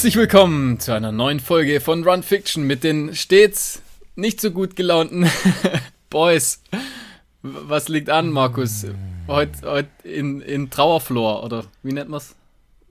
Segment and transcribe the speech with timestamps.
[0.00, 3.82] Herzlich willkommen zu einer neuen Folge von Run Fiction mit den stets
[4.16, 5.30] nicht so gut gelaunten
[6.08, 6.62] Boys.
[7.42, 8.86] Was liegt an, Markus?
[9.28, 12.34] Heute, heute in, in Trauerflor, oder wie nennt man's?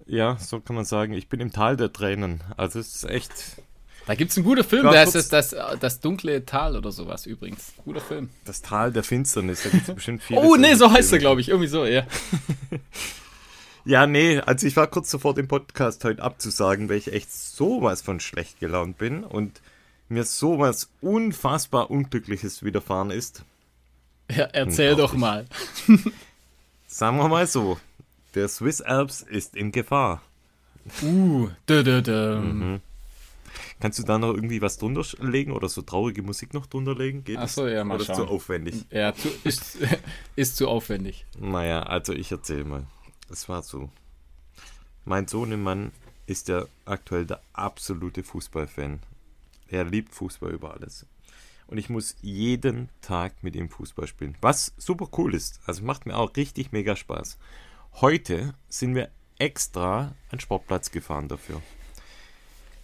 [0.06, 1.14] Ja, so kann man sagen.
[1.14, 2.42] Ich bin im Tal der Tränen.
[2.58, 3.32] Also es ist echt.
[4.06, 7.26] Da gibt es einen guten Film, heißt kurz- das, das, das dunkle Tal oder sowas
[7.26, 7.74] übrigens.
[7.86, 8.30] Guter Film.
[8.46, 9.64] Das Tal der Finsternis.
[9.64, 10.42] Da gibt's bestimmt viele.
[10.42, 11.50] Oh, nee, so heißt er, glaube ich.
[11.50, 12.04] Irgendwie so, ja.
[13.86, 18.02] Ja, nee, also ich war kurz davor, den Podcast heute abzusagen, weil ich echt sowas
[18.02, 19.62] von schlecht gelaunt bin und
[20.10, 23.44] mir sowas unfassbar Unglückliches widerfahren ist.
[24.30, 25.46] ja erzähl doch mal.
[26.88, 27.80] Sagen wir mal so,
[28.36, 30.22] der Swiss Alps ist in Gefahr.
[31.04, 32.40] Uh, dö, dö, dö.
[32.40, 32.82] Mhm.
[33.80, 37.24] Kannst du da noch irgendwie was drunter legen oder so traurige Musik noch drunter legen?
[37.24, 37.56] Geht Ach das?
[37.56, 38.28] so, ja, mal Oder ist zu schauen.
[38.30, 38.86] aufwendig?
[38.92, 39.78] Ja, zu, ist,
[40.36, 41.26] ist zu aufwendig.
[41.40, 42.84] Naja, also ich erzähle mal.
[43.32, 43.90] Es war so.
[45.06, 45.92] Mein Sohnemann
[46.26, 49.00] ist ja aktuell der absolute Fußballfan.
[49.68, 51.06] Er liebt Fußball über alles.
[51.68, 54.36] Und ich muss jeden Tag mit ihm Fußball spielen.
[54.42, 55.60] Was super cool ist.
[55.66, 57.38] Also macht mir auch richtig mega Spaß.
[58.02, 61.62] Heute sind wir extra an den Sportplatz gefahren dafür.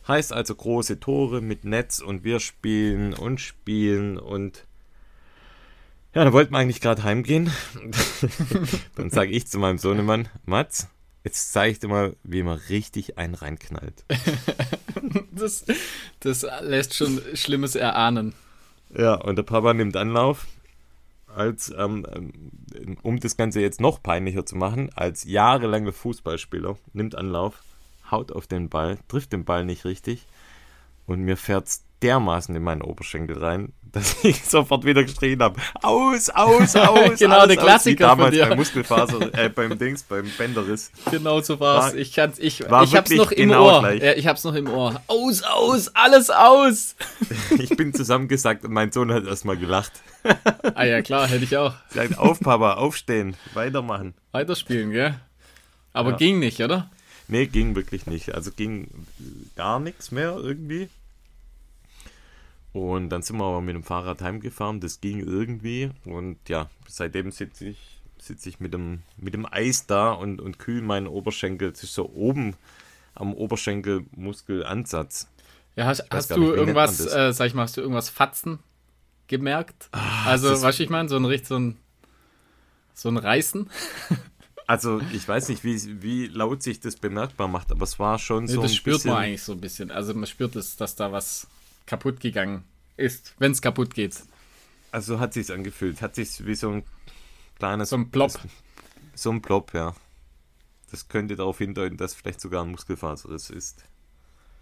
[0.07, 4.65] Heißt also große Tore mit Netz und wir spielen und spielen und
[6.15, 7.51] ja, da wollten wir eigentlich gerade heimgehen.
[8.95, 10.87] Dann sage ich zu meinem Sohnemann, Mats,
[11.25, 14.03] jetzt zeige ich dir mal, wie man richtig einen reinknallt.
[15.31, 15.65] Das,
[16.21, 18.33] das lässt schon Schlimmes erahnen.
[18.97, 20.47] Ja, und der Papa nimmt Anlauf,
[21.27, 27.15] als, ähm, ähm, um das Ganze jetzt noch peinlicher zu machen, als jahrelanger Fußballspieler, nimmt
[27.15, 27.61] Anlauf,
[28.09, 30.25] haut auf den Ball, trifft den Ball nicht richtig
[31.05, 36.29] und mir fährt's dermaßen in meinen Oberschenkel rein, dass ich sofort wieder geschrien habe, aus,
[36.29, 38.45] aus, aus, Genau, der aus, Klassiker wie damals von dir.
[38.49, 40.91] beim Muskelfaser, äh, beim Dings, beim Bänderriss.
[41.09, 41.93] Genau so war's.
[41.93, 43.79] War- ich kann's, ich, war ich hab's noch im genau Ohr.
[43.79, 44.01] gleich.
[44.03, 45.01] Ja, ich hab's noch im Ohr.
[45.07, 46.95] Aus, aus, alles aus.
[47.57, 49.91] Ich bin zusammengesackt und mein Sohn hat erstmal gelacht.
[50.73, 51.73] Ah ja, klar, hätte ich auch.
[51.89, 54.13] Sagt, auf, Papa, aufstehen, weitermachen.
[54.31, 55.15] Weiterspielen, gell?
[55.93, 56.17] Aber Ja.
[56.17, 56.89] ging nicht, oder?
[57.29, 58.35] Nee, ging wirklich nicht.
[58.35, 58.89] Also ging
[59.55, 60.89] gar nichts mehr irgendwie.
[62.75, 64.81] Und dann sind wir aber mit dem Fahrrad heimgefahren.
[64.81, 65.91] Das ging irgendwie.
[66.03, 70.59] Und ja, seitdem sitze ich, sitz ich mit dem, mit dem Eis da und, und
[70.59, 71.71] kühl meinen Oberschenkel.
[71.71, 72.55] Es ist so oben
[73.13, 75.29] am Oberschenkelmuskelansatz.
[75.77, 78.59] Ja, hast, hast du nicht, irgendwas, äh, sag ich mal, hast du irgendwas Fatzen
[79.27, 79.87] gemerkt?
[80.25, 81.77] also, das- weißt du, ich meine, so ein richtig so ein
[82.93, 83.69] so ein Reißen.
[84.67, 88.47] Also ich weiß nicht, wie, wie laut sich das bemerkbar macht, aber es war schon
[88.47, 89.11] so das spürt bisschen...
[89.11, 89.91] man eigentlich so ein bisschen.
[89.91, 91.47] Also man spürt es, dass da was
[91.85, 92.63] kaputt gegangen
[92.97, 94.23] ist, wenn es kaputt geht.
[94.91, 96.01] Also hat sich's angefühlt.
[96.01, 96.83] Hat sich wie so ein
[97.57, 97.89] kleines...
[97.89, 98.39] So ein Plop.
[99.13, 99.95] So ein Plop, ja.
[100.91, 103.83] Das könnte darauf hindeuten, dass vielleicht sogar ein Muskelfaserriss ist.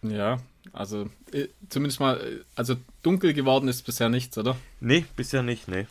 [0.02, 0.42] Ja,
[0.74, 4.58] also äh, zumindest mal, äh, also dunkel geworden ist bisher nichts, oder?
[4.82, 5.88] Nee, bisher nicht, nee.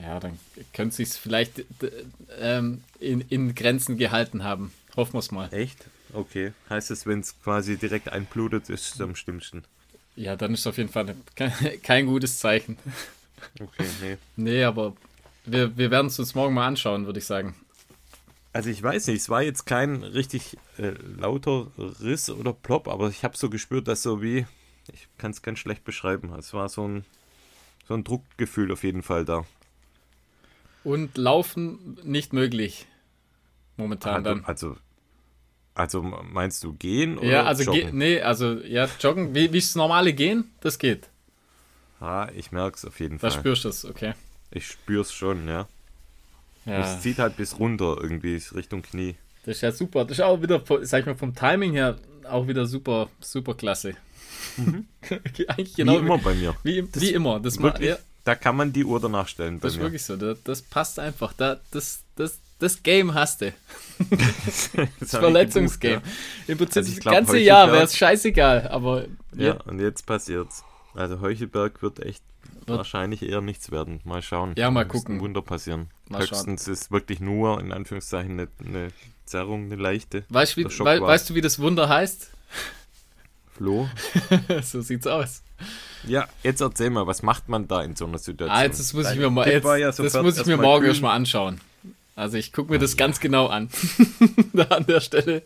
[0.00, 0.38] Ja, dann
[0.72, 1.90] könnte sich vielleicht d-
[2.38, 4.72] ähm, in, in Grenzen gehalten haben.
[4.96, 5.52] Hoffen wir es mal.
[5.52, 5.84] Echt?
[6.12, 6.52] Okay.
[6.70, 9.64] Heißt es, wenn es quasi direkt einblutet, ist es am schlimmsten.
[10.20, 12.76] Ja, dann ist auf jeden Fall kein, kein gutes Zeichen.
[13.58, 14.16] Okay, nee.
[14.36, 14.94] Nee, aber
[15.46, 17.54] wir, wir werden es uns morgen mal anschauen, würde ich sagen.
[18.52, 23.08] Also ich weiß nicht, es war jetzt kein richtig äh, lauter Riss oder Plop, aber
[23.08, 24.44] ich habe so gespürt, dass so wie,
[24.92, 27.06] ich kann es ganz schlecht beschreiben, es war so ein,
[27.88, 29.46] so ein Druckgefühl auf jeden Fall da.
[30.84, 32.86] Und laufen nicht möglich.
[33.78, 34.44] Momentan dann.
[34.44, 34.76] Also,
[35.74, 37.98] also meinst du gehen oder Ja, also ge joggen?
[37.98, 41.08] nee, also ja, joggen, wie es normale Gehen, das geht.
[42.00, 43.38] Ah, ich merke es auf jeden Da Fall.
[43.40, 44.14] spürst du es, okay.
[44.50, 45.68] Ich spüre es schon, ja.
[46.66, 49.16] Ja, Es zieht halt bis runter irgendwie Richtung Knie.
[49.44, 50.04] das ist ja super.
[50.04, 51.96] Das ist auch wieder, sag ich mal, vom Timing her
[52.28, 53.94] auch wieder super, super klasse.
[55.48, 56.54] Eigentlich genau wie immer bei mir.
[56.62, 57.40] Wie, wie immer.
[57.40, 59.84] Das, Wirklich, ja, Da kann man die Uhr danach stellen das ist mir.
[59.84, 60.16] wirklich so.
[60.16, 61.32] Das, das passt einfach.
[61.32, 63.52] Da, das, das, das Game hast du.
[64.46, 64.70] das
[65.00, 66.02] Das Verletzungsgame.
[66.46, 68.68] Im Prinzip Also das glaub, ganze Heuchelberg- Jahr wäre es scheißegal.
[68.68, 69.04] Aber
[69.36, 69.54] Ja.
[69.64, 70.62] und jetzt passiert's.
[70.94, 72.22] Also Heuchelberg wird echt
[72.66, 74.00] Wird- wahrscheinlich eher nichts werden.
[74.04, 74.54] Mal schauen.
[74.56, 75.20] Ja, mal müsste ein gucken.
[75.20, 75.88] Wunder passieren.
[76.08, 76.38] Mal schauen.
[76.38, 78.88] Höchstens ist wirklich nur, in Anführungszeichen, eine, eine
[79.26, 80.24] Zerrung, eine leichte.
[80.28, 82.30] weißt, wie, wei- war- weißt du, wie das Wunder heißt?
[83.52, 83.88] Flo?
[84.62, 85.42] so sieht's aus.
[86.04, 88.56] Ja, jetzt erzähl mal, was macht man da in so einer Situation?
[88.58, 91.14] Ah, jetzt, das muss ich mir mal, jetzt, ja das muss ich mir morgen erstmal
[91.14, 91.60] anschauen.
[92.20, 93.70] Also ich gucke mir das ganz genau an.
[94.52, 95.42] da an der Stelle.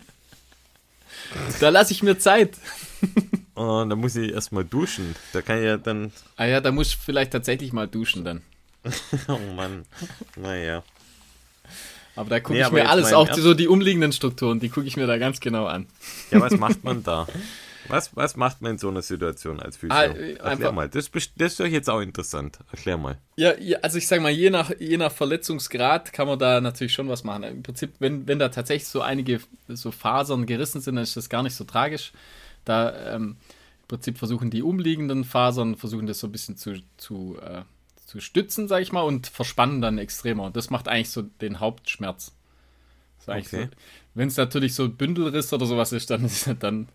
[1.60, 2.56] Da lasse ich mir Zeit.
[3.54, 5.14] Und dann muss ich erstmal duschen.
[5.32, 6.10] Da kann ich ja dann.
[6.36, 8.42] Ah ja, da muss ich vielleicht tatsächlich mal duschen dann.
[9.28, 9.84] Oh Mann.
[10.36, 10.82] Naja.
[12.16, 13.42] Aber da gucke Nee, ich mir alles, auch Ernst.
[13.42, 15.86] so die umliegenden Strukturen, die gucke ich mir da ganz genau an.
[16.30, 17.26] Ja, was macht man da?
[17.88, 19.94] Was, was macht man in so einer Situation als Physio?
[19.96, 20.88] Ah, äh, Erklär einfach- mal.
[20.88, 22.58] Das, das ist doch jetzt auch interessant.
[22.72, 23.18] Erklär mal.
[23.36, 26.92] Ja, ja, also ich sag mal, je nach, je nach Verletzungsgrad kann man da natürlich
[26.94, 27.42] schon was machen.
[27.44, 31.28] Im Prinzip, wenn, wenn da tatsächlich so einige so Fasern gerissen sind, dann ist das
[31.28, 32.12] gar nicht so tragisch.
[32.64, 33.36] Da ähm,
[33.82, 37.62] im Prinzip versuchen die umliegenden Fasern, versuchen das so ein bisschen zu, zu, äh,
[38.06, 40.50] zu stützen, sag ich mal, und verspannen dann extremer.
[40.50, 42.32] Das macht eigentlich so den Hauptschmerz.
[43.26, 43.42] Okay.
[43.64, 43.68] so,
[44.14, 46.88] wenn es natürlich so Bündelriss oder sowas ist, dann, dann,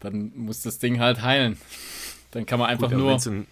[0.00, 1.58] dann muss das Ding halt heilen.
[2.32, 3.12] Dann kann man einfach Gut, nur.
[3.26, 3.46] ein,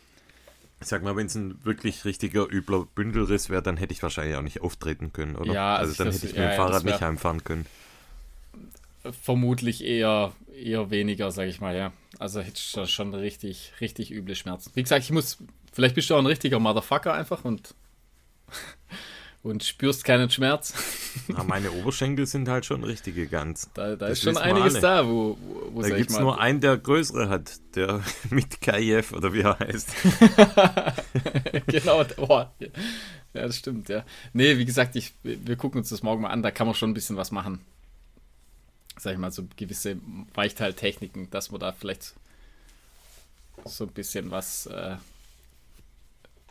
[0.81, 4.37] ich sag mal, wenn es ein wirklich richtiger, übler Bündelriss wäre, dann hätte ich wahrscheinlich
[4.37, 5.53] auch nicht auftreten können, oder?
[5.53, 7.67] Ja, also, also dann das- hätte ich ja, mit dem ja, Fahrrad nicht heimfahren können.
[9.23, 11.93] Vermutlich eher, eher weniger, sag ich mal, ja.
[12.19, 14.73] Also hättest du schon richtig, richtig üble Schmerzen.
[14.75, 15.39] Wie gesagt, ich muss,
[15.73, 17.75] vielleicht bist du auch ein richtiger Motherfucker einfach und,
[19.43, 20.75] und spürst keinen Schmerz.
[21.29, 23.70] Na, meine Oberschenkel sind halt schon richtige Gans.
[23.75, 24.81] Da, da ist schon einiges alle.
[24.81, 25.38] da, wo,
[25.73, 29.58] wo, Da gibt es nur einen, der größere hat, der mit KIF oder wie er
[29.58, 29.90] heißt.
[31.67, 34.05] genau, oh, ja, das stimmt, ja.
[34.32, 36.91] Nee, wie gesagt, ich, wir gucken uns das morgen mal an, da kann man schon
[36.91, 37.61] ein bisschen was machen.
[38.99, 39.96] Sag ich mal, so gewisse
[40.34, 42.14] Weichteiltechniken, dass wir da vielleicht
[43.64, 44.96] so ein bisschen was, äh,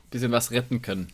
[0.10, 1.12] bisschen was retten können.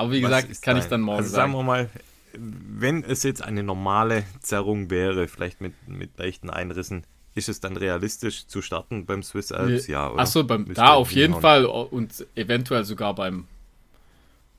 [0.00, 1.60] Aber wie gesagt, kann ich dann morgen also sagen sagen.
[1.60, 1.90] wir mal,
[2.32, 7.04] wenn es jetzt eine normale Zerrung wäre, vielleicht mit, mit leichten Einrissen,
[7.34, 9.88] ist es dann realistisch zu starten beim Swiss Alps?
[9.88, 10.22] Ja, oder?
[10.22, 11.38] Achso, da auf jeden.
[11.38, 13.46] Fall und eventuell sogar beim,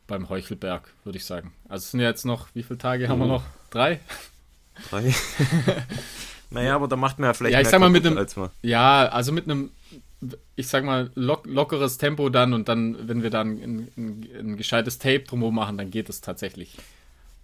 [0.06, 1.52] beim Heuchelberg, würde ich sagen.
[1.68, 3.30] Also es sind ja jetzt noch, wie viele Tage haben wir Oh.
[3.30, 3.44] noch?
[3.72, 4.00] Drei?
[4.92, 5.12] Drei.
[6.52, 8.50] naja, aber da macht man ja vielleicht Ja, ich sag mal, mit man.
[8.62, 9.72] Ja, also mit einem,
[10.56, 14.58] ich sag mal, lock, lockeres Tempo dann und dann, wenn wir dann ein, ein, ein
[14.58, 16.78] gescheites Tape drumherum machen, dann geht es tatsächlich.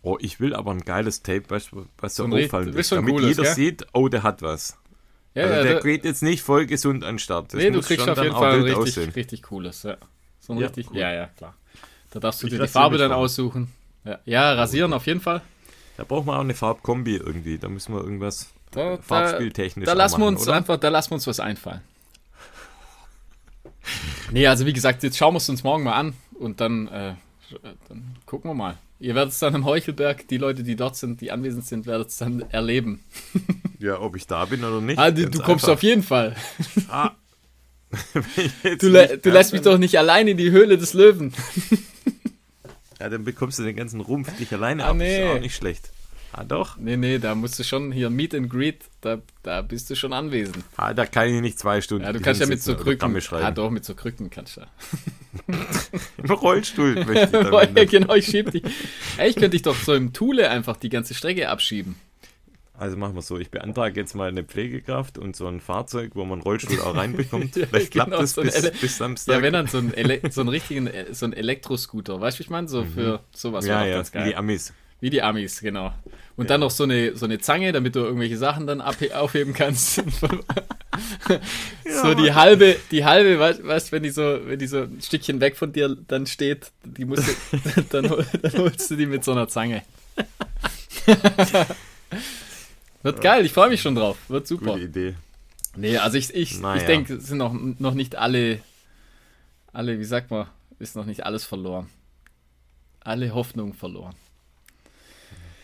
[0.03, 3.43] Oh, ich will aber ein geiles Tape, du, was so du ein damit cooles, jeder
[3.43, 3.53] gell?
[3.55, 4.77] sieht, oh, der hat was.
[5.33, 7.53] Ja, also ja, der da- geht jetzt nicht voll gesund an den Start.
[7.53, 9.09] Das nee, du muss kriegst schon auf jeden Fall ein richtig, aussehen.
[9.11, 9.83] richtig cooles.
[9.83, 9.97] Ja.
[10.39, 10.97] So ein Ja, richtig, cool.
[10.97, 11.55] ja, ja, klar.
[12.11, 13.23] Da darfst du Ich dir die Farbe dann vorher.
[13.23, 13.71] aussuchen.
[14.05, 15.41] Ja, ja rasieren auf jeden Fall.
[15.97, 17.57] Da brauchen wir auch eine Farbkombi irgendwie.
[17.57, 20.55] Da müssen wir irgendwas Da, da, Farbspieltechnisch da auch lassen wir machen, uns oder?
[20.57, 21.81] einfach, da lassen wir uns was einfallen.
[24.31, 27.13] Nee, also wie gesagt, jetzt schauen wir es uns morgen mal an und dann, äh,
[27.89, 28.77] dann gucken wir mal.
[28.99, 32.09] Ihr werdet es dann im Heuchelberg, die Leute, die dort sind, die anwesend sind, werdet
[32.09, 33.03] es dann erleben.
[33.79, 34.97] Ja, ob ich da bin oder nicht.
[34.97, 35.75] Ah, du, du kommst einfach.
[35.75, 36.35] auf jeden Fall.
[36.89, 37.11] Ah.
[38.79, 41.31] Du, lä du lässt mich doch nicht allein in die Höhle des Löwen.
[42.99, 44.95] Ja, dann bekommst du den ganzen Rumpf dich alleine Ah, ab.
[44.97, 45.23] nee.
[45.23, 45.91] Ist auch nicht schlecht.
[46.33, 46.77] Ah, doch.
[46.77, 50.13] Nee, nee, da musst du schon hier Meet and Greet, da, da bist du schon
[50.13, 50.63] anwesend.
[50.75, 53.15] Ah, da kann ich nicht zwei Stunden Ja, du kannst ja mit so Krücken.
[53.31, 54.61] Ah, doch, mit so Krücken kannst du.
[56.23, 58.63] Im Rollstuhl möchte ich dann ja, genau, ich schieb dich.
[59.17, 61.95] Ey, ich könnte dich doch so im Thule einfach die ganze Strecke abschieben.
[62.79, 66.21] Also machen wir so, ich beantrage jetzt mal eine Pflegekraft und so ein Fahrzeug, wo
[66.25, 67.55] man einen Rollstuhl auch reinbekommt.
[67.55, 69.35] Ja, Vielleicht klappt genau, das so ein bis, Ele- bis Samstag.
[69.35, 72.39] Ja, wenn dann so ein, Ele so einen richtigen, äh, so ein Elektroscooter, weißt du,
[72.39, 72.67] wie ich meine?
[72.67, 73.69] So für sowas Mhm.
[73.71, 74.27] ja, wäre ja, ganz geil.
[74.29, 74.73] die Amis.
[74.99, 75.93] Wie die Amis, genau.
[76.35, 79.95] Und dann noch so eine, so eine Zange, damit du irgendwelche Sachen dann aufheben kannst.
[82.01, 85.39] so die halbe, die halbe, weißt weißt, wenn die so, wenn die so ein Stückchen
[85.39, 87.33] weg von dir dann steht, die musst du,
[87.89, 88.09] dann,
[88.41, 89.83] dann holst du die mit so einer Zange.
[93.03, 94.17] Wird geil, ich freue mich schon drauf.
[94.27, 94.73] Wird super.
[94.73, 95.15] Gute Idee.
[95.75, 96.81] Nee, also ich, ich, Naja.
[96.81, 98.59] ich denke, es sind noch, noch nicht alle,
[99.71, 100.47] alle, wie sagt man,
[100.79, 101.87] ist noch nicht alles verloren.
[102.99, 104.15] Alle Hoffnung verloren.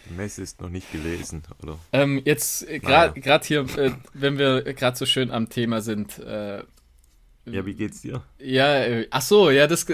[0.09, 1.77] Die Messe ist noch nicht gelesen, oder?
[1.93, 3.41] Ähm, jetzt gerade Naja.
[3.43, 6.59] hier, äh, wenn wir gerade so schön am Thema sind, äh,
[7.45, 8.21] Ja, wie geht's dir?
[8.39, 9.85] ja, äh, ach so, ja, das,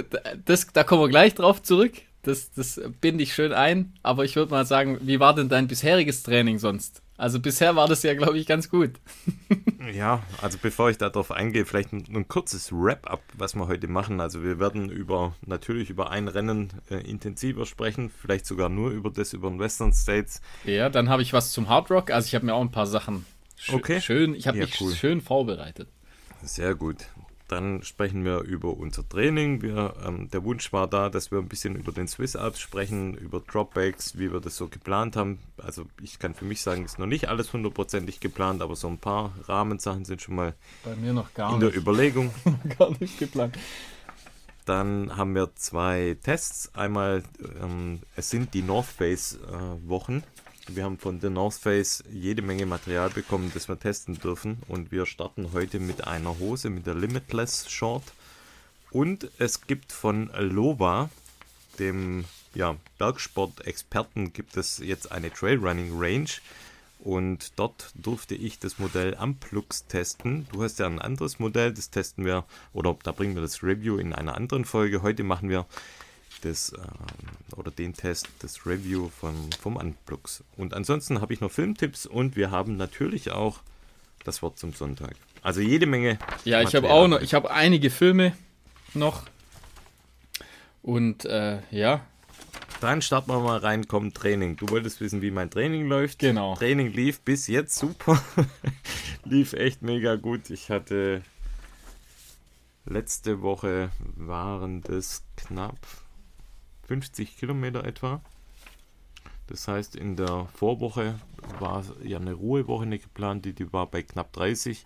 [0.46, 1.94] das, da kommen wir gleich drauf zurück.
[2.24, 3.94] Das, das binde ich schön ein.
[4.04, 7.02] Aber ich würde mal sagen, wie war denn dein bisheriges Training sonst?
[7.20, 8.92] Also bisher war das ja, glaube ich, ganz gut.
[9.94, 14.20] Ja, also bevor ich darauf eingehe, vielleicht ein, ein kurzes Wrap-up, was wir heute machen.
[14.22, 19.10] Also wir werden über natürlich über ein Rennen äh, intensiver sprechen, vielleicht sogar nur über
[19.10, 20.42] das über den Western States.
[20.66, 22.12] Ja, dann habe ich was zum Hard Rock.
[22.12, 24.02] Also ich habe mir auch ein paar Sachen sch Okay.
[24.02, 24.94] schön, ich habe Ja, mich cool.
[24.94, 25.88] schön vorbereitet.
[26.44, 27.08] Sehr gut.
[27.50, 29.64] Dann sprechen wir über unser Training.
[29.64, 33.16] Wir, ähm, der Wunsch war da, dass wir ein bisschen über den Swiss Alps sprechen,
[33.16, 35.40] über Dropbacks, wie wir das so geplant haben.
[35.58, 39.00] Also ich kann für mich sagen, ist noch nicht alles hundertprozentig geplant, aber so ein
[39.00, 40.54] paar Rahmensachen sind schon mal
[40.86, 42.32] Bei mir noch gar in der Überlegung.
[42.78, 43.58] gar nicht geplant.
[44.66, 46.76] Dann haben wir zwei Tests.
[46.76, 47.24] Einmal,
[47.60, 50.24] ähm, es sind die North Face äh, Wochen.
[50.76, 54.60] Wir haben von der North Face jede Menge Material bekommen, das wir testen dürfen.
[54.68, 58.04] Und wir starten heute mit einer Hose, mit der Limitless Short.
[58.92, 61.10] Und es gibt von Lova,
[61.80, 66.30] dem ja, Bergsport-Experten gibt es jetzt eine Trailrunning Range.
[67.00, 70.48] Und dort durfte ich das Modell Amplux testen.
[70.52, 73.98] Du hast ja ein anderes Modell, das testen wir, oder da bringen wir das Review
[73.98, 75.02] in einer anderen Folge.
[75.02, 75.66] Heute machen wir
[76.42, 80.44] das, äh, oder den Test, das Review von, vom Amplux.
[80.58, 83.60] Und ansonsten habe ich noch Filmtipps und wir haben natürlich auch
[84.24, 85.16] das Wort zum Sonntag.
[85.42, 86.20] Also jede Menge.
[86.46, 88.36] Ja, ich habe auch noch, ich habe einige Filme
[88.94, 89.24] noch.
[90.82, 92.02] Und äh, ja,
[92.82, 94.56] dann starten wir mal rein, kommt Training.
[94.56, 96.20] Du wolltest wissen, wie mein Training läuft.
[96.20, 96.56] Genau.
[96.56, 98.22] Training lief bis jetzt super.
[99.26, 100.50] lief echt mega gut.
[100.50, 101.22] Ich hatte
[102.86, 105.78] letzte Woche waren das knapp
[106.90, 108.20] 50 Kilometer etwa.
[109.46, 111.20] Das heißt, in der Vorwoche
[111.60, 114.86] war ja eine Ruhewoche nicht geplant, die, war bei knapp 30.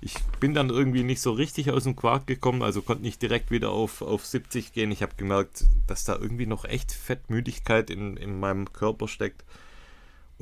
[0.00, 3.52] Ich bin dann irgendwie nicht so richtig aus dem Quark gekommen, also konnte nicht direkt
[3.52, 4.90] wieder auf, auf 70 gehen.
[4.90, 9.44] Ich habe gemerkt, dass da irgendwie noch echt Fettmüdigkeit in, in meinem Körper steckt.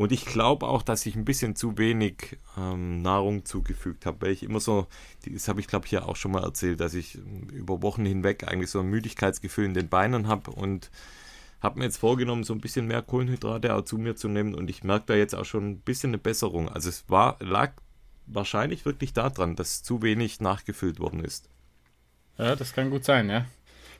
[0.02, 4.32] Und ich glaube auch, dass ich ein bisschen zu wenig ähm, Nahrung zugefügt habe, weil
[4.32, 4.88] ich immer so,
[5.24, 7.20] das habe ich glaube ich ja auch schon mal erzählt, dass ich
[7.52, 10.90] über Wochen hinweg eigentlich so ein Müdigkeitsgefühl in den Beinen habe und
[11.60, 14.68] habe mir jetzt vorgenommen, so ein bisschen mehr Kohlenhydrate auch zu mir zu nehmen und
[14.70, 16.68] ich merke da jetzt auch schon ein bisschen eine Besserung.
[16.68, 17.70] Also es war, lag
[18.26, 21.48] wahrscheinlich wirklich daran, dass zu wenig nachgefüllt worden ist.
[22.38, 23.44] Ja, das kann gut sein, ja.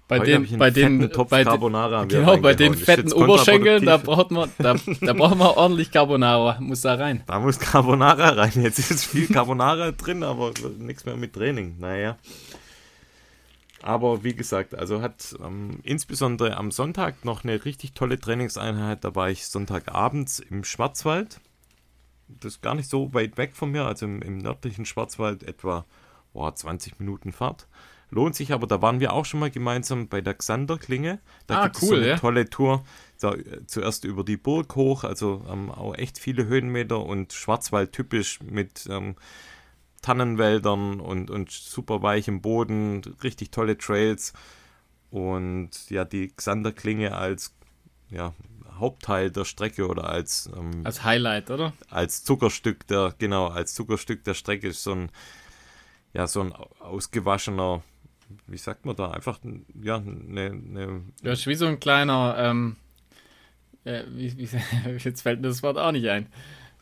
[0.09, 4.50] Bei Heute den, bei den, bei Carbonara genau, bei den fetten Oberschenkeln, da braucht man,
[4.59, 7.23] da, da braucht man ordentlich Carbonara, muss da rein.
[7.26, 8.52] Da muss Carbonara rein.
[8.56, 11.76] Jetzt ist viel Carbonara drin, aber nichts mehr mit Training.
[11.78, 12.18] Naja.
[13.82, 19.04] Aber wie gesagt, also hat ähm, insbesondere am Sonntag noch eine richtig tolle Trainingseinheit.
[19.04, 21.40] Da war ich Sonntagabends im Schwarzwald.
[22.28, 25.85] Das ist gar nicht so weit weg von mir, also im, im nördlichen Schwarzwald etwa
[26.32, 27.66] boah, 20 Minuten Fahrt.
[28.12, 31.19] Lohnt sich aber, da waren wir auch schon mal gemeinsam bei der Xanderklinge.
[31.47, 32.19] Da ah, gibt cool, es so eine ja.
[32.19, 32.85] tolle Tour.
[33.19, 33.35] Da,
[33.66, 38.87] zuerst über die Burg hoch, also ähm, auch echt viele Höhenmeter und Schwarzwald typisch mit
[38.90, 39.16] ähm,
[40.02, 44.35] Tannenwäldern und, und super weichem Boden, richtig tolle Trails.
[45.09, 47.54] Und ja, die Xanderklinge als
[48.11, 48.35] ja,
[48.78, 51.73] Hauptteil der Strecke oder als ähm, als Highlight, oder?
[51.88, 55.11] Als Zuckerstück der genau als Zuckerstück der Strecke ist so ein
[56.12, 57.83] ja so ein ausgewaschener
[58.47, 59.39] wie sagt man da einfach
[59.83, 62.77] ja eine, eine ja ist wie so ein kleiner ähm,
[63.85, 64.49] äh, wie, wie,
[64.99, 66.27] jetzt fällt mir das Wort auch nicht ein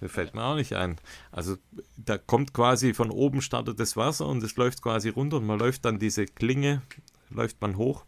[0.09, 0.97] fällt mir auch nicht ein.
[1.31, 1.57] Also
[1.97, 5.59] da kommt quasi von oben startet das Wasser und es läuft quasi runter und man
[5.59, 6.81] läuft dann diese Klinge,
[7.29, 8.07] läuft man hoch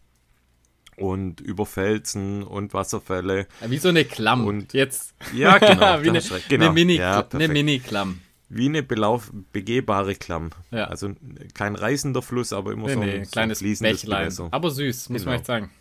[0.97, 3.47] und über Felsen und Wasserfälle.
[3.65, 4.45] Wie so eine Klamm.
[4.45, 5.13] Und jetzt.
[5.33, 6.01] Ja, genau.
[6.03, 6.65] Wie eine, genau.
[6.65, 8.21] eine Mini, ja, eine Mini-Klamm.
[8.55, 10.51] Wie eine belauf, begehbare Klamm.
[10.71, 10.85] Ja.
[10.85, 11.13] Also
[11.53, 14.25] kein reißender Fluss, aber immer nee, so ein, nee, so kleines Bächlein.
[14.25, 14.47] Gewässer.
[14.51, 15.31] Aber süß, muss genau.
[15.31, 15.71] man echt sagen.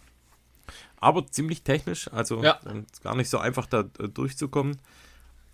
[0.96, 2.60] Aber ziemlich technisch, also ja.
[3.02, 4.78] gar nicht so einfach da durchzukommen.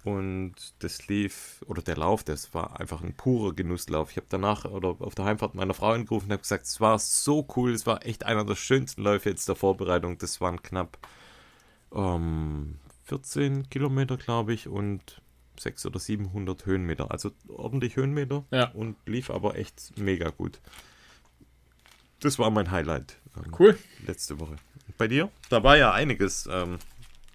[0.04, 4.10] Und das lief, oder der Lauf, das war einfach ein purer Genusslauf.
[4.10, 6.98] Ich habe danach oder auf der Heimfahrt meiner Frau angerufen und habe gesagt, es war
[6.98, 10.18] so cool, es war echt einer der schönsten Läufe jetzt der Vorbereitung.
[10.18, 10.98] Das waren knapp
[11.92, 15.20] ähm, 14 Kilometer, glaube ich, und
[15.61, 17.11] 600 oder 700 Höhenmeter.
[17.11, 18.71] Also ordentlich Höhenmeter ja.
[18.73, 20.61] und lief aber echt mega gut.
[22.21, 23.17] Das war mein Highlight.
[23.37, 23.79] Ähm, cool.
[24.07, 24.57] Letzte Woche.
[24.97, 25.31] bei dir?
[25.50, 26.49] Da war ja einiges.
[26.50, 26.79] Ähm,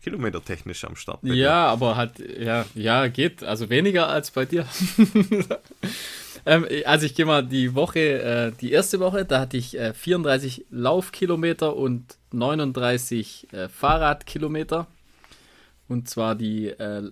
[0.04, 1.20] kilometertechnisch am Start.
[1.24, 3.44] Ja, aber hat, ja, ja, geht.
[3.44, 4.68] Also weniger als bei dir.
[6.46, 9.94] ähm, also ich gehe mal die Woche, äh, die erste Woche, da hatte ich äh,
[9.94, 14.88] 34 Laufkilometer und 39 äh, Fahrradkilometer.
[15.88, 17.12] Und zwar die, äh,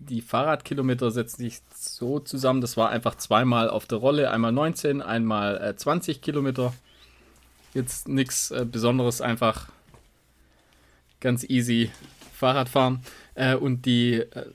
[0.00, 5.02] die Fahrradkilometer setzen sich so zusammen, das war einfach zweimal auf der Rolle, einmal 19,
[5.02, 6.72] einmal 20 äh, Kilometer.
[7.74, 9.68] Jetzt nichts äh, Besonderes, einfach
[11.20, 11.90] ganz easy
[12.32, 13.02] Fahrradfahren.
[13.34, 14.46] Äh, und die äh,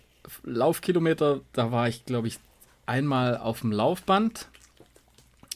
[0.43, 2.39] Laufkilometer, da war ich, glaube ich,
[2.85, 4.47] einmal auf dem Laufband.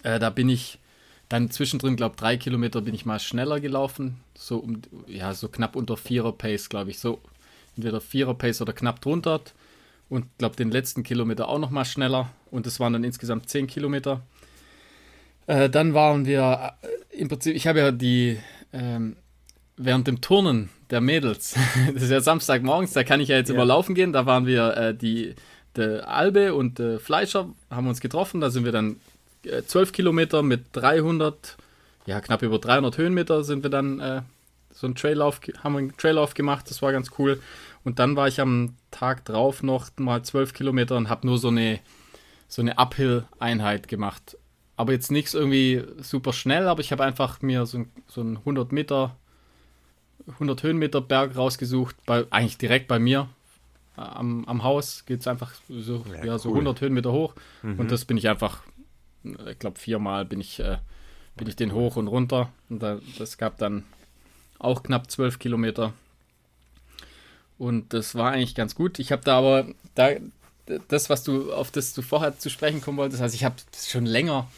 [0.03, 0.79] Äh, da bin ich
[1.27, 4.17] dann zwischendrin, glaube ich, drei Kilometer bin ich mal schneller gelaufen.
[4.35, 6.99] So um, ja, so knapp unter Vierer Pace, glaube ich.
[6.99, 7.19] So
[7.75, 9.41] entweder Vierer Pace oder knapp drunter.
[10.09, 12.29] Und glaube den letzten Kilometer auch noch mal schneller.
[12.49, 14.21] Und es waren dann insgesamt zehn Kilometer.
[15.45, 18.39] Äh, dann waren wir äh, im Prinzip, ich habe ja die
[18.73, 19.15] ähm,
[19.79, 21.55] während dem Turnen der Mädels,
[21.93, 23.55] das ist ja Samstagmorgens, da kann ich ja jetzt ja.
[23.55, 25.35] immer laufen gehen, da waren wir äh, die,
[25.75, 28.97] der Albe und der Fleischer, haben uns getroffen, da sind wir dann
[29.45, 31.57] äh, 12 Kilometer mit 300,
[32.05, 34.21] ja knapp über 300 Höhenmeter sind wir dann äh,
[34.71, 37.41] so einen Traillauf, haben wir einen Traillauf gemacht, das war ganz cool.
[37.83, 41.47] Und dann war ich am Tag drauf noch mal 12 Kilometer und habe nur so
[41.47, 41.79] eine,
[42.47, 44.37] so eine Uphill-Einheit gemacht.
[44.75, 48.71] Aber jetzt nichts irgendwie super schnell, aber ich habe einfach mir so, so einen 100
[48.71, 49.15] Meter
[50.33, 53.29] 100 Höhenmeter Berg rausgesucht, bei, eigentlich direkt bei mir
[53.97, 57.79] äh, am, am Haus geht es einfach so, ja, ja so 100 Höhenmeter hoch mhm.
[57.79, 58.63] und das bin ich einfach,
[59.23, 60.77] ich glaube viermal bin ich, äh,
[61.35, 63.85] bin ich den hoch und runter und da, das gab dann
[64.59, 65.93] auch knapp 12 Kilometer
[67.59, 68.97] und das war eigentlich ganz gut.
[68.99, 70.11] Ich habe da aber, da,
[70.87, 74.05] das, was du, auf das du vorher zu sprechen kommen wolltest, also ich habe schon
[74.05, 74.49] länger,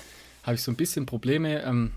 [0.43, 1.91] habe ich so ein bisschen Probleme ähm,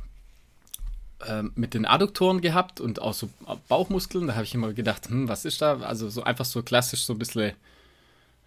[1.27, 3.29] äh, mit den Adduktoren gehabt und auch so
[3.69, 4.27] Bauchmuskeln.
[4.27, 5.79] Da habe ich immer gedacht, hm, was ist da?
[5.81, 7.53] Also so einfach so klassisch so ein bisschen,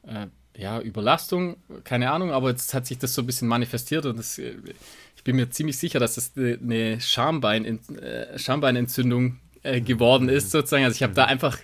[0.08, 4.18] äh, ja, Überlastung, keine Ahnung, aber jetzt hat sich das so ein bisschen manifestiert und
[4.18, 10.50] das, ich bin mir ziemlich sicher, dass das eine Schambein, äh, Schambeinentzündung äh, geworden ist,
[10.50, 10.86] sozusagen.
[10.86, 11.60] Also ich habe da einfach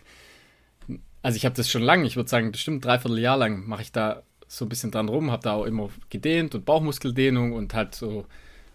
[1.24, 3.92] also ich habe das schon lange, ich würde sagen, bestimmt dreiviertel Jahr lang mache ich
[3.92, 7.96] da so ein bisschen dran rum, habe da auch immer gedehnt und Bauchmuskeldehnung und halt
[7.96, 8.26] so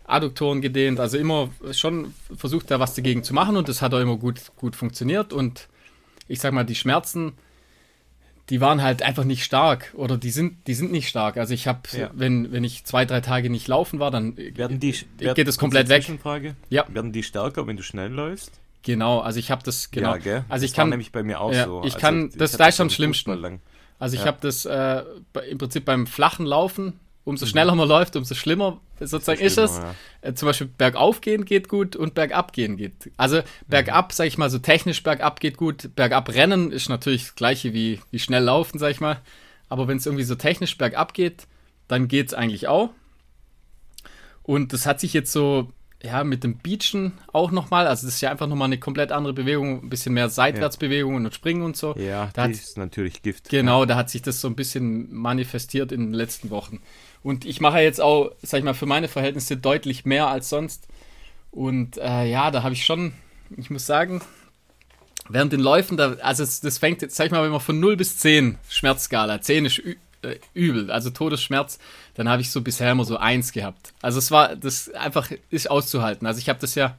[0.07, 4.01] Adduktoren gedehnt, also immer schon versucht da was dagegen zu machen und das hat auch
[4.01, 5.69] immer gut, gut funktioniert und
[6.27, 7.35] ich sag mal, die Schmerzen,
[8.49, 11.37] die waren halt einfach nicht stark oder die sind, die sind nicht stark.
[11.37, 12.11] Also ich habe, ja.
[12.15, 15.91] wenn, wenn ich zwei, drei Tage nicht laufen war, dann werden die, geht es komplett
[15.91, 16.03] weg.
[16.71, 16.87] Ja.
[16.89, 18.59] Werden die stärker, wenn du schnell läufst?
[18.83, 20.13] Genau, also ich habe das genau.
[20.13, 20.45] Ja, gell?
[20.49, 21.81] Also ich das kann nämlich bei mir auch ja, so.
[21.81, 23.61] Ich also kann das da ist am schlimmsten.
[23.99, 24.27] Also ich ja.
[24.27, 25.03] habe das äh,
[25.51, 27.51] im Prinzip beim flachen Laufen, umso mhm.
[27.51, 29.79] schneller man läuft, umso schlimmer sozusagen ist es.
[29.79, 29.95] Ja.
[30.23, 32.95] Äh, zum Beispiel bergauf gehen geht gut und bergab gehen geht.
[33.17, 34.15] Also bergab, mhm.
[34.15, 35.91] sage ich mal, so technisch bergab geht gut.
[35.97, 39.21] Bergab rennen ist natürlich das gleiche wie, wie schnell laufen, sage ich mal.
[39.69, 41.47] Aber wenn es irgendwie so technisch bergab geht,
[41.89, 42.91] dann geht es eigentlich auch.
[44.43, 47.87] Und das hat sich jetzt so ja, mit dem Beachen auch nochmal.
[47.87, 51.35] Also das ist ja einfach nochmal eine komplett andere Bewegung, ein bisschen mehr Seitwärtsbewegungen und
[51.35, 51.97] Springen und so.
[51.97, 53.49] Ja, da das ist natürlich Gift.
[53.49, 56.81] Genau, da hat sich das so ein bisschen manifestiert in den letzten Wochen.
[57.23, 60.87] Und ich mache jetzt auch, sag ich mal, für meine Verhältnisse deutlich mehr als sonst.
[61.51, 63.13] Und äh, ja, da habe ich schon,
[63.57, 64.21] ich muss sagen,
[65.29, 67.81] während den Läufen, da, also das, das fängt jetzt, sag ich mal, wenn man von
[67.81, 69.83] 0 bis 10 Schmerzskala, 10 ist
[70.23, 71.79] äh, übel, also Todesschmerz,
[72.15, 73.93] dann habe ich so bisher immer so eins gehabt.
[74.03, 76.27] Also es war, das einfach ist auszuhalten.
[76.27, 76.99] Also ich habe das ja,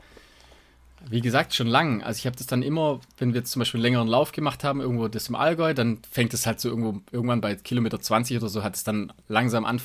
[1.09, 2.03] wie gesagt, schon lang.
[2.03, 4.63] Also ich habe das dann immer, wenn wir jetzt zum Beispiel einen längeren Lauf gemacht
[4.63, 8.37] haben, irgendwo das im Allgäu, dann fängt es halt so irgendwo, irgendwann bei Kilometer 20
[8.37, 9.81] oder so, hat es dann langsam an,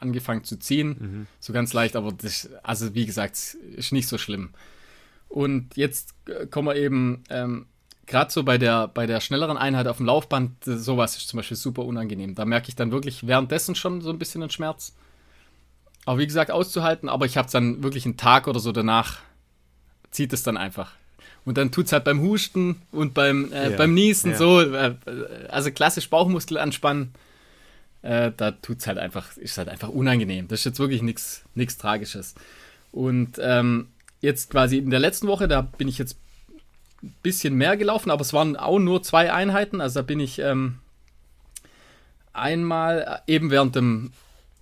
[0.00, 0.88] angefangen zu ziehen.
[0.88, 1.26] Mhm.
[1.38, 4.50] So ganz leicht, aber das, also wie gesagt, ist nicht so schlimm.
[5.28, 7.66] Und jetzt äh, kommen wir eben ähm,
[8.10, 11.38] gerade so bei der, bei der schnelleren Einheit auf dem Laufband, äh, sowas ist zum
[11.38, 12.34] Beispiel super unangenehm.
[12.34, 14.94] Da merke ich dann wirklich währenddessen schon so ein bisschen den Schmerz.
[16.04, 19.20] Aber wie gesagt, auszuhalten, aber ich habe es dann wirklich einen Tag oder so danach,
[20.10, 20.92] zieht es dann einfach.
[21.44, 24.36] Und dann tut es halt beim Husten und beim, äh, ja, beim Niesen ja.
[24.36, 24.94] so, äh,
[25.48, 27.14] also klassisch Bauchmuskel anspannen,
[28.02, 30.48] äh, da tut es halt einfach, ist halt einfach unangenehm.
[30.48, 32.34] Das ist jetzt wirklich nichts Tragisches.
[32.92, 33.88] Und ähm,
[34.20, 36.16] jetzt quasi in der letzten Woche, da bin ich jetzt
[37.22, 39.80] bisschen mehr gelaufen, aber es waren auch nur zwei Einheiten.
[39.80, 40.78] Also da bin ich ähm,
[42.32, 44.12] einmal äh, eben während dem,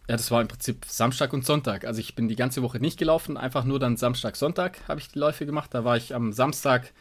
[0.08, 1.84] ja, das war im Prinzip Samstag und Sonntag.
[1.84, 5.08] Also ich bin die ganze Woche nicht gelaufen, einfach nur dann Samstag, Sonntag habe ich
[5.08, 5.70] die Läufe gemacht.
[5.72, 6.92] Da war ich am Samstag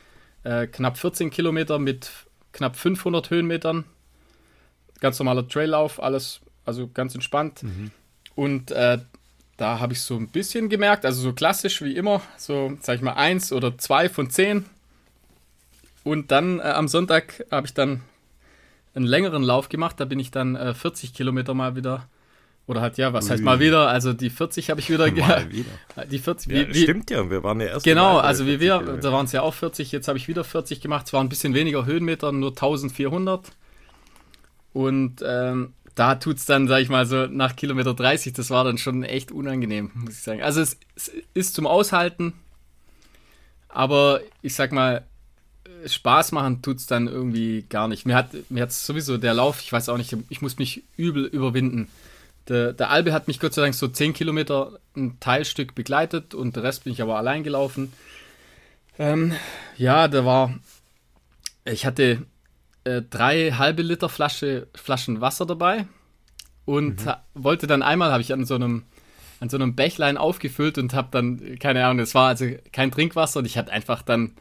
[0.43, 2.09] äh, knapp 14 Kilometer mit
[2.51, 3.85] knapp 500 Höhenmetern.
[4.99, 7.63] Ganz normaler Traillauf, alles, also ganz entspannt.
[7.63, 7.91] Mhm.
[8.35, 8.99] Und äh,
[9.57, 13.01] da habe ich so ein bisschen gemerkt, also so klassisch wie immer, so sag ich
[13.01, 14.65] mal eins oder zwei von zehn
[16.07, 18.01] und dann äh, am Sonntag habe ich dann
[18.95, 19.99] einen längeren Lauf gemacht.
[19.99, 22.07] Da bin ich dann äh, 40 Kilometer mal wieder.
[22.65, 23.31] Oder halt, ja, was Ui.
[23.31, 23.89] heißt mal wieder?
[23.89, 25.11] Also die 40 habe ich wieder.
[25.11, 25.69] Mal wieder.
[26.09, 26.51] Die 40.
[26.51, 27.85] Ja, wie, stimmt ja, wir waren ja erst.
[27.85, 29.01] Genau, also wie wir, Kilometer.
[29.01, 29.91] da waren es ja auch 40.
[29.91, 31.07] Jetzt habe ich wieder 40 gemacht.
[31.07, 33.51] Es waren ein bisschen weniger Höhenmeter, nur 1400.
[34.73, 38.63] Und ähm, da tut es dann, sag ich mal, so nach Kilometer 30, das war
[38.63, 40.43] dann schon echt unangenehm, muss ich sagen.
[40.43, 42.33] Also es, es ist zum Aushalten,
[43.69, 45.05] aber ich sag mal,
[45.85, 48.05] Spaß machen tut es dann irgendwie gar nicht.
[48.05, 51.25] Mir hat mir hat's sowieso der Lauf, ich weiß auch nicht, ich muss mich übel
[51.25, 51.87] überwinden.
[52.47, 56.55] Der, der Albe hat mich Gott sei Dank so 10 Kilometer ein Teilstück begleitet und
[56.55, 57.91] der Rest bin ich aber allein gelaufen.
[58.97, 59.33] Ähm,
[59.77, 60.53] ja, da war,
[61.65, 62.25] ich hatte
[62.83, 65.87] äh, drei halbe Liter Flasche, Flaschen Wasser dabei
[66.65, 67.13] und mhm.
[67.33, 68.83] wollte dann einmal, habe ich an so einem
[69.39, 73.39] an so einem Bächlein aufgefüllt und habe dann, keine Ahnung, es war also kein Trinkwasser
[73.39, 74.31] und ich hatte einfach dann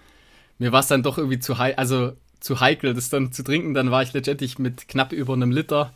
[0.59, 3.75] mir war es dann doch irgendwie zu heikel, also zu heikel, das dann zu trinken.
[3.75, 5.92] Dann war ich letztendlich mit knapp über einem Liter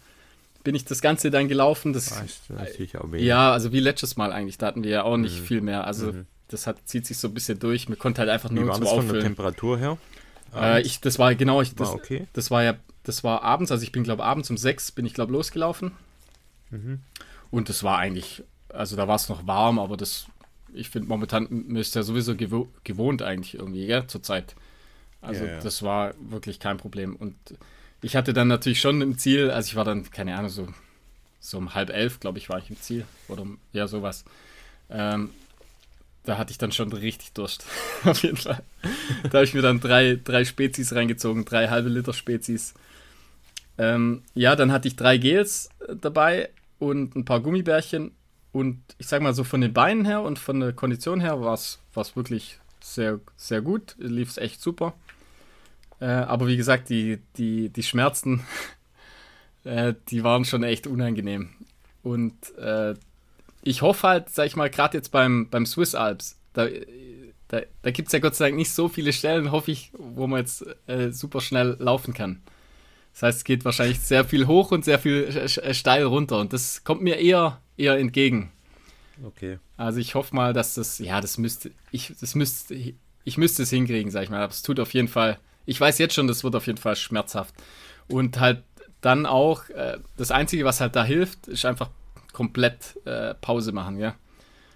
[0.62, 1.92] bin ich das Ganze dann gelaufen.
[1.92, 2.14] Das,
[2.49, 4.59] natürlich auch ja, also wie letztes Mal eigentlich.
[4.59, 5.44] Da hatten wir ja auch nicht mhm.
[5.44, 5.87] viel mehr.
[5.87, 6.27] Also mhm.
[6.49, 7.88] das hat, zieht sich so ein bisschen durch.
[7.88, 9.09] Mir konnte halt einfach nur wie war zum das Auffüllen.
[9.09, 9.99] von der Temperatur her?
[10.55, 12.27] Äh, ich, das war genau, ich, das, war okay.
[12.33, 15.14] das war ja, das war abends, also ich bin glaube abends um sechs bin ich
[15.14, 15.92] glaube losgelaufen.
[16.70, 17.01] Mhm.
[17.51, 20.27] Und das war eigentlich, also da war es noch warm, aber das,
[20.74, 24.54] ich finde momentan müsste ja sowieso gewo gewohnt eigentlich irgendwie, ja, zur Zeit.
[25.20, 25.61] Also Ja, ja.
[25.61, 27.16] das war wirklich kein Problem.
[27.16, 27.35] Und
[28.02, 30.68] ich hatte dann natürlich schon im Ziel, also ich war dann, keine Ahnung, so,
[31.40, 33.04] so um halb elf, glaube ich, war ich im Ziel.
[33.28, 34.24] Oder um, ja, sowas.
[34.88, 35.30] Ähm,
[36.24, 37.66] da hatte ich dann schon richtig Durst.
[38.04, 38.62] Auf jeden Fall.
[39.24, 42.74] Da habe ich mir dann drei, drei Spezies reingezogen, drei halbe Liter Spezies.
[43.78, 48.12] Ähm, ja, dann hatte ich drei Gels dabei und ein paar Gummibärchen.
[48.52, 51.54] Und ich sag mal so von den Beinen her und von der Kondition her war
[51.54, 51.78] es
[52.16, 53.94] wirklich sehr, sehr gut.
[53.98, 54.94] Lief es echt super.
[56.00, 58.42] Äh, aber wie gesagt, die, die, die Schmerzen,
[59.64, 61.50] äh, die waren schon echt unangenehm.
[62.02, 62.94] Und äh,
[63.62, 66.66] ich hoffe halt, sag ich mal, gerade jetzt beim, beim Swiss Alps, da,
[67.48, 70.26] da, da gibt es ja Gott sei Dank nicht so viele Stellen, hoffe ich, wo
[70.26, 72.40] man jetzt äh, super schnell laufen kann.
[73.12, 76.38] Das heißt, es geht wahrscheinlich sehr viel hoch und sehr viel äh, steil runter.
[76.38, 78.53] Und das kommt mir eher, eher entgegen.
[79.25, 79.59] Okay.
[79.77, 82.75] Also ich hoffe mal, dass das, ja, das müsste, ich, das müsste,
[83.25, 84.42] ich müsste es hinkriegen, sag ich mal.
[84.42, 86.96] Aber es tut auf jeden Fall, ich weiß jetzt schon, das wird auf jeden Fall
[86.96, 87.55] schmerzhaft.
[88.09, 88.62] Und halt
[89.01, 91.90] dann auch, äh, das Einzige, was halt da hilft, ist einfach
[92.33, 94.14] komplett äh, Pause machen, ja.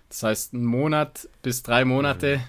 [0.09, 2.41] Das heißt, einen Monat bis drei Monate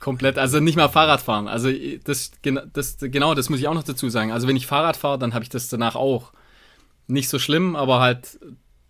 [0.00, 1.46] komplett, also nicht mal Fahrrad fahren.
[1.46, 1.70] Also
[2.04, 2.32] das,
[2.72, 4.32] das, genau, das muss ich auch noch dazu sagen.
[4.32, 6.32] Also wenn ich Fahrrad fahre, dann habe ich das danach auch.
[7.06, 8.38] Nicht so schlimm, aber halt,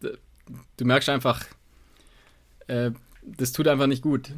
[0.00, 1.42] du merkst einfach,
[2.66, 2.90] äh,
[3.22, 4.30] das tut einfach nicht gut.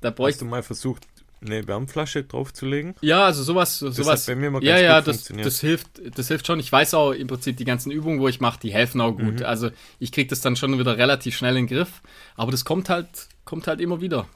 [0.00, 1.06] Da Hast bräuchte du mal versucht,
[1.40, 2.94] eine Wärmflasche draufzulegen?
[3.00, 4.22] Ja, also sowas, Das sowas.
[4.22, 5.46] hat bei mir mal ja, ganz ja, gut das, funktioniert.
[5.46, 6.58] das hilft, das hilft schon.
[6.58, 9.40] Ich weiß auch im Prinzip die ganzen Übungen, wo ich mache, die helfen auch gut.
[9.40, 9.46] Mhm.
[9.46, 12.02] Also ich kriege das dann schon wieder relativ schnell in den Griff.
[12.34, 13.08] Aber das kommt halt,
[13.44, 14.26] kommt halt immer wieder.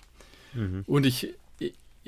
[0.54, 0.84] Mhm.
[0.86, 1.34] Und ich,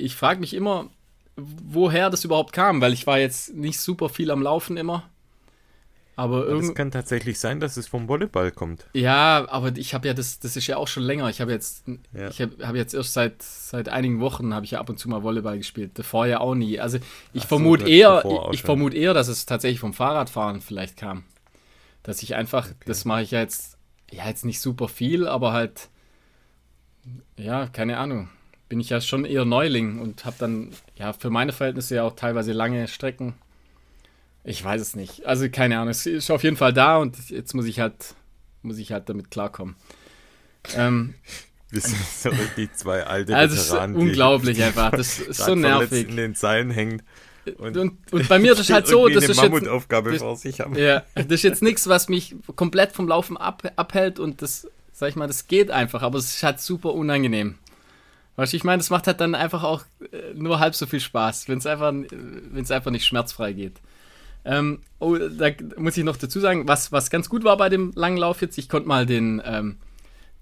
[0.01, 0.89] ich, ich frage mich immer,
[1.37, 5.05] woher das überhaupt kam, weil ich war jetzt nicht super viel am Laufen immer.
[6.17, 8.85] Aber Es kann tatsächlich sein, dass es vom Volleyball kommt.
[8.93, 11.31] Ja, aber ich habe ja das, das ist ja auch schon länger.
[11.31, 12.29] Ich habe jetzt, Ja.
[12.29, 15.09] ich habe hab jetzt erst seit seit einigen Wochen habe ich ja ab und zu
[15.09, 15.93] mal Volleyball gespielt.
[15.99, 16.79] Davor ja auch nie.
[16.79, 16.99] Also
[17.33, 18.67] ich so, vermute eher, ich schon.
[18.67, 21.25] vermute eher, dass es tatsächlich vom Fahrradfahren vielleicht kam,
[22.03, 23.79] dass ich einfach, das mache ich ja jetzt,
[24.11, 25.89] ja jetzt nicht super viel, aber halt,
[27.39, 28.29] ja keine Ahnung,
[28.71, 32.17] bin ich ja schon eher Neuling und habe dann ja für meine Verhältnisse ja auch
[32.17, 33.35] teilweise lange Strecken.
[34.45, 35.27] Ich weiß es nicht.
[35.27, 35.91] Also keine Ahnung.
[35.91, 38.15] Es ist auf jeden Fall da und jetzt muss ich halt,
[38.63, 39.77] muss ich halt damit klarkommen.
[40.75, 41.15] Ähm,
[41.71, 44.91] Wir sind so die zwei alte also Veteranen, die unglaublich einfach.
[44.91, 46.09] Das ist so nervig.
[46.09, 47.03] in den Seilen hängen
[47.59, 50.37] und, Und, und bei mir ist es halt so, das ist jetzt, Mammutaufgabe das- vor
[50.37, 50.77] sich haben.
[50.77, 55.11] ja, das ist jetzt nichts, was mich komplett vom Laufen ab, abhält und das, sag
[55.11, 57.57] ich mal, das geht einfach, aber es ist halt super unangenehm.
[58.41, 60.99] Weißt du, ich meine, das macht halt dann einfach auch äh, nur halb so viel
[60.99, 61.93] Spaß, wenn es einfach,
[62.57, 63.83] es einfach nicht schmerzfrei geht.
[64.47, 67.93] Ähm, oh, da muss ich noch dazu sagen, was, was ganz gut war bei dem
[67.95, 69.77] langen Lauf jetzt, ich konnte mal den, ähm,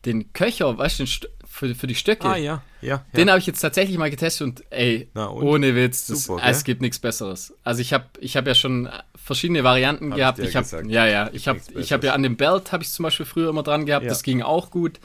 [0.05, 1.07] den Köcher, weißt du,
[1.45, 3.05] für, für die Stöcke, Ah ja, ja.
[3.17, 3.33] den ja.
[3.33, 5.45] habe ich jetzt tatsächlich mal getestet und ey, Na und?
[5.45, 7.53] ohne Witz, das, Super, es gibt nichts Besseres.
[7.65, 10.39] Also ich habe ich hab ja schon verschiedene Varianten Hab ich gehabt.
[10.39, 12.91] dir Ich habe ja ja, ich habe ich habe ja an dem Belt habe ich
[12.91, 14.05] zum Beispiel früher immer dran gehabt.
[14.05, 14.11] Ja.
[14.11, 15.01] Das ging auch gut.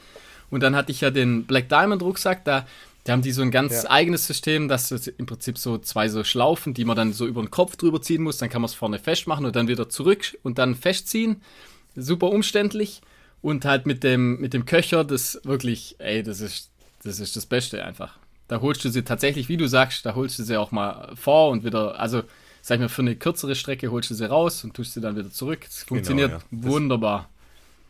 [0.50, 2.44] Und dann hatte ich ja den Black Diamond Rucksack.
[2.44, 2.66] Da,
[3.04, 3.90] da haben die so ein ganz Ja.
[3.90, 7.42] eigenes System, dass es im Prinzip so zwei so Schlaufen, die man dann so über
[7.42, 8.38] den Kopf drüber ziehen muss.
[8.38, 11.40] Dann kann man es vorne festmachen und dann wieder zurück und dann festziehen.
[11.96, 13.00] Super umständlich.
[13.42, 16.70] Und halt mit dem, mit dem Köcher, das wirklich, ey, das ist,
[17.02, 18.16] das ist das Beste einfach.
[18.48, 21.50] Da holst du sie tatsächlich, wie du sagst, da holst du sie auch mal vor
[21.50, 22.22] und wieder, also
[22.62, 25.14] sag ich mal, für eine kürzere Strecke holst du sie raus und tust sie dann
[25.16, 25.60] wieder zurück.
[25.64, 26.38] Das funktioniert ja.
[26.38, 27.28] Das- wunderbar,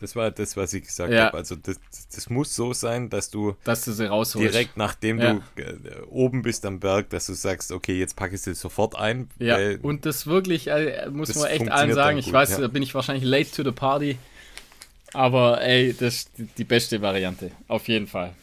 [0.05, 1.25] Das war das, was ich gesagt Ja.
[1.29, 1.39] habe.
[1.39, 1.81] Also das,
[2.15, 4.53] das muss so sein, dass du dass du sie rausholst.
[4.53, 5.41] direkt nachdem Ja.
[5.55, 8.97] du äh, oben bist am Berg, dass du sagst, okay, jetzt packe ich sie sofort
[8.97, 9.31] ein.
[9.39, 12.19] Ja, und das wirklich, äh, muss das man echt allen sagen.
[12.19, 12.59] Ich weiß, ja.
[12.61, 14.19] da bin ich wahrscheinlich late to the party.
[15.15, 17.51] Aber ey, das ist die, beste Variante.
[17.67, 18.35] Auf jeden Fall.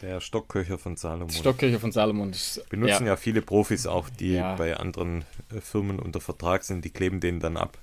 [0.00, 1.30] der Stockköcher von Salomon.
[1.30, 2.30] Stockkirche von Salomon.
[2.30, 3.14] Das, Benutzen ja.
[3.14, 3.16] ja.
[3.16, 7.56] viele Profis auch, die bei anderen äh, Firmen unter Vertrag sind, die kleben den dann
[7.56, 7.78] ab.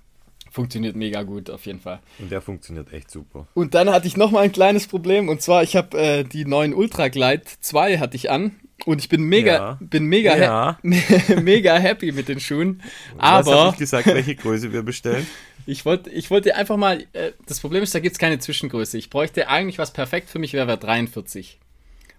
[0.51, 2.01] Funktioniert mega gut, auf jeden Fall.
[2.19, 3.47] Und der funktioniert echt super.
[3.53, 5.29] Und dann hatte ich noch mal ein kleines Problem.
[5.29, 8.59] Und zwar, ich habe äh, die neuen Ultra Glide 2 hatte ich an.
[8.85, 9.77] Und ich bin mega, Ja.
[9.79, 10.49] bin mega, Ja.
[10.51, 10.79] ha
[11.41, 12.81] mega happy mit den Schuhen.
[13.15, 15.25] Was Aber habe ich gesagt, welche Größe wir bestellen?
[15.67, 18.97] Ich wollte ich wollte einfach mal, äh, das Problem ist, da gibt es keine Zwischengröße.
[18.97, 21.59] Ich bräuchte eigentlich, was perfekt für mich wäre, wäre 43.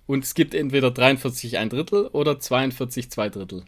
[0.06, 3.64] Und es gibt entweder 43 ein Drittel oder 42 zwei Drittel.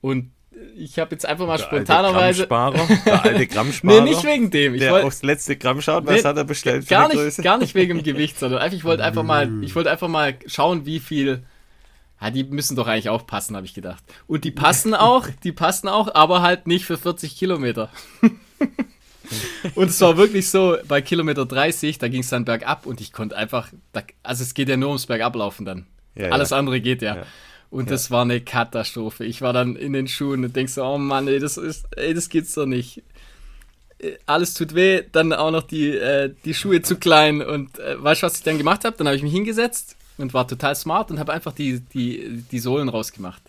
[0.00, 0.30] Und
[0.76, 2.50] ich habe jetzt einfach mal Der spontanerweise.
[2.50, 4.74] alte der alte Grammsparer, Nee, nicht wegen dem.
[4.74, 7.58] Ich der wollte aufs letzte Gramm schaut, was Nee, hat er bestellt gar nicht, gar
[7.58, 10.86] nicht wegen dem Gewicht, sondern einfach, ich wollte einfach mal, ich wollte einfach mal schauen,
[10.86, 11.42] wie viel.
[12.20, 14.02] Ja, die müssen doch eigentlich auch passen, habe ich gedacht.
[14.26, 17.90] Und die passen auch, die passen auch, aber halt nicht für 40 Kilometer.
[19.74, 23.12] und es war wirklich so, bei Kilometer 30, da ging es dann bergab und ich
[23.12, 23.70] konnte einfach,
[24.22, 25.86] also es geht ja nur ums Bergablaufen dann.
[26.14, 26.32] Ja, ja.
[26.32, 27.24] Alles andere geht ja.
[27.74, 27.90] Und ja.
[27.90, 29.24] das war eine Katastrophe.
[29.24, 32.14] Ich war dann in den Schuhen und denk so, oh Mann, ey, das ist, ey,
[32.14, 33.02] das geht's doch nicht.
[33.98, 37.42] Äh, alles tut weh, dann auch noch die, äh, die Schuhe zu klein.
[37.42, 38.96] Und äh, weißt du, was ich dann gemacht habe?
[38.96, 42.58] Dann habe ich mich hingesetzt und war total smart und habe einfach die, die, die
[42.60, 43.42] Sohlen rausgemacht.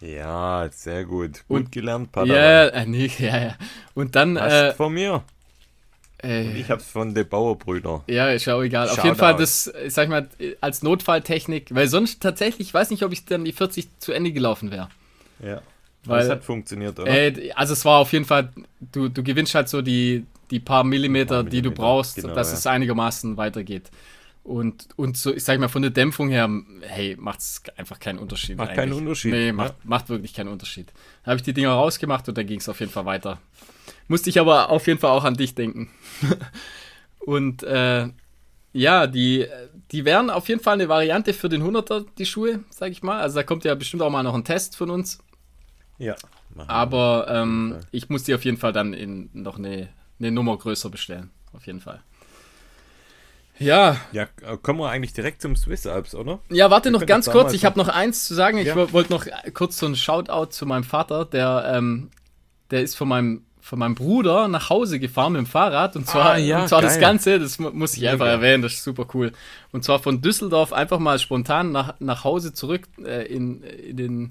[0.00, 1.42] Ja, sehr gut.
[1.48, 2.36] Gut und, gelernt, Padawan.
[2.36, 3.54] Ja, äh, nee, ja, ja.
[3.94, 4.40] Und dann.
[4.40, 5.24] Hast äh, von mir.
[6.22, 8.04] Äh, ich hab's von den Bauerbrüder.
[8.08, 8.88] Ja, ist auch egal.
[8.88, 10.28] Shout Auf jeden Fall, das, sag ich mal,
[10.60, 14.32] als Notfalltechnik, weil sonst tatsächlich, ich weiß nicht, ob ich dann die 40 zu Ende
[14.32, 14.88] gelaufen wäre.
[15.42, 15.62] Ja.
[16.04, 17.10] Weil, das hat funktioniert, oder?
[17.10, 18.50] Äh, also es war auf jeden Fall,
[18.92, 22.34] du, du gewinnst halt so die, die paar Millimeter, paar Millimeter die du brauchst, genau,
[22.34, 22.54] dass ja.
[22.54, 23.90] es einigermaßen weitergeht.
[24.42, 26.48] Und, und so, ich sag mal, von der Dämpfung her,
[26.80, 28.56] hey, macht es einfach keinen Unterschied.
[28.56, 28.76] Macht eigentlich.
[28.76, 29.32] keinen Unterschied.
[29.32, 29.76] Nee, macht, ja.
[29.84, 30.92] macht wirklich keinen Unterschied.
[31.24, 33.38] Da habe ich die Dinger rausgemacht und dann ging es auf jeden Fall weiter.
[34.08, 35.90] Musste ich aber auf jeden Fall auch an dich denken.
[37.18, 38.08] und äh,
[38.72, 39.46] ja, die,
[39.90, 43.20] die wären auf jeden Fall eine Variante für den 100er, die Schuhe, sag ich mal.
[43.20, 45.18] Also da kommt ja bestimmt auch mal noch ein Test von uns.
[45.98, 46.14] Ja.
[46.66, 50.90] Aber ähm, ich muss die auf jeden Fall dann in noch eine, eine Nummer größer
[50.90, 51.30] bestellen.
[51.52, 52.00] Auf jeden Fall.
[53.58, 53.96] Ja.
[54.12, 56.40] Ja, äh, kommen wir eigentlich direkt zum Swiss Alps, oder?
[56.48, 57.52] Ja, warte wir noch ganz kurz.
[57.52, 58.58] Ich habe noch eins zu sagen.
[58.58, 58.92] Ich ja.
[58.92, 61.26] wollte noch kurz so ein Shoutout zu meinem Vater.
[61.26, 62.10] Der, ähm,
[62.70, 65.94] der ist von meinem, von meinem Bruder nach Hause gefahren mit dem Fahrrad.
[65.94, 68.82] Und zwar, ah, ja, und zwar das Ganze, das muss ich einfach erwähnen, das ist
[68.82, 69.30] super cool.
[69.70, 74.30] Und zwar von Düsseldorf einfach mal spontan nach, nach Hause zurück äh, in, in, den,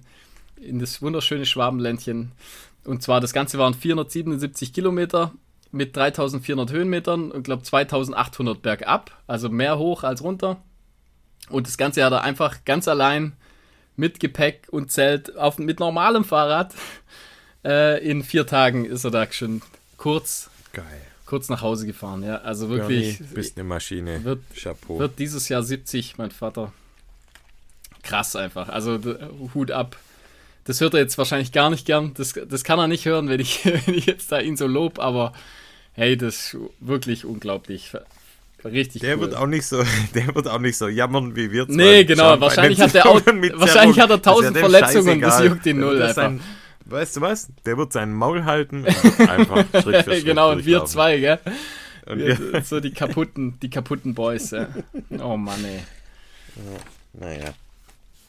[0.59, 2.33] in das wunderschöne Schwabenländchen.
[2.83, 5.31] Und zwar das Ganze waren 477 Kilometer
[5.71, 10.57] mit 3400 Höhenmetern und glaube 2800 bergab, also mehr hoch als runter.
[11.49, 13.37] Und das Ganze hat er einfach ganz allein
[13.95, 16.73] mit Gepäck und Zelt auf, mit normalem Fahrrad.
[17.63, 19.61] Äh, in vier Tagen ist er da schon
[19.97, 20.85] kurz, Geil.
[21.25, 22.23] kurz nach Hause gefahren.
[22.23, 23.19] Ja, also wirklich.
[23.19, 24.23] Ja, bist eine Maschine.
[24.23, 24.99] Wird, Chapeau.
[24.99, 26.71] wird dieses Jahr 70, mein Vater.
[28.03, 28.69] Krass einfach.
[28.69, 28.99] Also
[29.53, 29.97] Hut ab.
[30.63, 32.13] Das hört er jetzt wahrscheinlich gar nicht gern.
[32.13, 34.99] Das, das kann er nicht hören, wenn ich, wenn ich jetzt da ihn so lob,
[34.99, 35.33] aber
[35.99, 37.91] Hey, das ist wirklich unglaublich.
[38.63, 39.21] Richtig der cool.
[39.21, 39.83] wird auch nicht so,
[40.15, 41.65] der wird auch nicht so jammern wie wir.
[41.67, 45.79] Nee, genau, wahrscheinlich hat, er auch, wahrscheinlich hat er tausend ja Verletzungen, das juckt ihn
[45.79, 46.15] null einfach.
[46.15, 46.39] Sein,
[46.91, 47.51] weißt du was?
[47.65, 48.85] Der wird seinen Maul halten
[49.17, 51.39] einfach Schritt für Schritt Genau, und wir zwei, gell?
[52.05, 54.67] Und wir, so die kaputten, die kaputten Boys, ja.
[55.21, 55.79] Oh Mann, ey.
[56.55, 57.53] Ja, naja.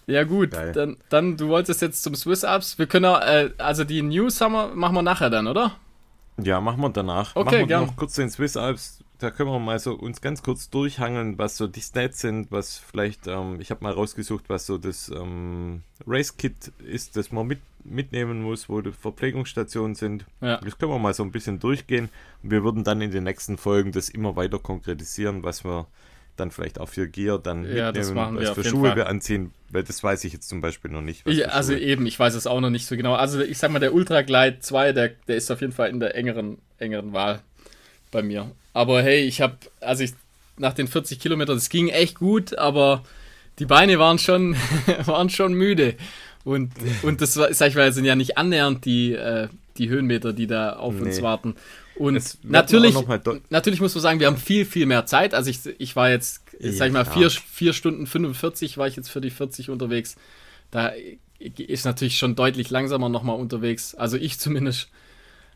[0.06, 2.78] Ja gut, dann, dann, du wolltest jetzt zum Swiss Ups.
[2.78, 5.76] Wir können, äh, also die News haben wir, machen wir nachher dann, oder?
[6.36, 7.36] Ja, machen wir danach.
[7.36, 7.86] Okay, machen wir gern.
[7.86, 9.04] noch kurz den Swiss Alps.
[9.20, 12.78] Da können wir mal so uns ganz kurz durchhangeln, was so die Stats sind, was
[12.78, 17.60] vielleicht, ähm, ich habe mal rausgesucht, was so das ähm, Race-Kit ist, das man mit,
[17.84, 20.24] mitnehmen muss, wo die Verpflegungsstationen sind.
[20.40, 20.56] Ja.
[20.56, 22.08] Das können wir mal so ein bisschen durchgehen.
[22.42, 25.86] Und wir würden dann in den nächsten Folgen das immer weiter konkretisieren, was wir
[26.36, 28.96] dann vielleicht auch für Gear dann ja, mitnehmen, was für Schuhe Fall.
[28.96, 31.26] wir anziehen, weil das weiß ich jetzt zum Beispiel noch nicht.
[31.26, 31.82] Ich, also Schuhe.
[31.82, 33.14] eben, ich weiß es auch noch nicht so genau.
[33.14, 36.00] Also ich sag mal, der Ultra Glide 2, der, der ist auf jeden Fall in
[36.00, 37.42] der engeren, engeren Wahl
[38.10, 38.50] bei mir.
[38.72, 40.12] Aber hey, ich habe, also ich,
[40.58, 43.02] nach den 40 Kilometern, das ging echt gut, aber
[43.58, 44.56] die Beine waren schon,
[45.04, 45.96] waren schon müde.
[46.44, 50.46] Und, und das, sag ich mal, sind ja nicht annähernd die, äh, die Höhenmeter, die
[50.46, 51.02] da auf nee.
[51.02, 51.56] uns warten.
[51.96, 52.96] Und natürlich,
[53.50, 55.34] natürlich muss man sagen, wir haben viel, viel mehr Zeit.
[55.34, 58.96] Also ich, ich war jetzt, ja, sag ich mal, vier, vier Stunden 45 war ich
[58.96, 60.16] jetzt für die 40 unterwegs.
[60.70, 60.92] Da
[61.38, 63.94] ist natürlich schon deutlich langsamer nochmal unterwegs.
[63.94, 64.88] Also ich zumindest.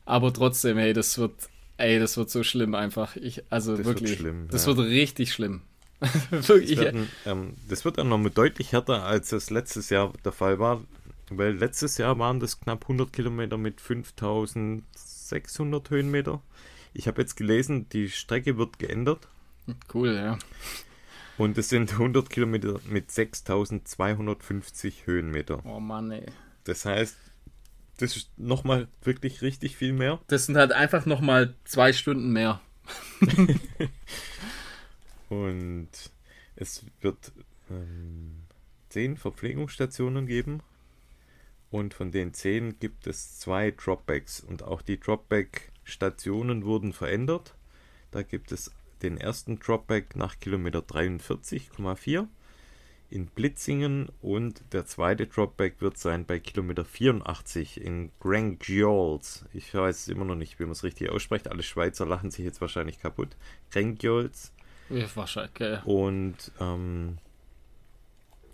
[0.05, 1.33] Aber trotzdem, hey, das wird,
[1.77, 3.17] ey, das wird so schlimm einfach.
[3.17, 4.77] Ich, also das wirklich, wird schlimm, das ja.
[4.77, 5.63] wird richtig schlimm.
[6.31, 6.77] wirklich.
[6.77, 10.59] Das wird, ähm, das wird dann noch deutlich härter, als es letztes Jahr der Fall
[10.59, 10.83] war.
[11.31, 14.85] Weil letztes Jahr waren das knapp 100 Kilometer mit 5000
[15.29, 16.43] 600 Höhenmeter.
[16.93, 19.29] Ich habe jetzt gelesen, die Strecke wird geändert.
[19.93, 20.39] Cool, ja.
[21.39, 25.65] Und es sind 100 Kilometer mit 6250 Höhenmeter.
[25.65, 26.27] Oh Mann, ey.
[26.65, 27.17] Das heißt,
[27.99, 30.21] das ist nochmal wirklich richtig viel mehr.
[30.29, 32.61] Das sind halt einfach nochmal zwei Stunden mehr.
[35.29, 35.89] Und
[36.57, 37.33] es wird
[37.71, 38.45] ähm,
[38.89, 40.63] zehn Verpflegungsstationen geben
[41.71, 47.57] und von den zehn gibt es zwei Dropbacks und auch die Dropback-Stationen wurden verändert.
[48.13, 48.71] Da gibt es
[49.03, 52.29] den ersten Dropback nach Kilometer 43,4
[53.11, 59.45] in Blitzingen und der zweite Dropback wird sein bei Kilometer 84 in Grangiols.
[59.53, 61.49] Ich weiß immer noch nicht, wie man es richtig ausspricht.
[61.49, 63.37] Alle Schweizer lachen sich jetzt wahrscheinlich kaputt.
[63.71, 64.53] Grangiols.
[64.91, 65.79] Ja, wahrscheinlich, okay.
[65.85, 67.19] Und ähm,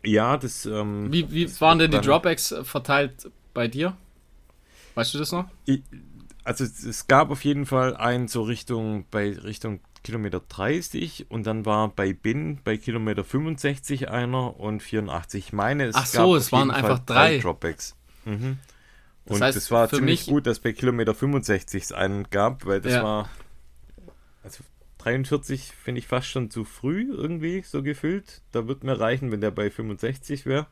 [0.05, 0.67] ja, das.
[0.67, 3.97] Ähm, wie wie waren denn die Dropbacks verteilt bei dir?
[4.95, 5.49] Weißt du das noch?
[5.65, 5.83] Ich,
[6.45, 11.67] also es gab auf jeden Fall einen so Richtung, bei Richtung Kilometer 30 und dann
[11.67, 15.47] war bei Bin bei Kilometer 65 einer und 84.
[15.47, 17.37] Ich meine, es Ach so, es waren einfach drei.
[17.37, 17.97] drei Dropbacks.
[18.25, 18.59] Mhm.
[19.27, 22.81] Das und heißt, das war ziemlich gut, dass bei Kilometer 65 es einen gab, weil
[22.81, 23.03] das ja.
[23.03, 23.29] war.
[24.43, 24.65] Also
[24.99, 28.43] 43 finde ich fast schon zu früh irgendwie, so gefühlt.
[28.53, 30.67] Da wird mir reichen, wenn der bei 65 wäre.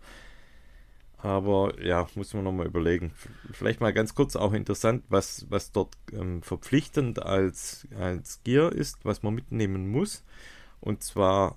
[1.20, 3.12] Aber ja, muss man nochmal überlegen.
[3.52, 9.04] Vielleicht mal ganz kurz auch interessant, was, was dort ähm, verpflichtend als, als Gear ist,
[9.04, 10.24] was man mitnehmen muss.
[10.80, 11.56] Und zwar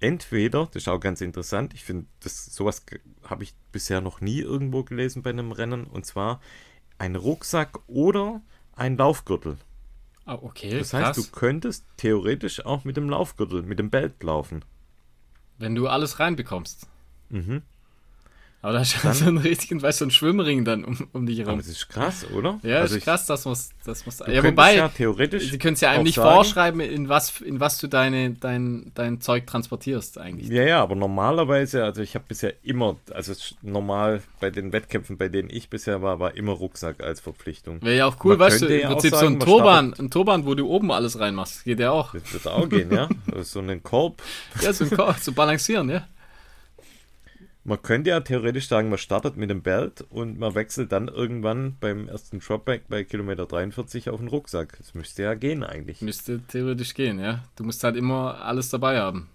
[0.00, 2.84] entweder, das ist auch ganz interessant, ich finde, sowas
[3.22, 6.40] habe ich bisher noch nie irgendwo gelesen bei einem Rennen, und zwar
[6.98, 8.40] ein Rucksack oder
[8.72, 9.58] ein Laufgürtel.
[10.24, 10.78] Ah, okay.
[10.78, 11.16] Das heißt, krass.
[11.16, 14.64] du könntest theoretisch auch mit dem Laufgürtel, mit dem Belt laufen.
[15.58, 16.88] Wenn du alles reinbekommst.
[17.28, 17.62] Mhm.
[18.66, 21.38] Aber da ist dann, so ein richtigen, weißt du, ein Schwimmring dann um, um dich
[21.38, 21.56] herum.
[21.56, 22.58] Das ist krass, oder?
[22.64, 24.18] Ja, also ist krass, das muss, das muss.
[24.18, 27.60] Ja, wobei, ja theoretisch sie können es ja einem nicht sagen, vorschreiben, in was, in
[27.60, 30.48] was du deine, dein, dein Zeug transportierst eigentlich.
[30.48, 35.28] Ja, ja, aber normalerweise, also ich habe bisher immer, also normal bei den Wettkämpfen, bei
[35.28, 37.80] denen ich bisher war, war immer Rucksack als Verpflichtung.
[37.82, 40.44] Wäre ja auch cool, Man weißt du, im Prinzip sagen, so ein Turban, ein Turban,
[40.44, 42.14] wo du oben alles reinmachst, geht ja auch.
[42.14, 43.08] Das wird auch gehen, ja.
[43.42, 44.20] so einen Korb.
[44.60, 46.08] Ja, so ein Korb, so balancieren, ja.
[47.68, 51.76] Man könnte ja theoretisch sagen, man startet mit dem Belt und man wechselt dann irgendwann
[51.80, 54.76] beim ersten Dropback bei Kilometer 43 auf den Rucksack.
[54.78, 56.00] Das müsste ja gehen eigentlich.
[56.00, 57.42] Müsste theoretisch gehen, ja.
[57.56, 59.28] Du musst halt immer alles dabei haben.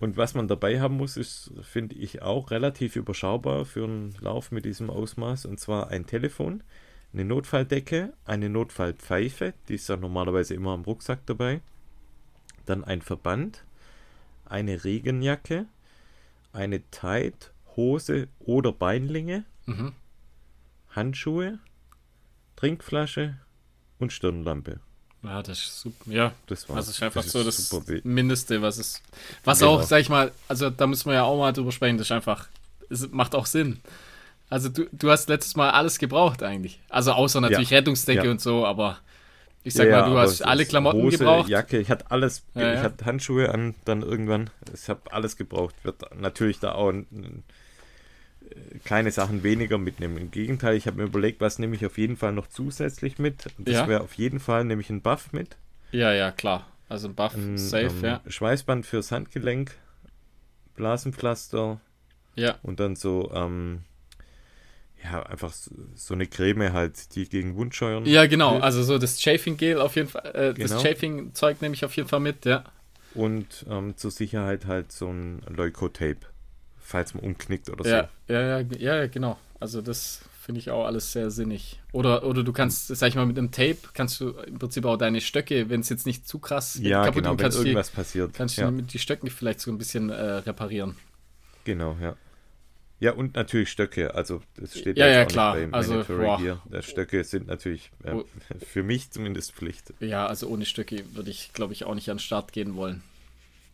[0.00, 4.50] Und was man dabei haben muss, ist, finde ich, auch relativ überschaubar für einen Lauf
[4.50, 5.44] mit diesem Ausmaß.
[5.44, 6.62] Und zwar ein Telefon,
[7.12, 11.60] eine Notfalldecke, eine Notfallpfeife, die ist ja normalerweise immer am Rucksack dabei.
[12.64, 13.62] Dann ein Verband,
[14.46, 15.66] eine Regenjacke,
[16.56, 19.92] eine Tight, Hose oder Beinlinge, mhm.
[20.90, 21.58] Handschuhe,
[22.56, 23.36] Trinkflasche
[23.98, 24.80] und Stirnlampe.
[25.22, 26.10] Ja, das ist super.
[26.10, 26.76] Ja, das war.
[26.76, 29.02] Also ist einfach das so das Mindeste, was es.
[29.44, 29.74] Was genau.
[29.74, 32.12] auch, sag ich mal, also da müssen wir ja auch mal drüber sprechen, das ist
[32.12, 32.48] einfach.
[32.88, 33.80] Es macht auch Sinn.
[34.48, 36.80] Also du, du hast letztes Mal alles gebraucht eigentlich.
[36.88, 37.78] Also außer natürlich ja.
[37.78, 38.30] Rettungsdecke ja.
[38.30, 38.98] und so, aber
[39.66, 41.48] ich sag ja, mal, du hast alle Klamotten Hose, gebraucht.
[41.48, 42.44] Jacke, ich hatte alles.
[42.54, 44.48] Ja, ich hatte Handschuhe an, dann irgendwann.
[44.72, 45.74] Ich habe alles gebraucht.
[45.82, 47.42] Wird natürlich da auch ein,
[48.84, 50.18] keine Sachen weniger mitnehmen.
[50.18, 53.46] Im Gegenteil, ich habe mir überlegt, was nehme ich auf jeden Fall noch zusätzlich mit.
[53.58, 53.88] Das ja.
[53.88, 55.56] wäre auf jeden Fall nämlich ein Buff mit.
[55.90, 56.68] Ja, ja, klar.
[56.88, 58.20] Also ein Buff ein, safe, um, ja.
[58.24, 59.72] Schweißband fürs Handgelenk,
[60.76, 61.80] Blasenpflaster.
[62.36, 62.54] Ja.
[62.62, 63.80] Und dann so ähm,
[65.10, 65.52] ja, einfach
[65.94, 68.04] so eine Creme halt, die gegen Wundscheuern.
[68.06, 68.52] Ja, genau.
[68.52, 68.64] Hilft.
[68.64, 70.68] Also so das Chafing-Gel auf jeden Fall, äh, genau.
[70.68, 72.64] das Chafing-Zeug nehme ich auf jeden Fall mit, ja.
[73.14, 76.18] Und ähm, zur Sicherheit halt so ein Leukotape,
[76.78, 78.34] falls man umknickt oder ja, so.
[78.34, 79.38] Ja, ja, ja, genau.
[79.58, 81.80] Also das finde ich auch alles sehr sinnig.
[81.92, 84.96] Oder, oder du kannst, sag ich mal, mit einem Tape kannst du im Prinzip auch
[84.96, 88.34] deine Stöcke, wenn es jetzt nicht zu krass ja, kaputt genau, wenn irgendwas die, passiert.
[88.34, 88.70] Kannst ja.
[88.70, 90.96] du die Stöcke vielleicht so ein bisschen äh, reparieren.
[91.64, 92.16] Genau, ja.
[92.98, 94.14] Ja, und natürlich Stöcke.
[94.14, 95.54] Also, das steht ja, ja klar.
[95.54, 96.02] beim also,
[96.38, 96.60] hier.
[96.80, 98.24] Stöcke sind natürlich äh, oh.
[98.66, 99.92] für mich zumindest Pflicht.
[100.00, 103.02] Ja, also ohne Stöcke würde ich, glaube ich, auch nicht an den Start gehen wollen.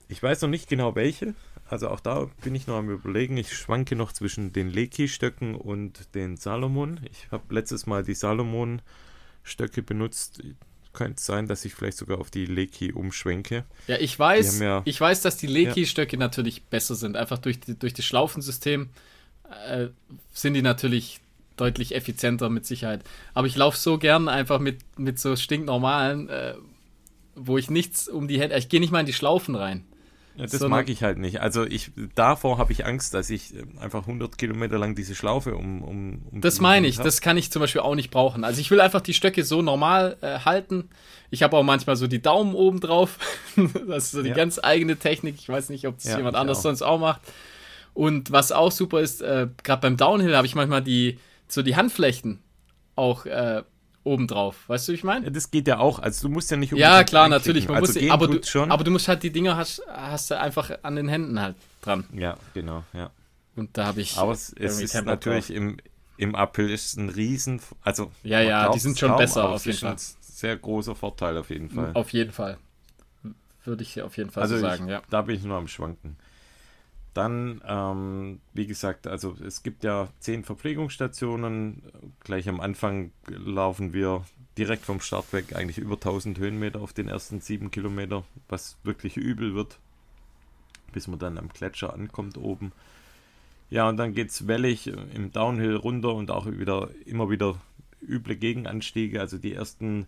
[0.09, 1.35] Ich weiß noch nicht genau welche.
[1.69, 3.37] Also auch da bin ich noch am überlegen.
[3.37, 7.01] Ich schwanke noch zwischen den Leki-Stöcken und den Salomon.
[7.11, 10.43] Ich habe letztes Mal die Salomon-Stöcke benutzt.
[10.93, 13.65] Könnte sein, dass ich vielleicht sogar auf die Leki umschwenke.
[13.87, 16.21] Ja, ich weiß, ja, ich weiß, dass die Leki-Stöcke ja.
[16.21, 17.17] natürlich besser sind.
[17.17, 18.91] Einfach durch, die, durch das Schlaufensystem
[19.69, 19.89] äh,
[20.33, 21.21] sind die natürlich
[21.57, 23.03] deutlich effizienter mit Sicherheit.
[23.35, 26.55] Aber ich laufe so gern einfach mit, mit so stinknormalen, äh,
[27.35, 28.57] wo ich nichts um die Hände.
[28.59, 29.85] Ich gehe nicht mal in die Schlaufen rein.
[30.35, 31.41] Ja, das mag ich halt nicht.
[31.41, 35.55] Also ich davor habe ich Angst, dass ich äh, einfach 100 Kilometer lang diese Schlaufe
[35.55, 35.83] um.
[35.83, 36.99] um, um das meine ich.
[36.99, 37.05] Hab.
[37.05, 38.45] Das kann ich zum Beispiel auch nicht brauchen.
[38.45, 40.89] Also ich will einfach die Stöcke so normal äh, halten.
[41.31, 43.19] Ich habe auch manchmal so die Daumen oben drauf.
[43.89, 44.35] das ist so die ja.
[44.35, 45.37] ganz eigene Technik.
[45.39, 46.63] Ich weiß nicht, ob es ja, jemand anders auch.
[46.63, 47.21] sonst auch macht.
[47.95, 51.77] Und was auch super ist, äh, gerade beim Downhill habe ich manchmal die, so die
[51.77, 52.41] Handflächen
[52.97, 53.63] auch äh,
[54.05, 54.69] obendrauf.
[54.69, 55.27] Weißt du, wie ich meine?
[55.27, 55.99] Ja, das geht ja auch.
[55.99, 57.69] Also du musst ja nicht Ja, klar, natürlich.
[57.69, 58.71] Man also muss, aber, du, schon.
[58.71, 62.05] aber du musst halt die Dinger hast, hast du einfach an den Händen halt dran.
[62.13, 63.11] Ja, genau, ja.
[63.57, 64.17] Und da habe ich.
[64.17, 65.77] Aber es, es ist Tempo natürlich im,
[66.17, 67.61] im Uphill ist ein Riesen.
[67.83, 69.97] Also, ja, ja, die sind schon besser auf jeden Fall.
[70.21, 71.91] sehr großer Vorteil auf jeden Fall.
[71.95, 72.59] Auf jeden Fall.
[73.65, 75.03] Würde ich auf jeden Fall also so sagen, ich, ja.
[75.11, 76.17] Da bin ich nur am Schwanken.
[77.15, 81.83] Dann, ähm, wie gesagt, also es gibt ja zehn Verpflegungsstationen.
[82.21, 84.25] Gleich am Anfang laufen wir
[84.57, 89.17] direkt vom Start weg eigentlich über 1000 Höhenmeter auf den ersten sieben Kilometer, was wirklich
[89.17, 89.79] übel wird,
[90.93, 92.73] bis man dann am Gletscher ankommt oben.
[93.69, 97.57] Ja, und dann geht es wellig im Downhill runter und auch wieder immer wieder
[98.03, 99.21] üble Gegenanstiege.
[99.21, 100.07] Also die ersten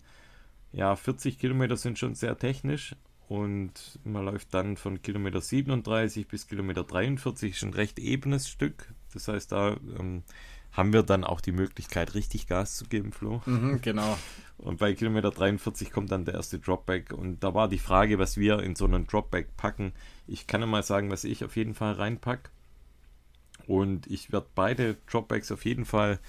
[0.71, 2.95] ja, 40 Kilometer sind schon sehr technisch
[3.27, 8.93] und man läuft dann von Kilometer 37 bis Kilometer 43, ist ein recht ebenes Stück.
[9.13, 10.23] Das heißt, da ähm,
[10.75, 13.41] haben wir dann auch die Möglichkeit, richtig Gas zu geben, Flo.
[13.45, 14.17] Mhm, genau.
[14.57, 17.13] Und bei Kilometer 43 kommt dann der erste Dropback.
[17.13, 19.93] Und da war die Frage, was wir in so einen Dropback packen.
[20.27, 22.49] Ich kann ja mal sagen, was ich auf jeden Fall reinpacke.
[23.67, 26.19] Und ich werde beide Dropbacks auf jeden Fall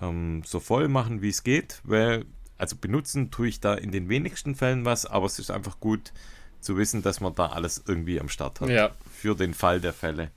[0.00, 1.80] ähm, so voll machen, wie es geht.
[1.84, 2.24] Weil,
[2.60, 6.12] also benutzen tue ich da in den wenigsten Fällen was, aber es ist einfach gut
[6.60, 8.68] zu wissen, dass man da alles irgendwie am Start hat.
[8.68, 8.90] Ja.
[9.10, 10.30] Für den Fall der Fälle.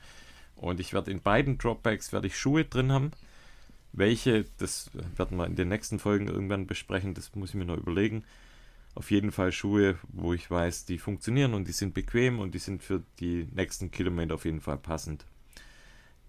[0.55, 3.11] Und ich werde in beiden Dropbacks werde ich Schuhe drin haben.
[3.91, 7.78] Welche, das werden wir in den nächsten Folgen irgendwann besprechen, das muss ich mir noch
[7.78, 8.24] überlegen.
[8.95, 12.59] Auf jeden Fall Schuhe, wo ich weiß, die funktionieren und die sind bequem und die
[12.59, 15.26] sind für die nächsten Kilometer auf jeden Fall passend.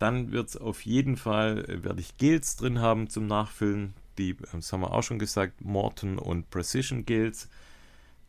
[0.00, 3.94] Dann wird es auf jeden Fall, werde ich Gels drin haben zum Nachfüllen.
[4.18, 7.48] Die, äh, das haben wir auch schon gesagt, Morton und Precision Gels.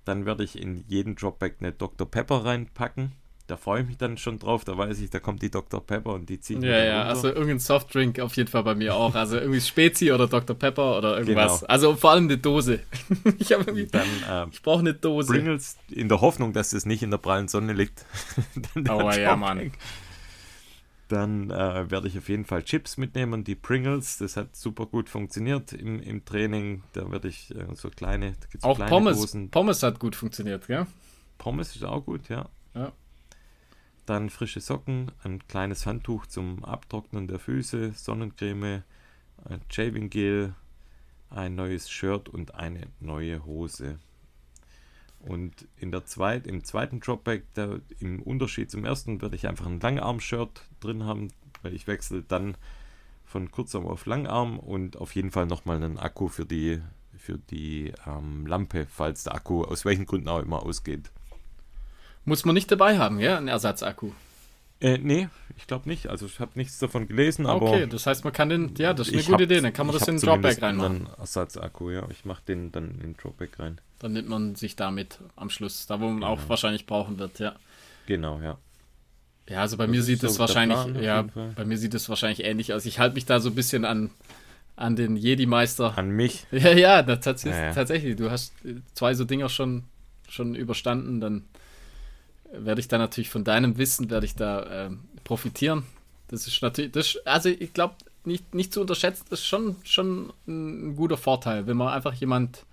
[0.05, 2.09] Dann werde ich in jeden Dropback eine Dr.
[2.09, 3.11] Pepper reinpacken
[3.47, 5.85] da freue ich mich dann schon drauf, da weiß ich, da kommt die Dr.
[5.85, 7.09] Pepper und die ziehen Ja, ja, runter.
[7.09, 9.13] also irgendein Softdrink auf jeden Fall bei mir auch.
[9.13, 10.55] Also irgendwie Spezi oder Dr.
[10.55, 11.59] Pepper oder irgendwas.
[11.59, 11.71] Genau.
[11.71, 12.79] Also vor allem eine Dose.
[13.37, 15.31] ich äh, ich brauche eine Dose.
[15.31, 18.05] Pringles in der Hoffnung, dass es nicht in der prallen Sonne liegt.
[18.89, 19.71] oh ja, Mann.
[21.15, 24.17] Dann äh, werde ich auf jeden Fall Chips mitnehmen, die Pringles.
[24.17, 26.83] Das hat super gut funktioniert im, im Training.
[26.91, 28.35] Da werde ich äh, so kleine.
[28.59, 29.17] So auch kleine Pommes.
[29.21, 29.49] Dosen.
[29.49, 30.87] Pommes hat gut funktioniert, gell?
[31.37, 32.49] Pommes ist auch gut, ja.
[32.73, 32.91] Ja.
[34.05, 38.83] Dann frische Socken, ein kleines Handtuch zum Abtrocknen der Füße, Sonnencreme,
[39.45, 40.53] ein Shaving Gel,
[41.29, 43.99] ein neues Shirt und eine neue Hose.
[45.19, 49.65] Und in der zweit, im zweiten Dropback, der, im Unterschied zum ersten, werde ich einfach
[49.65, 51.29] ein Langarm-Shirt drin haben,
[51.63, 52.55] weil ich wechsle dann
[53.25, 56.81] von Kurzarm auf Langarm und auf jeden Fall nochmal einen Akku für die,
[57.17, 61.11] für die ähm, Lampe, falls der Akku aus welchen Gründen auch immer ausgeht.
[62.23, 64.11] Muss man nicht dabei haben, ja, ein Ersatzakku?
[64.81, 66.07] Äh, nee, ich glaube nicht.
[66.07, 67.69] Also ich habe nichts davon gelesen, aber.
[67.69, 69.95] Okay, das heißt, man kann den, ja, das ist eine gute Idee, dann kann man
[69.97, 71.05] das in den Dropback reinmachen.
[71.05, 72.07] Dann Ersatzakku, ja.
[72.09, 73.79] Ich mache den dann in den Dropback rein.
[73.99, 76.27] Dann nimmt man sich damit am Schluss, da wo man genau.
[76.27, 77.55] auch wahrscheinlich brauchen wird, ja.
[78.05, 78.57] Genau, ja.
[79.47, 81.21] Ja, also bei das mir sieht es so wahrscheinlich, Plan, ja,
[81.55, 82.85] bei mir sieht es wahrscheinlich ähnlich aus.
[82.85, 84.09] Ich halte mich da so ein bisschen an,
[84.75, 85.97] an den Jedi-Meister.
[85.97, 86.45] An mich?
[86.51, 87.73] Ja, ja, das, ja, ja.
[87.73, 88.15] tatsächlich.
[88.15, 88.53] Du hast
[88.93, 89.83] zwei so Dinger schon,
[90.27, 91.45] schon überstanden, dann
[92.51, 94.89] werde ich da natürlich von deinem Wissen werde ich da äh,
[95.23, 95.83] profitieren.
[96.29, 100.33] Das ist natürlich, das, also ich glaube, nicht, nicht zu unterschätzen, das ist schon, schon
[100.47, 102.65] ein guter Vorteil, wenn man einfach jemand,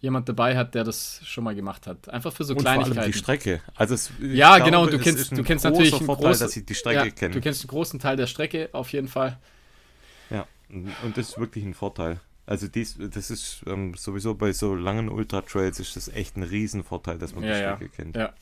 [0.00, 2.08] jemand dabei hat, der das schon mal gemacht hat.
[2.08, 2.94] Einfach für so und Kleinigkeiten.
[2.94, 3.60] Vor allem die Strecke.
[3.74, 6.56] Also es, ja, glaube, genau, und du kennst, du kennst natürlich einen Vorteil, großen, dass
[6.56, 7.34] ich die Strecke ja, kenne.
[7.34, 9.38] Du kennst einen großen Teil der Strecke auf jeden Fall.
[10.30, 12.20] Ja, und das ist wirklich ein Vorteil.
[12.46, 17.18] Also dies, das ist ähm, sowieso bei so langen Ultra-Trails ist das echt ein Riesenvorteil,
[17.18, 17.90] dass man ja, die Strecke ja.
[17.90, 18.16] kennt.
[18.16, 18.32] Ja,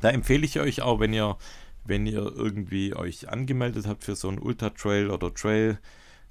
[0.00, 1.36] da empfehle ich euch auch, wenn ihr,
[1.84, 5.78] wenn ihr irgendwie euch angemeldet habt für so einen Ultra Trail oder Trail,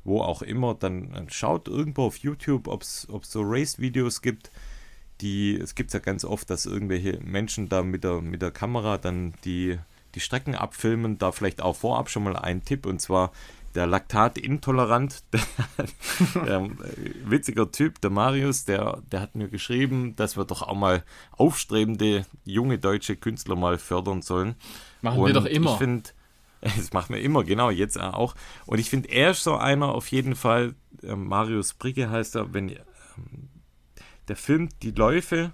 [0.10, 4.52] wo auch immer, dann, schaut irgendwo auf YouTube, ob es so Race-Videos gibt.
[5.22, 8.98] Die, es gibt ja ganz oft, dass irgendwelche Menschen da mit der, mit der Kamera
[8.98, 9.78] dann die,
[10.16, 11.18] die Strecken abfilmen.
[11.18, 13.32] Da vielleicht auch vorab schon mal ein Tipp und zwar
[13.76, 15.42] der Laktatintolerant, der,
[16.44, 16.70] der äh,
[17.26, 22.26] witziger Typ, der Marius, der, der hat mir geschrieben, dass wir doch auch mal aufstrebende
[22.46, 24.56] junge deutsche Künstler mal fördern sollen.
[25.02, 25.74] Machen Und wir doch immer.
[25.74, 26.10] Ich finde,
[26.62, 28.36] das machen wir immer, genau, jetzt auch.
[28.66, 32.54] Und ich finde, er ist so einer auf jeden Fall, äh, Marius Brigge heißt er,
[32.54, 32.80] wenn äh,
[34.28, 35.54] der filmt die Läufe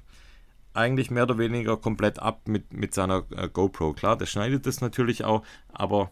[0.74, 3.93] eigentlich mehr oder weniger komplett ab mit, mit seiner äh, GoPro.
[3.93, 6.12] Klar, der schneidet das natürlich auch, aber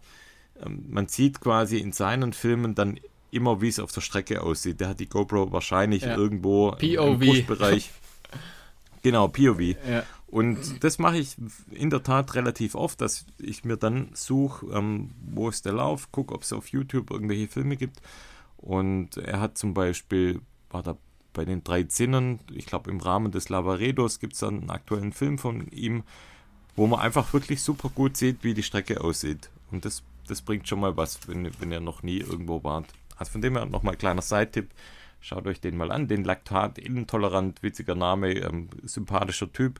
[0.63, 2.99] ähm, man sieht quasi in seinen Filmen dann
[3.31, 4.79] immer, wie es auf der Strecke aussieht.
[4.79, 6.15] Der hat die GoPro wahrscheinlich ja.
[6.15, 7.21] irgendwo POV.
[7.21, 7.91] im Bereich.
[9.01, 9.59] genau, POV.
[9.87, 10.03] Ja.
[10.33, 11.35] Und das mache ich
[11.69, 16.11] in der Tat relativ oft, dass ich mir dann suche, ähm, wo ist der Lauf,
[16.11, 18.01] gucke, ob es auf YouTube irgendwelche Filme gibt.
[18.57, 20.97] Und er hat zum Beispiel, war da
[21.33, 25.13] bei den drei Zinnen, ich glaube im Rahmen des Lavaredos gibt es dann einen aktuellen
[25.13, 26.03] Film von ihm,
[26.75, 29.51] wo man einfach wirklich super gut sieht, wie die Strecke aussieht.
[29.71, 32.87] Und das das bringt schon mal was, wenn, wenn ihr noch nie irgendwo wart.
[33.17, 34.69] Also von dem her nochmal kleiner Side-Tipp.
[35.19, 36.07] Schaut euch den mal an.
[36.07, 39.79] Den Laktat, intolerant, witziger Name, ähm, sympathischer Typ.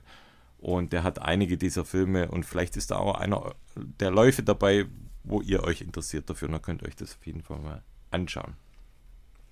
[0.64, 4.86] Und der hat einige dieser Filme und vielleicht ist da auch einer der Läufe dabei,
[5.22, 6.48] wo ihr euch interessiert dafür.
[6.48, 8.54] Und dann könnt ihr euch das auf jeden Fall mal anschauen.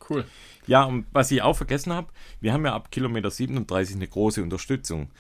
[0.09, 0.25] Cool.
[0.67, 2.09] Ja, und was ich auch vergessen habe,
[2.41, 5.11] wir haben ja ab Kilometer 37 eine große Unterstützung.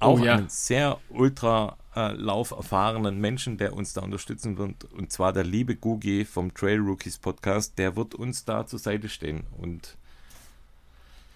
[0.00, 0.34] Auch oh, ja.
[0.34, 4.82] einen sehr ultra äh, lauferfahrenen Menschen, der uns da unterstützen wird.
[4.94, 7.78] Und zwar der liebe Gugi vom Trail Rookies Podcast.
[7.78, 9.44] Der wird uns da zur Seite stehen.
[9.56, 9.96] Und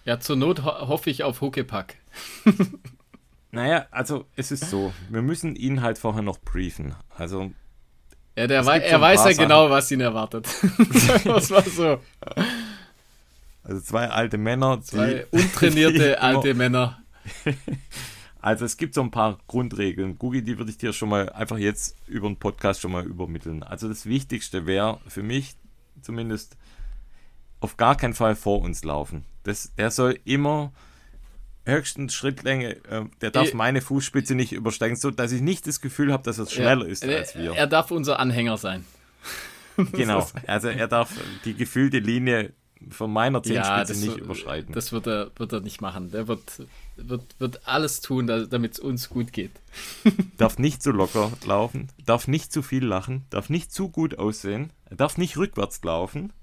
[0.03, 1.95] Ja, zur Not ho hoffe ich auf Huckepack.
[3.51, 6.95] Naja, also es ist so, wir müssen ihn halt vorher noch briefen.
[7.17, 7.51] Also
[8.35, 10.47] Ja, der wei er weiß ja genau, was ihn erwartet.
[11.25, 11.99] das war so.
[13.63, 14.77] Also zwei alte Männer.
[14.77, 17.01] die- Zwei die untrainierte immer- alte Männer.
[18.43, 20.17] Also es gibt so ein paar Grundregeln.
[20.17, 23.61] Gugi, die würde ich dir schon mal einfach jetzt über den Podcast schon mal übermitteln.
[23.61, 25.57] Also das Wichtigste wäre für mich
[26.01, 26.57] zumindest
[27.59, 29.25] auf gar keinen Fall vor uns laufen.
[29.43, 30.71] Das, der soll immer
[31.65, 33.55] höchstens Schrittlänge, äh, der darf Eh.
[33.55, 37.03] meine Fußspitze nicht übersteigen, so dass ich nicht das Gefühl habe, dass er schneller ist
[37.03, 37.53] er, als wir.
[37.53, 38.85] Er darf unser Anhänger sein.
[39.93, 40.27] genau.
[40.47, 41.11] Also er darf
[41.45, 42.53] die gefühlte Linie
[42.89, 44.73] von meiner Ja, Zehenspitze das, nicht wird- überschreiten.
[44.73, 46.11] das wird er, wird er nicht machen.
[46.11, 46.41] Der wird,
[46.97, 49.51] wird, wird alles tun, damit es uns gut geht.
[50.37, 54.71] darf nicht zu locker laufen, darf nicht zu viel lachen, darf nicht zu gut aussehen,
[54.89, 56.33] darf nicht rückwärts laufen.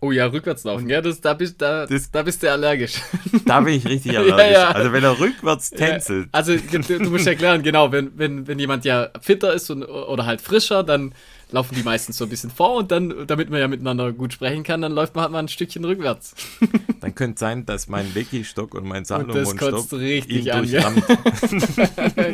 [0.00, 0.88] Oh ja, rückwärts laufen.
[0.90, 2.96] Ja, das, da, bist, da, Das- da bist du allergisch.
[3.46, 4.52] Da bin ich richtig Ja, allergisch.
[4.52, 4.68] ja.
[4.70, 8.84] Also wenn er rückwärts tänzelt, Also du, du musst erklären, genau, wenn, wenn, wenn jemand
[8.84, 11.14] ja fitter ist und, oder halt frischer, dann
[11.50, 14.62] laufen die meistens so ein bisschen vor und dann, damit man ja miteinander gut sprechen
[14.64, 16.34] kann, dann läuft man halt mal ein Stückchen rückwärts.
[17.00, 20.64] dann könnte es sein, dass mein Lecky-Stock und mein Salomon-Stock kotzt richtig ihn an.
[20.68, 20.92] Ja.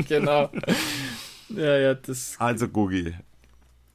[0.09, 0.51] genau.
[1.51, 2.35] Ja, ja, das.
[2.39, 3.15] Also Gugi,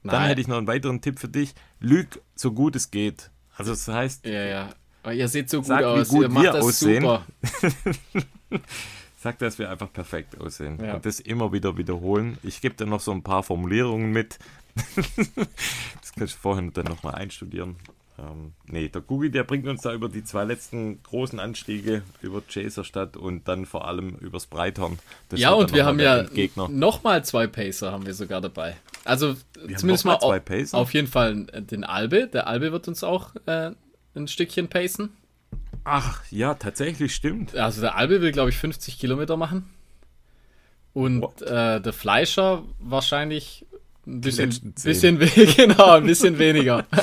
[0.03, 1.53] dann hätte ich noch einen weiteren Tipp für dich.
[1.79, 3.31] Lüg so gut es geht.
[3.55, 4.69] Also das heißt, Ja, ja.
[5.03, 6.07] Aber ihr seht so gut Sag, aus.
[6.09, 7.01] gut ihr macht wir das aussehen.
[7.01, 7.25] super.
[9.21, 10.83] sag, dass wir einfach perfekt aussehen.
[10.83, 10.95] Ja.
[10.95, 12.37] Und das immer wieder wiederholen.
[12.43, 14.39] Ich gebe dir noch so ein paar Formulierungen mit.
[14.95, 17.75] das kannst du vorhin dann nochmal einstudieren.
[18.17, 22.41] Ähm, nee, der Gugi, der bringt uns da über die zwei letzten großen Anstiege, über
[22.47, 24.99] Chaserstadt und dann vor allem übers Breithorn.
[25.29, 26.69] Das Ja, und wir haben ja Endgegner.
[26.69, 28.77] nochmal zwei Pacer haben wir sogar dabei.
[29.03, 29.35] Also
[29.75, 32.27] zumindest noch mal mal auf jeden Fall den Albe.
[32.27, 33.71] Der Albe wird uns auch äh,
[34.15, 35.09] ein Stückchen pacen.
[35.83, 37.55] Ach, ja, tatsächlich stimmt.
[37.55, 39.69] Also der Albe will, glaube ich, 50 Kilometer machen.
[40.93, 43.65] Und äh, der Fleischer wahrscheinlich
[44.07, 45.19] ein bisschen, bisschen,
[45.57, 46.85] genau, ein bisschen weniger.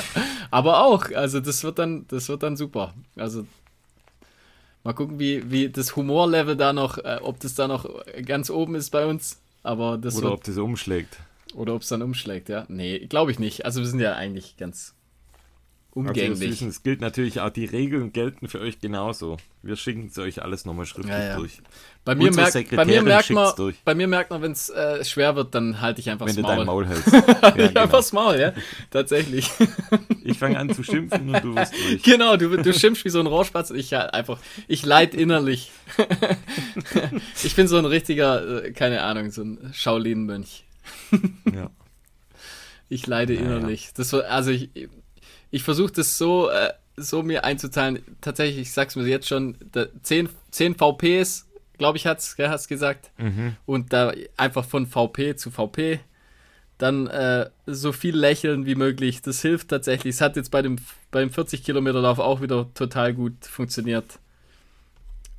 [0.53, 2.93] Aber auch, also das wird dann, das wird dann super.
[3.15, 3.47] Also
[4.83, 7.89] mal gucken, wie, wie das Humorlevel da noch, äh, ob das da noch
[8.23, 9.41] ganz oben ist bei uns.
[9.63, 11.17] Aber das Oder wird, ob das umschlägt.
[11.55, 12.65] oder ob es dann umschlägt, ja.
[12.67, 13.65] Nee, glaube ich nicht.
[13.65, 14.93] Also wir sind ja eigentlich ganz
[15.93, 16.49] umgänglich.
[16.51, 19.37] Süßen, es gilt natürlich auch, die Regeln gelten für euch genauso.
[19.61, 21.35] Wir schicken es euch alles nochmal schriftlich Ja, ja.
[21.37, 21.61] durch.
[22.03, 23.75] bei, mir merkt, bei mir merkt man, durch.
[23.85, 26.43] bei mir merkt man, wenn es äh, schwer wird, dann halte ich einfach Wenn das
[26.43, 26.85] du dein Maul.
[26.85, 27.13] Maul hältst.
[27.13, 27.81] ja, ich genau.
[27.81, 28.53] einfach das Maul, ja.
[28.89, 29.49] Tatsächlich.
[30.25, 32.01] Ich fange an zu schimpfen und du wirst durch.
[32.01, 33.71] genau, du, du schimpfst wie so ein Rohrspatz.
[33.71, 34.39] Ich ja, einfach,
[34.69, 35.69] ich leid innerlich.
[37.43, 40.63] ich bin so ein richtiger, äh, keine Ahnung, so ein Shaolin-Mönch.
[41.53, 41.69] Ja.
[42.87, 43.89] Ich leide innerlich.
[43.95, 44.69] Das war, also ich,
[45.53, 48.01] ich versuche das so, äh, so mir einzuteilen.
[48.21, 51.45] Tatsächlich, ich sag's mir jetzt schon, da, 10, 10 VPs,
[51.77, 53.11] glaube ich, hat's, gell, hast gesagt.
[53.19, 53.55] Mhm.
[53.67, 55.99] Und da einfach von VP zu VP.
[56.79, 59.21] Dann äh, so viel lächeln wie möglich.
[59.21, 60.15] Das hilft tatsächlich.
[60.15, 60.77] Es hat jetzt bei dem,
[61.11, 64.05] beim 40-Kilometer-Lauf auch wieder total gut funktioniert.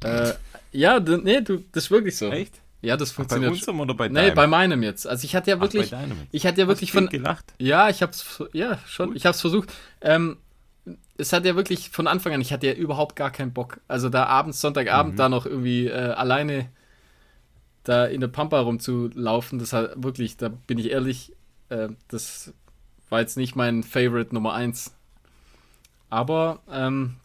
[0.05, 0.35] Äh,
[0.71, 2.31] ja, nee, du, das ist wirklich so.
[2.31, 2.61] Echt?
[2.85, 3.53] Ja, das Bei funktioniert.
[3.53, 4.35] unserem oder bei nee, deinem?
[4.35, 5.07] bei meinem jetzt.
[5.07, 6.19] Also ich hatte ja Ach, wirklich, bei deinem.
[6.31, 7.55] ich hatte ja wirklich Hast von, gelacht.
[7.59, 9.73] ja, ich hab's, ja, schon, ich hab's versucht.
[10.01, 10.37] Ähm,
[11.17, 13.81] es hat ja wirklich von Anfang an, ich hatte ja überhaupt gar keinen Bock.
[13.89, 15.19] Also da abends, Sonntagabend, Mhm.
[15.19, 16.69] da noch irgendwie äh, alleine
[17.85, 21.33] da in der Pampa rumzulaufen, das hat wirklich, da bin ich ehrlich,
[21.69, 22.53] äh, das
[23.11, 24.95] war jetzt nicht mein Favorite Nummer 1.
[26.11, 27.17] Aber, ähm,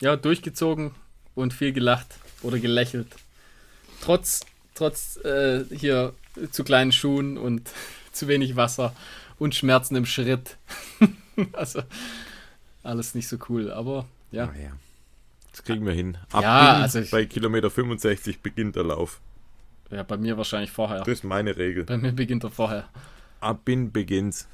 [0.00, 0.92] ja, durchgezogen
[1.34, 3.08] und viel gelacht oder gelächelt.
[4.00, 4.40] Trotz,
[4.74, 6.12] trotz äh, hier
[6.50, 7.70] zu kleinen Schuhen und
[8.12, 8.94] zu wenig Wasser
[9.38, 10.56] und Schmerzen im Schritt.
[11.52, 11.82] also
[12.82, 14.44] alles nicht so cool, aber ja.
[14.46, 14.70] Ah, ja.
[15.52, 16.18] Das kriegen wir hin.
[16.32, 19.20] Ab Ja, Bin also ich- bei Kilometer 65 beginnt der Lauf.
[19.90, 20.98] Ja, bei mir wahrscheinlich vorher.
[21.00, 21.84] Das ist meine Regel.
[21.84, 22.88] Bei mir beginnt er vorher.
[23.40, 24.48] Ab Bin begins.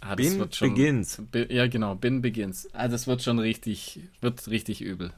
[0.00, 1.20] Ah, Bin schon, begins.
[1.30, 2.68] Bi- Ja, genau, Bin begins.
[2.72, 5.12] Ah, das wird schon richtig, wird richtig übel.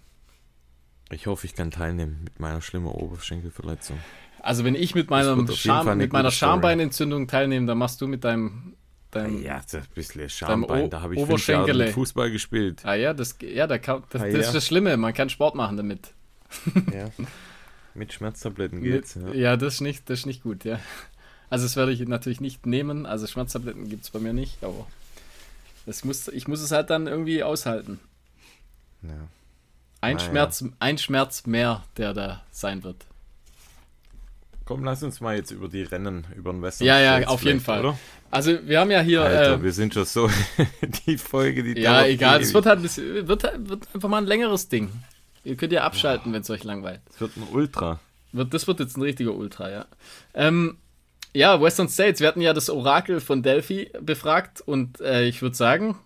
[1.10, 3.98] Ich hoffe, ich kann teilnehmen mit meiner schlimmen Oberschenkelverletzung.
[4.40, 6.30] Also wenn ich mit meinem Scham, mit meiner.
[6.30, 8.74] Schambeinentzündung teilnehme, dann machst du mit deinem,
[9.10, 10.88] deinem ja, das ein bisschen Schambein.
[10.88, 12.80] Da habe ich fünf Jahre Fußball gespielt.
[12.84, 14.40] Ah ja, das, ja, da kann, das, Ah, das ja.
[14.40, 16.14] ist das Schlimme, man kann Sport machen damit.
[16.92, 17.10] Ja.
[17.94, 19.16] Mit Schmerztabletten geht's.
[19.16, 19.40] Mit, Ja.
[19.40, 20.78] ja, das ist nicht, das ist nicht gut, ja.
[21.50, 23.04] Also das werde ich natürlich nicht nehmen.
[23.04, 24.86] Also Schmerztabletten gibt es bei mir nicht, aber
[25.86, 27.98] das muss, ich muss es halt dann irgendwie aushalten.
[29.02, 29.28] Ja.
[30.00, 30.28] Ein, Naja.
[30.28, 33.06] Schmerz, ein Schmerz mehr, der da sein wird.
[34.64, 36.86] Komm, lass uns mal jetzt über die Rennen, über den Western.
[36.86, 37.80] Ja, ja, auf jeden Fall.
[37.80, 37.98] Oder?
[38.30, 39.22] Also wir haben ja hier...
[39.22, 40.30] Alter, äh, wir sind schon so.
[41.06, 44.26] die Folge, die ja, egal, es wird halt ein bisschen, wird, wird einfach mal ein
[44.26, 44.90] längeres Ding.
[45.42, 47.00] Ihr könnt ja abschalten, wenn es euch langweilt.
[47.12, 47.98] Es wird ein Ultra.
[48.32, 49.86] Wird, das wird jetzt ein richtiger Ultra, ja.
[50.34, 50.78] Ähm,
[51.34, 55.56] ja, Western States, wir hatten ja das Orakel von Delphi befragt und äh, ich würde
[55.56, 55.96] sagen,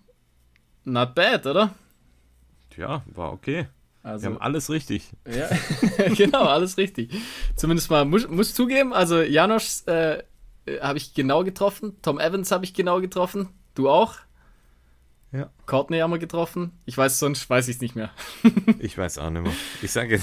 [0.85, 1.75] not bad, oder?
[2.77, 3.67] Ja, war okay.
[4.05, 5.09] Also, Wir haben alles richtig.
[5.27, 5.49] ja,
[6.15, 7.09] genau, alles richtig.
[7.55, 10.21] Zumindest mal, muss, muss zugeben, also Janosch äh,
[10.79, 14.13] habe ich genau getroffen, Tom Evans habe ich genau getroffen, du auch?
[15.31, 15.49] Ja.
[15.65, 16.71] Courtney haben wir getroffen.
[16.85, 18.11] Ich weiß, sonst weiß ich es nicht mehr.
[18.77, 19.53] Ich weiß auch nicht mehr.
[19.81, 20.19] Ich sage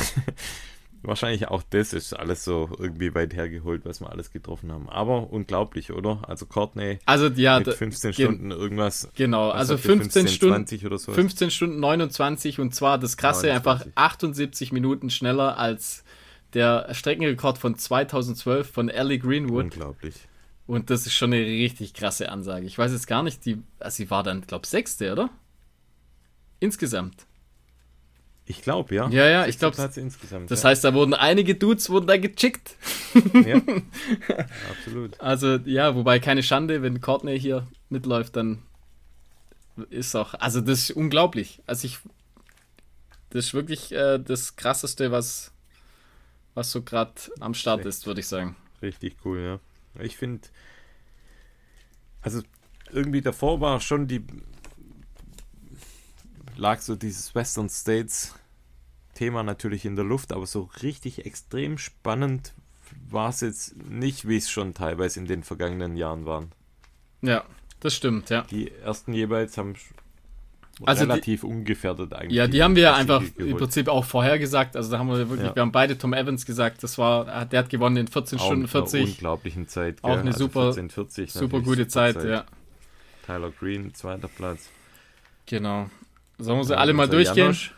[1.02, 4.88] wahrscheinlich auch das ist alles so irgendwie weit hergeholt, was wir alles getroffen haben.
[4.88, 6.22] Aber unglaublich, oder?
[6.28, 9.08] Also Courtney Also ja, mit da- 15 gen- Stunden irgendwas.
[9.14, 11.12] Genau, also habt ihr, 15 Stunden, 20 oder so.
[11.12, 13.56] 15 Stunden 29 und zwar das krasse 29.
[13.86, 16.04] einfach 78 Minuten schneller als
[16.54, 20.14] der Streckenrekord von 2012 von Ellie Greenwood Unglaublich.
[20.66, 22.66] und das ist schon eine richtig krasse Ansage.
[22.66, 25.30] Ich weiß jetzt gar nicht, die, also sie war dann, glaube sechste, oder?
[26.60, 27.26] Insgesamt.
[28.44, 29.08] Ich glaube, ja.
[29.08, 30.68] Ja, ja, ich glaube, das ja.
[30.68, 32.76] heißt, da wurden einige Dudes wurden da gechickt.
[33.46, 33.60] ja.
[34.70, 35.20] Absolut.
[35.20, 38.62] Also ja, wobei keine Schande, wenn Courtney hier mitläuft, dann
[39.90, 41.62] ist auch, also das ist unglaublich.
[41.66, 41.98] Also ich,
[43.30, 45.52] das ist wirklich äh, das krasseste, was,
[46.54, 47.88] was so gerade am Start Echt.
[47.88, 48.56] ist, würde ich sagen.
[48.82, 50.02] Richtig cool, ja.
[50.02, 50.48] Ich finde,
[52.22, 52.42] also
[52.90, 54.24] irgendwie davor war schon die,
[56.56, 58.34] lag so dieses Western States
[59.14, 62.54] Thema natürlich in der Luft, aber so richtig extrem spannend
[63.10, 66.52] war es jetzt nicht, wie es schon teilweise in den vergangenen Jahren waren.
[67.20, 67.44] Ja,
[67.80, 68.42] das stimmt, ja.
[68.50, 69.74] Die ersten jeweils haben
[70.84, 72.32] Also die- relativ ungefährdet eigentlich.
[72.36, 73.58] Ja, die haben wir ja einfach im geholt.
[73.58, 74.76] Prinzip auch vorhergesagt.
[74.76, 75.54] Also da haben wir wirklich, Ja.
[75.54, 78.62] wir haben beide Tom Evans gesagt, das war, der hat gewonnen in 14 Auch Stunden
[78.62, 79.04] mit einer 40.
[79.10, 79.98] unglaublichen Zeit.
[80.02, 80.18] Auch gell?
[80.20, 82.24] eine Also super- 14:40 Super natürlich, gute Zeit, Zeit.
[82.28, 82.44] ja.
[83.26, 84.68] Tyler Green, zweiter Platz.
[85.46, 85.88] Genau.
[86.38, 87.36] Sollen wir sie Ja, alle mal durchgehen?
[87.44, 87.74] Janosch,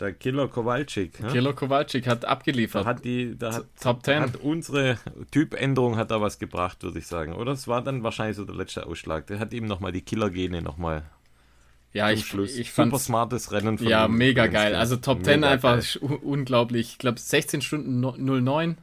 [0.00, 1.20] der Killer Kowalczyk.
[1.20, 1.28] ne?
[1.28, 2.84] Kilo Kowalczyk hat Da abgeliefert.
[2.86, 4.20] hat die, da hat, Top 10.
[4.22, 4.98] hat unsere
[5.30, 7.32] Typänderung hat da was gebracht, würde ich sagen.
[7.34, 9.26] Oder es war dann wahrscheinlich so der letzte Ausschlag.
[9.28, 11.02] Der hat ihm nochmal die Killergene nochmal
[11.92, 12.56] ja, ich, Schluss.
[12.56, 14.72] ich Super fand smartes Rennen von Ja, mega übrigens, geil.
[14.72, 14.78] ja.
[14.78, 16.18] Also Top Mega 10 einfach geil.
[16.22, 16.88] unglaublich.
[16.92, 18.78] Ich glaube 16 Stunden no- 09.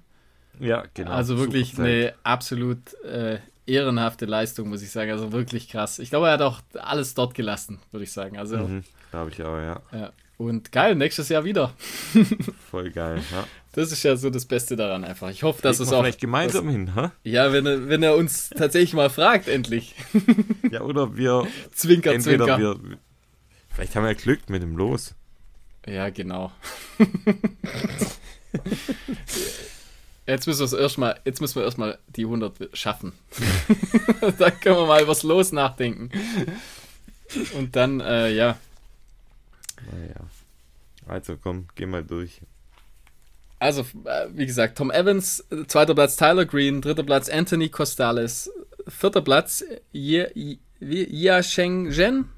[0.60, 1.12] Ja, genau.
[1.12, 1.86] also wirklich Super Zeit.
[1.92, 5.10] eine absolut äh, ehrenhafte Leistung, muss ich sagen.
[5.12, 5.98] Also wirklich krass.
[6.00, 8.38] Ich glaube, er hat auch alles dort gelassen, würde ich sagen.
[8.38, 9.82] Also Mhm, Glaube ich auch, ja.
[9.92, 10.12] ja.
[10.38, 11.74] Und geil, nächstes Jahr wieder.
[12.72, 13.22] Voll geil.
[13.32, 13.46] Ja.
[13.74, 15.30] Das ist ja so das Beste daran einfach.
[15.30, 16.02] Ich hoffe, dass Fliegen es auch.
[16.02, 17.10] vielleicht gemeinsam hin, hä?
[17.24, 19.96] Ja, wenn er, wenn er uns tatsächlich mal fragt, endlich.
[20.72, 22.60] Ja, oder wir Zwinker, entweder zwinker.
[22.60, 22.98] wir
[23.70, 25.16] vielleicht haben wir ja Glück mit dem Los.
[25.86, 26.52] Ja, genau.
[30.28, 33.14] Jetzt müssen erstmal, jetzt müssen wir erstmal die 100 schaffen.
[34.38, 36.12] dann können wir mal was los nachdenken.
[37.58, 38.58] Und dann, äh, ja,
[39.92, 40.16] Naja.
[41.08, 42.42] Also komm, geh mal durch.
[43.60, 48.52] also, äh, wie gesagt, Tom Evans, äh, zweiter Platz Tyler Green, dritter Platz Anthony Costales,
[48.88, 52.30] vierter Platz Yia Sheng Zhen,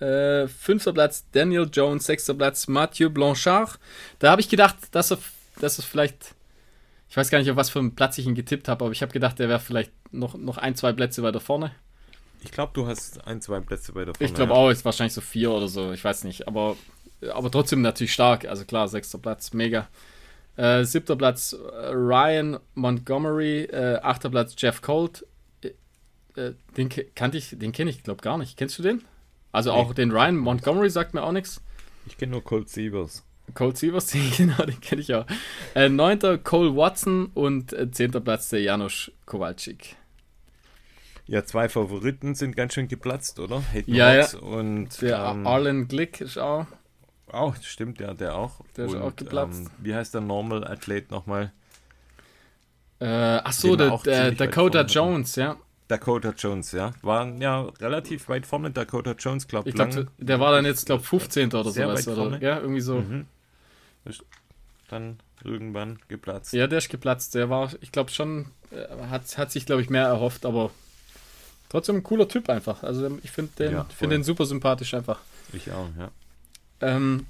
[0.00, 3.78] äh, fünfter Platz Daniel Jones, sechster Platz Mathieu Blanchard.
[4.18, 5.18] Da habe ich gedacht, dass er,
[5.60, 6.34] dass es vielleicht,
[7.08, 9.02] ich weiß gar nicht, auf was für einen Platz ich ihn getippt habe, aber ich
[9.02, 11.72] habe gedacht, der wäre vielleicht noch, noch ein, zwei Plätze weiter vorne.
[12.42, 14.28] Ich glaube, du hast ein, zwei Plätze weiter vorne.
[14.28, 14.58] Ich glaube ja.
[14.58, 16.46] auch, ist wahrscheinlich so vier oder so, ich weiß nicht.
[16.46, 16.76] Aber,
[17.32, 18.46] aber trotzdem natürlich stark.
[18.46, 19.88] Also klar, sechster Platz, mega.
[20.56, 25.24] Äh, siebter Platz äh, Ryan Montgomery, äh, achter Platz Jeff Colt.
[25.62, 25.68] Äh,
[26.40, 28.56] äh, den kannte ich, den kenne ich, glaube gar nicht.
[28.56, 29.04] Kennst du den?
[29.52, 31.60] Also auch den Ryan Montgomery sagt mir auch nichts.
[32.06, 33.24] Ich kenne nur Colt Sievers.
[33.54, 35.26] Colt Sievers, den, genau, den kenne ich auch.
[35.74, 39.96] Äh, neunter Cole Watson und zehnter Platz der Janusz Kowalczyk.
[41.28, 43.62] Ja, zwei Favoriten sind ganz schön geplatzt, oder?
[43.72, 44.26] Hayden Ja, ja.
[44.38, 46.66] Und Der ähm, Arlen Glick ist auch.
[47.30, 48.62] auch, stimmt, ja, der auch.
[48.76, 49.60] Der ist und, auch geplatzt.
[49.66, 51.52] Ähm, wie heißt der Normal Athlet nochmal?
[53.00, 54.82] Äh, ach so, Den wir der, der Dakota.
[54.82, 55.56] Jones, ja.
[55.88, 56.92] Dakota Jones, ja.
[57.02, 58.70] Waren ja relativ weit vorne.
[58.70, 61.52] Dakota Jones, glaube Ich glaube, der war dann jetzt, glaube 15.
[61.52, 62.06] oder Sehr sowas.
[62.06, 62.40] weit Oder, vorne.
[62.42, 63.00] ja, irgendwie so.
[63.00, 63.26] Mhm.
[64.88, 66.54] Dann irgendwann geplatzt.
[66.54, 67.34] Ja, der ist geplatzt.
[67.34, 70.70] Der war, ich glaube schon, äh, hat, hat sich, glaube ich, mehr erhofft, aber
[71.68, 72.82] trotzdem ein cooler Typ einfach.
[72.82, 75.20] Also ich finde den, Ja, find den super sympathisch einfach.
[75.52, 76.10] Ich auch, ja.
[76.80, 77.26] Ähm,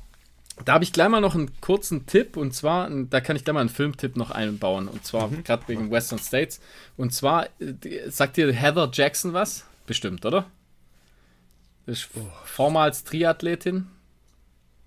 [0.64, 3.54] da habe ich gleich mal noch einen kurzen Tipp und zwar, da kann ich gleich
[3.54, 5.44] mal einen Filmtipp noch einbauen und zwar Mhm.
[5.44, 6.60] gerade wegen Western States.
[6.96, 9.64] Und zwar, äh, sagt dir Heather Jackson was?
[9.86, 10.46] Bestimmt, oder?
[11.86, 12.08] Ist
[12.44, 13.86] vormals Triathletin.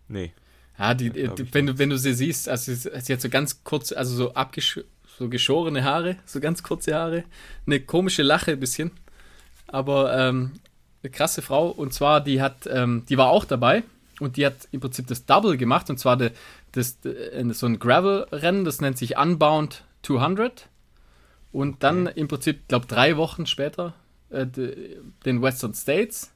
[0.07, 0.33] Nee.
[0.77, 3.29] Ja, die, glaub die, wenn, du, wenn du sie siehst, also sie, sie hat so
[3.29, 4.79] ganz kurz, also so abgesch
[5.17, 7.23] so geschorene Haare, so ganz kurze Haare,
[7.67, 8.91] eine komische Lache ein bisschen,
[9.71, 10.51] aber ähm,
[11.03, 11.69] eine krasse Frau.
[11.69, 13.83] Und zwar die hat, ähm, die war auch dabei.
[14.19, 15.89] Und die hat im Prinzip das Double gemacht.
[15.89, 16.31] Und zwar de,
[16.73, 20.67] das, de, so ein Gravel-Rennen, das nennt sich Unbound 200
[21.51, 23.93] und dann im Prinzip, glaube drei Wochen später
[24.29, 26.31] äh, de, den Western States.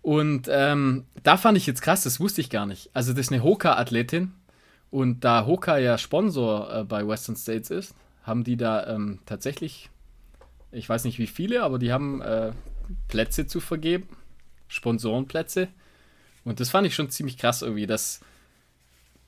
[0.00, 2.90] Und ähm, da fand ich jetzt krass, das wusste ich gar nicht.
[2.92, 4.32] Also das ist eine Hoka-Athletin.
[4.90, 9.90] Und da Hoka ja Sponsor äh, bei Western States ist, haben die da ähm, tatsächlich,
[10.72, 12.52] ich weiß nicht wie viele, aber die haben äh,
[13.08, 14.08] Plätze zu vergeben,
[14.68, 15.68] Sponsorenplätze.
[16.44, 18.20] Und das fand ich schon ziemlich krass irgendwie, dass,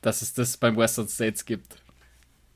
[0.00, 1.76] dass es das beim Western States gibt.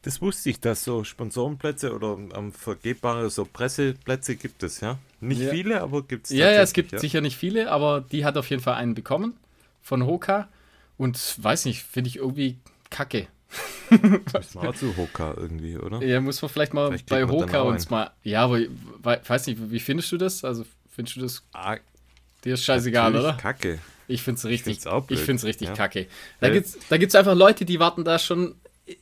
[0.03, 4.99] Das wusste ich, dass so Sponsorenplätze oder ähm, vergebbare so Presseplätze gibt es, ja?
[5.20, 5.51] Nicht ja.
[5.51, 6.99] viele, aber gibt es Ja, ja, es gibt ja?
[6.99, 9.36] sicher nicht viele, aber die hat auf jeden Fall einen bekommen
[9.82, 10.49] von Hoka.
[10.97, 12.59] Und weiß nicht, finde ich irgendwie
[12.91, 13.28] kacke.
[14.32, 16.03] Das war zu Hoka irgendwie, oder?
[16.03, 18.11] Ja, muss man vielleicht mal vielleicht bei Hoka uns mal.
[18.22, 18.61] Ja, aber
[19.03, 20.44] weiß nicht, wie findest du das?
[20.44, 21.42] Also findest du das?
[21.53, 21.76] Ah,
[22.44, 23.34] dir ist scheißegal, oder?
[23.34, 23.78] Kacke.
[24.07, 25.74] Ich finde es richtig, ich find's richtig ja.
[25.74, 26.07] kacke.
[26.40, 28.55] Da gibt es da gibt's einfach Leute, die warten da schon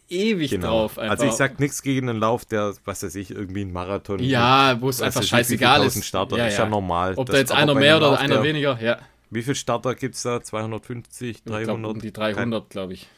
[0.09, 0.69] ewig genau.
[0.69, 0.99] drauf.
[0.99, 1.13] Einfach.
[1.13, 4.19] Also ich sag nichts gegen einen Lauf, der, was weiß ich, irgendwie ein Marathon.
[4.21, 6.05] Ja, wo es einfach scheißegal ist.
[6.05, 6.49] Starter, ja, ja.
[6.51, 7.15] ist ja normal.
[7.17, 8.99] Ob da jetzt einer mehr oder Lauf, einer weniger, ja.
[9.31, 10.43] Wie viele Starter gibt es da?
[10.43, 11.61] 250, 300?
[11.61, 13.09] Ich glaub, um die 300, glaube ich.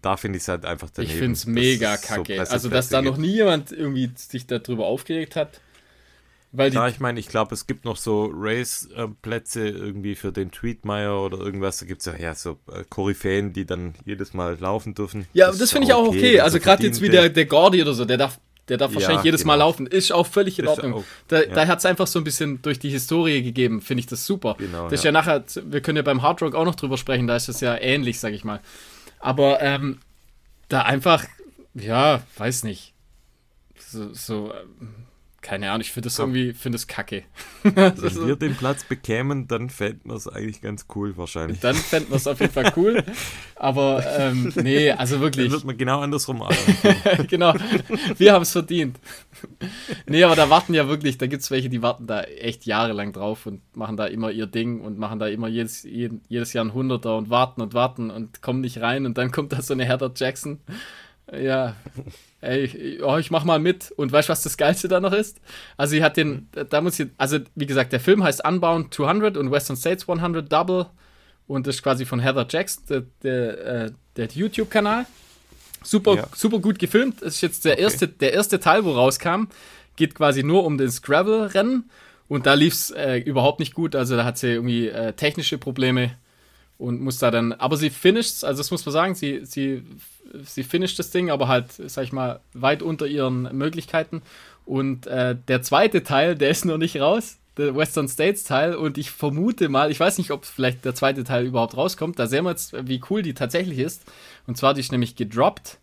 [0.00, 1.12] Da finde ich es halt einfach daneben.
[1.12, 2.44] Ich finde es mega kacke.
[2.46, 5.60] So also, dass da noch nie jemand irgendwie sich darüber aufgeregt hat.
[6.54, 11.22] Weil ja, ich meine, ich glaube, es gibt noch so Race-Plätze irgendwie für den Tweetmeyer
[11.22, 11.78] oder irgendwas.
[11.78, 15.26] Da gibt es ja, ja so äh, Koryphäen, die dann jedes Mal laufen dürfen.
[15.32, 16.18] Ja, das, das finde ich auch okay.
[16.18, 16.40] okay.
[16.40, 18.38] Also gerade jetzt wie der, der Gordy oder so, der darf,
[18.68, 19.54] der darf wahrscheinlich ja, jedes genau.
[19.54, 19.86] Mal laufen.
[19.86, 20.92] Ist auch völlig in Ordnung.
[20.92, 21.54] Auch, da, ja.
[21.54, 24.56] da hat es einfach so ein bisschen durch die Historie gegeben, finde ich das super.
[24.58, 25.12] Genau, das ist ja.
[25.12, 27.78] nachher, wir können ja beim Hard Rock auch noch drüber sprechen, da ist das ja
[27.78, 28.60] ähnlich, sag ich mal.
[29.22, 30.00] Aber ähm,
[30.68, 31.24] da einfach,
[31.74, 32.92] ja, weiß nicht.
[33.78, 34.52] So, so
[35.42, 37.24] keine Ahnung, ich finde das irgendwie, finde es kacke.
[37.64, 37.74] Wenn
[38.26, 41.58] wir den Platz bekämen, dann fänden wir es eigentlich ganz cool wahrscheinlich.
[41.58, 43.02] Dann fänden wir es auf jeden Fall cool.
[43.56, 45.46] Aber ähm, nee, also wirklich.
[45.46, 46.42] Dann wird man genau andersrum
[47.28, 47.54] Genau,
[48.16, 48.98] wir haben es verdient.
[50.06, 53.12] nee, aber da warten ja wirklich, da gibt es welche, die warten da echt jahrelang
[53.12, 56.72] drauf und machen da immer ihr Ding und machen da immer jedes, jedes Jahr ein
[56.72, 59.84] Hunderter und warten und warten und kommen nicht rein und dann kommt da so eine
[59.84, 60.60] Heather Jackson.
[61.32, 61.74] Ja,
[62.42, 63.90] ey, oh, ich mach mal mit.
[63.92, 65.40] Und weißt du, was das Geilste da noch ist?
[65.76, 69.36] Also, sie hat den, da muss ich, also, wie gesagt, der Film heißt Unbound 200
[69.36, 70.86] und Western States 100 Double.
[71.46, 75.06] Und das ist quasi von Heather Jackson, der, der, äh, der YouTube-Kanal.
[75.82, 76.26] Super, ja.
[76.34, 77.22] super gut gefilmt.
[77.22, 77.82] Das ist jetzt der, okay.
[77.82, 79.44] erste, der erste Teil, wo rauskam.
[79.96, 81.90] Geht quasi nur um das Gravel-Rennen.
[82.28, 83.94] Und da lief es äh, überhaupt nicht gut.
[83.94, 86.16] Also, da hat sie irgendwie äh, technische Probleme
[86.78, 89.84] und muss da dann, aber sie finisht, also das muss man sagen, sie, sie
[90.44, 94.22] sie finisht das Ding, aber halt, sag ich mal, weit unter ihren Möglichkeiten.
[94.64, 98.74] Und äh, der zweite Teil, der ist noch nicht raus, der Western States Teil.
[98.74, 102.18] Und ich vermute mal, ich weiß nicht, ob vielleicht der zweite Teil überhaupt rauskommt.
[102.18, 104.04] Da sehen wir jetzt, wie cool die tatsächlich ist.
[104.46, 105.78] Und zwar, die ist nämlich gedroppt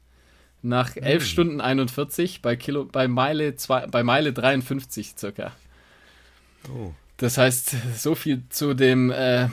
[0.61, 1.27] nach 11 mhm.
[1.27, 5.51] Stunden 41 bei, Kilo, bei, Meile zwei, bei Meile 53 circa.
[6.69, 6.91] Oh.
[7.17, 9.49] Das heißt, so viel zu dem äh,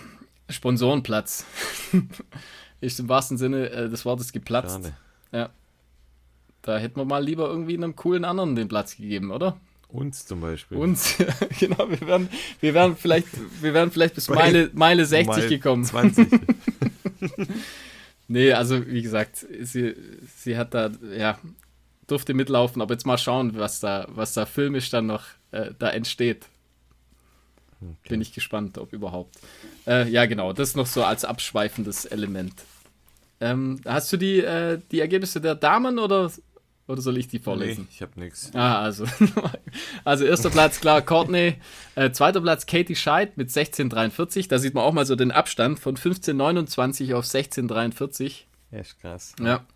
[0.49, 1.44] Sponsorenplatz.
[2.80, 4.82] ist im wahrsten Sinne äh, des Wortes geplatzt.
[4.82, 4.94] Schade.
[5.32, 5.51] Ja.
[6.62, 9.59] Da hätten wir mal lieber irgendwie einem coolen anderen den Platz gegeben, oder?
[9.88, 10.78] Uns zum Beispiel.
[10.78, 11.16] Uns,
[11.61, 12.28] genau, wir wären,
[12.61, 13.28] wir wären vielleicht,
[13.62, 15.84] wir wären vielleicht bis Meile, Meile 60 Meile gekommen.
[15.84, 16.28] 20.
[18.28, 19.94] nee, also wie gesagt, sie,
[20.36, 21.38] sie hat da, ja,
[22.09, 25.90] durfte mitlaufen, aber jetzt mal schauen, was da, was da filmisch dann noch äh, da
[25.90, 26.47] entsteht.
[27.81, 28.09] Okay.
[28.09, 29.37] Bin ich gespannt, ob überhaupt.
[29.87, 32.55] Äh, ja, genau, das noch so als abschweifendes Element.
[33.41, 36.31] Ähm, hast du die, äh, die Ergebnisse der Damen oder,
[36.89, 37.83] oder soll ich die vorlesen?
[37.83, 38.51] Nee, ich habe nichts.
[38.55, 39.05] Ah, also.
[40.05, 41.57] also erster Platz, klar, Courtney.
[41.97, 44.49] Äh, zweiter Platz, Katie Scheid mit 16,43.
[44.49, 48.45] Da sieht man auch mal so den Abstand von 15,29 auf 16,43.
[48.70, 49.35] Echt krass.
[49.41, 49.66] Ja.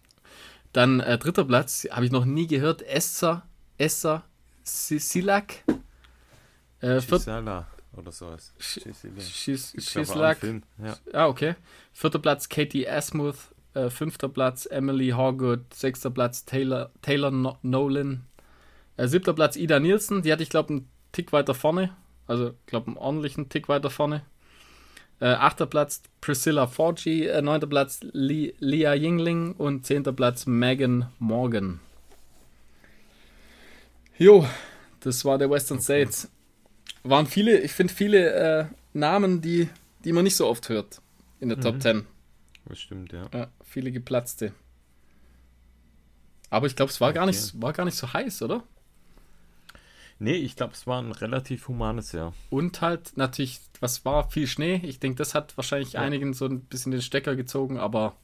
[0.73, 3.43] Dann äh, dritter Platz, habe ich noch nie gehört, Esther,
[3.77, 4.25] Esther
[4.63, 5.65] Silak.
[6.81, 7.01] Äh,
[7.97, 8.53] oder sowas.
[8.59, 10.39] Schießlack.
[10.83, 10.97] Ja.
[11.13, 11.55] Ah, okay.
[11.93, 13.37] Vierter Platz Katie Asmuth.
[13.75, 15.73] Äh, fünfter Platz Emily Horgood.
[15.75, 18.25] Sechster Platz Taylor, Taylor no Nolan.
[18.97, 20.23] Äh, siebter Platz Ida Nielsen.
[20.23, 21.95] Die hatte ich, glaube einen Tick weiter vorne.
[22.27, 24.23] Also, ich glaube, einen ordentlichen Tick weiter vorne.
[25.21, 27.27] Äh, achter Platz Priscilla Forgy.
[27.27, 29.53] Äh, neunter Platz Lee, Leah Yingling.
[29.53, 31.81] Und zehnter Platz Megan Morgan.
[34.19, 34.47] Jo,
[35.01, 36.05] das war der Western okay.
[36.05, 36.31] States
[37.03, 39.69] waren viele, ich finde viele äh, Namen, die,
[40.05, 41.01] die man nicht so oft hört
[41.41, 41.63] in der mhm.
[41.63, 42.07] Top 10.
[42.67, 43.29] Das stimmt, ja.
[43.33, 44.53] ja viele geplatzte.
[46.51, 47.19] Aber ich glaube, es war, okay.
[47.19, 48.65] gar nicht, war gar nicht so heiß, oder?
[50.19, 52.35] Nee, ich glaube, es war ein relativ humanes Jahr.
[52.51, 54.81] Und halt natürlich, was war viel Schnee.
[54.85, 56.03] Ich denke, das hat wahrscheinlich ja.
[56.03, 58.17] einigen so ein bisschen den Stecker gezogen, aber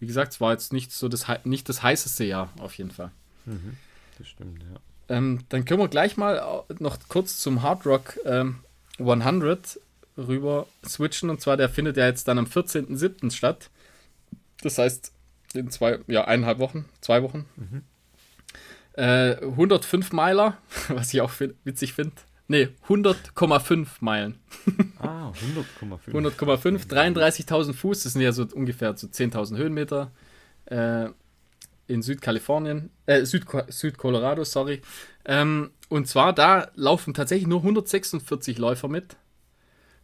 [0.00, 3.12] wie gesagt, es war jetzt nicht so das nicht das heißeste Jahr auf jeden Fall.
[3.46, 3.76] Mhm,
[4.18, 4.80] das stimmt, ja.
[5.08, 8.60] Ähm, dann können wir gleich mal noch kurz zum Hard Rock ähm,
[8.98, 9.80] 100
[10.16, 11.30] rüber switchen.
[11.30, 13.30] Und zwar, der findet ja jetzt dann am 14.07.
[13.30, 13.70] statt.
[14.62, 15.12] Das heißt,
[15.54, 17.46] in zwei, ja, eineinhalb Wochen, zwei Wochen.
[17.56, 17.82] Mhm.
[18.94, 21.32] Äh, 105 Meiler, was ich auch
[21.64, 22.16] witzig finde.
[22.50, 24.38] Ne, 100,5 Meilen.
[25.00, 25.32] ah,
[25.80, 26.12] 100,5.
[26.12, 30.10] 100,5, 33.000 Fuß, das sind ja so ungefähr so 10.000 Höhenmeter.
[30.64, 31.10] Äh,
[31.88, 34.82] in Südkalifornien, äh, Süd Südcolorado, sorry.
[35.24, 39.16] Ähm, und zwar, da laufen tatsächlich nur 146 Läufer mit.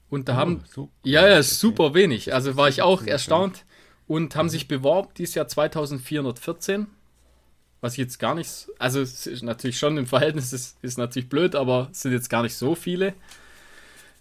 [0.09, 1.95] Und da oh, haben, so ja, ja, super okay.
[1.95, 2.35] wenig.
[2.35, 3.65] Also war ich auch erstaunt.
[4.07, 6.89] Und haben sich beworben dieses Jahr 2414.
[7.81, 11.29] Was ich jetzt gar nicht, also es ist natürlich schon im Verhältnis, ist, ist natürlich
[11.29, 13.15] blöd, aber es sind jetzt gar nicht so viele.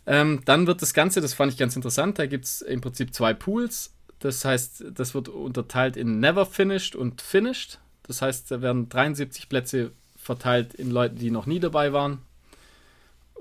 [0.05, 3.13] Ähm, dann wird das Ganze, das fand ich ganz interessant, da gibt es im Prinzip
[3.13, 3.93] zwei Pools.
[4.23, 7.79] Das heißt, das wird unterteilt in Never Finished und Finished.
[8.03, 12.19] Das heißt, da werden 73 Plätze verteilt in Leute, die noch nie dabei waren.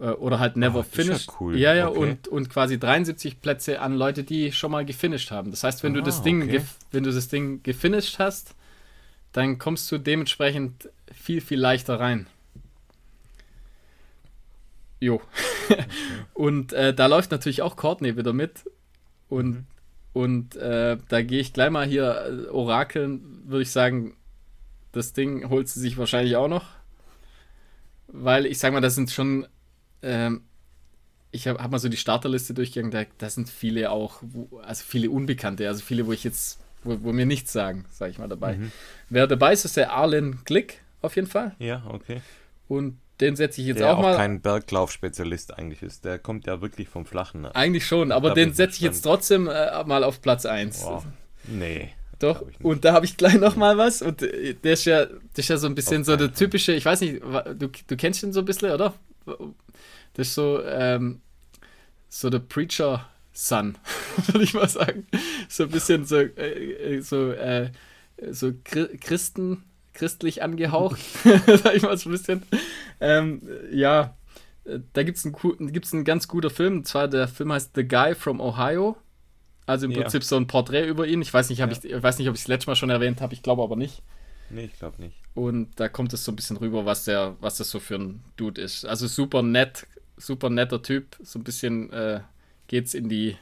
[0.01, 1.29] Äh, oder halt Never oh, Finished.
[1.29, 1.57] Ja, cool.
[1.57, 1.99] ja, ja okay.
[2.01, 5.53] und, und quasi 73 Plätze an Leute, die schon mal gefinisht haben.
[5.53, 6.63] Das heißt, wenn ah, du das Ding, okay.
[6.91, 8.57] wenn du das Ding gefinisht hast,
[9.31, 12.27] dann kommst du dementsprechend viel, viel leichter rein.
[14.99, 15.23] Jo.
[15.71, 15.85] Okay.
[16.35, 18.69] und äh, da läuft natürlich auch Courtney wieder mit.
[19.29, 19.67] Und mhm.
[20.13, 24.15] Und äh, da gehe ich gleich mal hier äh, orakeln, würde ich sagen,
[24.93, 26.67] das Ding holt sie sich wahrscheinlich auch noch.
[28.09, 29.47] Weil ich sage mal, das sind schon.
[30.03, 30.43] Ähm,
[31.31, 34.85] ich habe hab mal so die Starterliste durchgegangen, da, da sind viele auch, wo, also
[34.87, 38.29] viele Unbekannte, also viele, wo ich jetzt, wo, wo mir nichts sagen, sage ich mal
[38.29, 38.57] dabei.
[38.57, 38.71] Mhm.
[39.09, 41.55] Wer dabei ist, ist der Arlen Glick auf jeden Fall.
[41.59, 42.21] Ja, okay.
[42.69, 44.17] Und den setze ich jetzt der auch, auch mal.
[44.17, 46.05] kein Berglaufspezialist eigentlich ist.
[46.05, 47.47] Der kommt ja wirklich vom Flachen.
[47.47, 50.85] Eigentlich schon, aber den setze ich jetzt trotzdem äh, mal auf Platz 1.
[50.85, 51.03] Oh,
[51.47, 51.91] nee.
[52.19, 54.01] Doch, und da habe ich gleich noch mal was.
[54.01, 56.05] Und äh, der ist ja, der ist ja so ein bisschen okay.
[56.05, 58.95] so der typische, ich weiß nicht, du, du kennst ihn so ein bisschen, oder?
[60.15, 61.21] Das ist so, ähm,
[62.09, 63.77] so der Preacher Son,
[64.27, 65.07] würde ich mal sagen.
[65.49, 67.71] So ein bisschen so, äh, äh so, äh,
[68.31, 69.65] so Christen,
[69.95, 71.01] christlich angehaucht,
[71.47, 72.43] sag ich mal so ein bisschen.
[73.01, 74.17] Ähm, ja,
[74.93, 77.87] da gibt es einen, gibt's einen ganz guter Film, und zwar der Film heißt The
[77.87, 78.97] Guy from Ohio.
[79.67, 80.01] Also im ja.
[80.01, 81.23] Prinzip so ein Porträt über ihn.
[81.23, 81.71] Ich weiß nicht, ja.
[81.71, 83.77] ich, ich weiß nicht, ob ich es letztes Mal schon erwähnt habe, ich glaube aber
[83.77, 84.03] nicht.
[84.51, 85.17] Nee, ich glaube nicht.
[85.35, 88.23] Und da kommt es so ein bisschen rüber, was der, was das so für ein
[88.37, 88.85] Dude ist.
[88.85, 89.87] Also super nett,
[90.17, 91.17] super netter Typ.
[91.23, 92.21] So ein bisschen äh,
[92.67, 93.37] geht's in die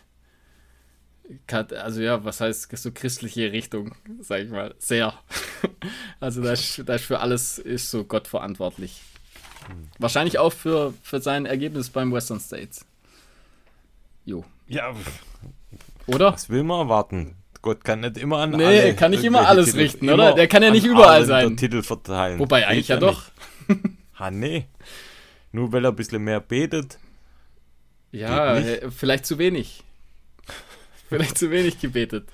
[1.77, 5.15] also ja, was heißt so christliche Richtung, sag ich mal, sehr.
[6.21, 9.01] Also da ist, da ist für alles ist so Gott verantwortlich.
[9.67, 9.89] Hm.
[9.99, 12.85] Wahrscheinlich auch für, für sein Ergebnis beim Western States.
[14.27, 14.45] Jo.
[14.69, 14.95] Ja.
[16.07, 16.33] Oder?
[16.35, 17.37] Was will man erwarten?
[17.63, 20.35] Gott kann nicht immer an Nee, alle, kann nicht immer alles Titel, richten, oder?
[20.35, 21.57] Der kann ja nicht überall sein.
[21.57, 22.39] Titel verteilen.
[22.39, 23.25] Wobei eigentlich ja, doch.
[24.15, 24.67] ha, nee.
[25.53, 26.99] Nur weil er ein bisschen mehr betet.
[28.13, 29.83] Ja, äh, vielleicht zu wenig.
[31.11, 32.29] Vielleicht zu wenig gebetet.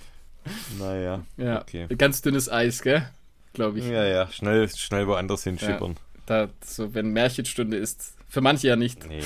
[0.79, 1.87] Naja, ja, okay.
[1.97, 3.09] Ganz dünnes Eis, gell?
[3.55, 3.87] Glaube ich.
[3.87, 5.97] Ja, ja, schnell, schnell woanders hinschippern.
[6.29, 8.13] Ja, da, so, wenn Märchenstunde ist.
[8.29, 9.09] Für manche ja nicht.
[9.09, 9.23] Nee,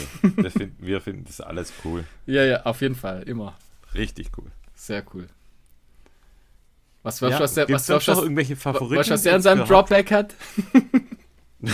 [0.50, 2.04] find, wir finden das alles cool.
[2.26, 3.58] Ja, ja, auf jeden Fall, immer.
[3.94, 4.52] Richtig cool.
[4.76, 5.26] Sehr cool.
[7.02, 9.00] Was, was, ja, was, der, was, was, was, irgendwelche Favoriten?
[9.00, 10.34] Was, was der an seinem Dropback hat?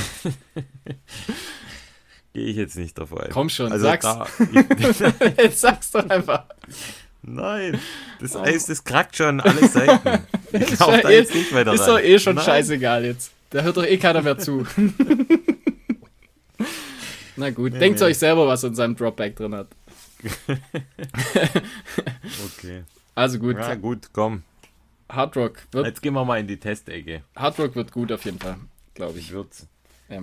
[2.33, 3.31] Gehe ich jetzt nicht drauf ein.
[3.31, 4.05] Komm schon, also sag's.
[4.05, 4.27] Da,
[5.43, 6.47] jetzt sag's doch einfach.
[7.27, 7.81] Nein,
[8.20, 8.41] das oh.
[8.41, 10.20] Eis, das krackt schon alle Seiten.
[10.53, 12.45] Ich glaube da jetzt nicht weiter Ist doch eh schon Nein.
[12.45, 13.33] scheißegal jetzt.
[13.51, 14.64] Da hört doch eh keiner mehr zu.
[17.37, 18.07] Na gut, nee, denkt nee.
[18.07, 19.66] euch selber, was in seinem Dropback drin hat.
[22.47, 22.85] okay.
[23.14, 23.57] Also gut.
[23.57, 24.45] Ja, gut, komm.
[25.11, 25.87] Hardrock wird.
[25.87, 27.22] Jetzt gehen wir mal in die Testecke.
[27.35, 28.57] Hardrock wird gut auf jeden Fall,
[28.95, 29.33] glaube ich.
[29.33, 29.66] Wird's.
[30.09, 30.22] Ja.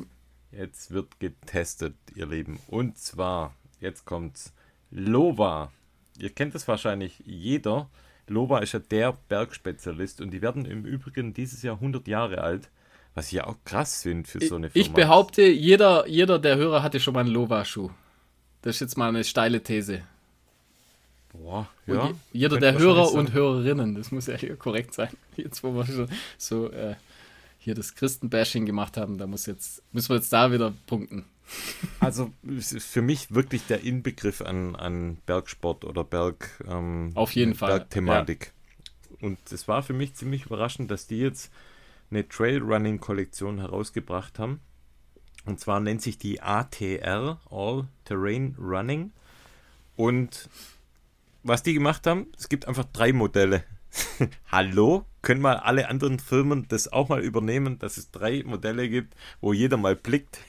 [0.52, 2.60] Jetzt wird getestet, ihr Lieben.
[2.68, 4.54] Und zwar, jetzt kommt's.
[4.90, 5.72] Lova
[6.18, 7.90] ihr kennt es wahrscheinlich jeder.
[8.28, 12.70] Loba ist ja der Bergspezialist und die werden im Übrigen dieses Jahr 100 Jahre alt,
[13.16, 14.86] was ich ja auch krass finde für so eine Firma.
[14.86, 17.90] Ich behaupte, jeder, jeder der Hörer hatte schon mal einen Loba-Schuh.
[18.62, 20.04] Das ist jetzt mal eine steile These.
[21.34, 22.12] Boah, ja.
[22.32, 25.10] jeder der Hörer und Hörerinnen, das muss ja hier korrekt sein.
[25.36, 26.08] Jetzt, wo wir schon
[26.38, 26.96] so äh,
[27.58, 31.26] hier das Christenbashing gemacht haben, da muss jetzt, müssen wir jetzt da wieder punkten.
[32.00, 36.64] Also für mich wirklich der Inbegriff an, an Bergsport oder Berg.
[36.68, 37.80] Ähm, Auf jeden Fall.
[37.80, 38.54] Bergthematik.
[39.20, 39.28] Ja.
[39.28, 41.52] Und es war für mich ziemlich überraschend, dass die jetzt
[42.12, 44.60] eine Trailrunning-Kollektion herausgebracht haben.
[45.46, 49.12] Und zwar nennt sich die ATR, All Terrain Running.
[49.96, 50.50] Und
[51.44, 53.64] was die gemacht haben, es gibt einfach drei Modelle.
[54.52, 55.06] Hallo?
[55.22, 59.54] Können mal alle anderen Firmen das auch mal übernehmen, dass es drei Modelle gibt, wo
[59.54, 60.40] jeder mal blickt?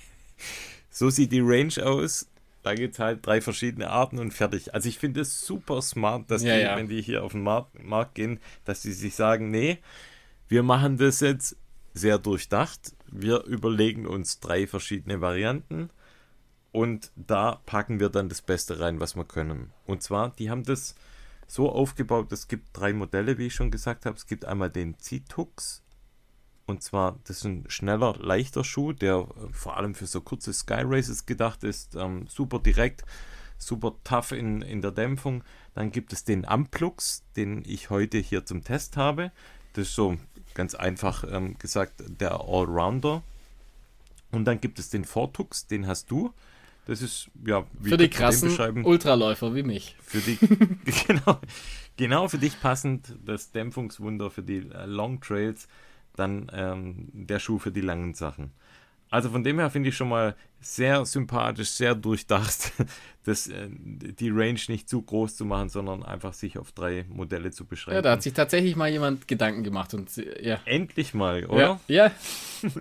[0.94, 2.28] So sieht die Range aus.
[2.62, 4.72] Da gibt es halt drei verschiedene Arten und fertig.
[4.72, 6.76] Also ich finde es super smart, dass Ja, die, ja.
[6.76, 9.78] wenn die hier auf den Markt, Markt gehen, dass sie sich sagen, nee,
[10.48, 11.56] wir machen das jetzt
[11.94, 12.94] sehr durchdacht.
[13.10, 15.90] Wir überlegen uns drei verschiedene Varianten
[16.70, 19.72] und da packen wir dann das Beste rein, was wir können.
[19.86, 20.94] Und zwar, die haben das
[21.48, 24.16] so aufgebaut, es gibt drei Modelle, wie ich schon gesagt habe.
[24.16, 25.83] Es gibt einmal den Zitux.
[26.66, 30.52] Und zwar, das ist ein schneller, leichter Schuh, der äh, vor allem für so kurze
[30.52, 31.94] Sky Races gedacht ist.
[31.94, 33.04] Ähm, super direkt,
[33.58, 35.44] super tough in, in der Dämpfung.
[35.74, 39.30] Dann gibt es den Amplux, den ich heute hier zum Test habe.
[39.74, 40.16] Das ist so
[40.54, 43.22] ganz einfach ähm, gesagt der Allrounder.
[44.30, 46.32] Und dann gibt es den Fortux, den hast du.
[46.86, 48.84] Das ist, ja, wie Für die krassen?
[48.84, 49.96] Ultraläufer wie mich.
[50.02, 50.36] Für die,
[51.06, 51.40] genau,
[51.96, 55.68] genau für dich passend, das Dämpfungswunder für die äh, Long Trails,
[56.16, 58.52] dann ähm, der Schuh für die langen Sachen.
[59.10, 62.72] Also von dem her finde ich schon mal sehr sympathisch, sehr durchdacht,
[63.24, 67.50] das, äh, die Range nicht zu groß zu machen, sondern einfach sich auf drei Modelle
[67.50, 67.96] zu beschränken.
[67.96, 70.60] Ja, da hat sich tatsächlich mal jemand Gedanken gemacht und äh, ja.
[70.64, 71.80] Endlich mal, oder?
[71.86, 72.12] Ja, ja.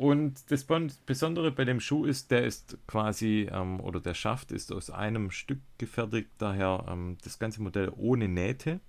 [0.00, 0.64] Und das
[1.04, 5.30] Besondere bei dem Schuh ist, der ist quasi, ähm, oder der Schaft ist aus einem
[5.30, 8.80] Stück gefertigt, daher ähm, das ganze Modell ohne Nähte,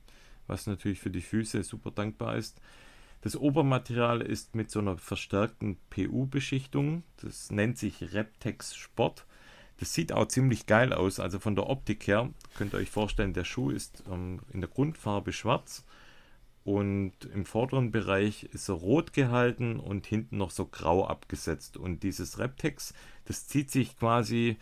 [0.51, 2.61] was natürlich für die Füße super dankbar ist.
[3.21, 9.25] Das Obermaterial ist mit so einer verstärkten PU-Beschichtung, das nennt sich Reptex Sport.
[9.77, 13.33] Das sieht auch ziemlich geil aus, also von der Optik her könnt ihr euch vorstellen,
[13.33, 15.85] der Schuh ist ähm, in der Grundfarbe schwarz
[16.63, 21.77] und im vorderen Bereich ist er rot gehalten und hinten noch so grau abgesetzt.
[21.77, 22.93] Und dieses Reptex,
[23.25, 24.57] das zieht sich quasi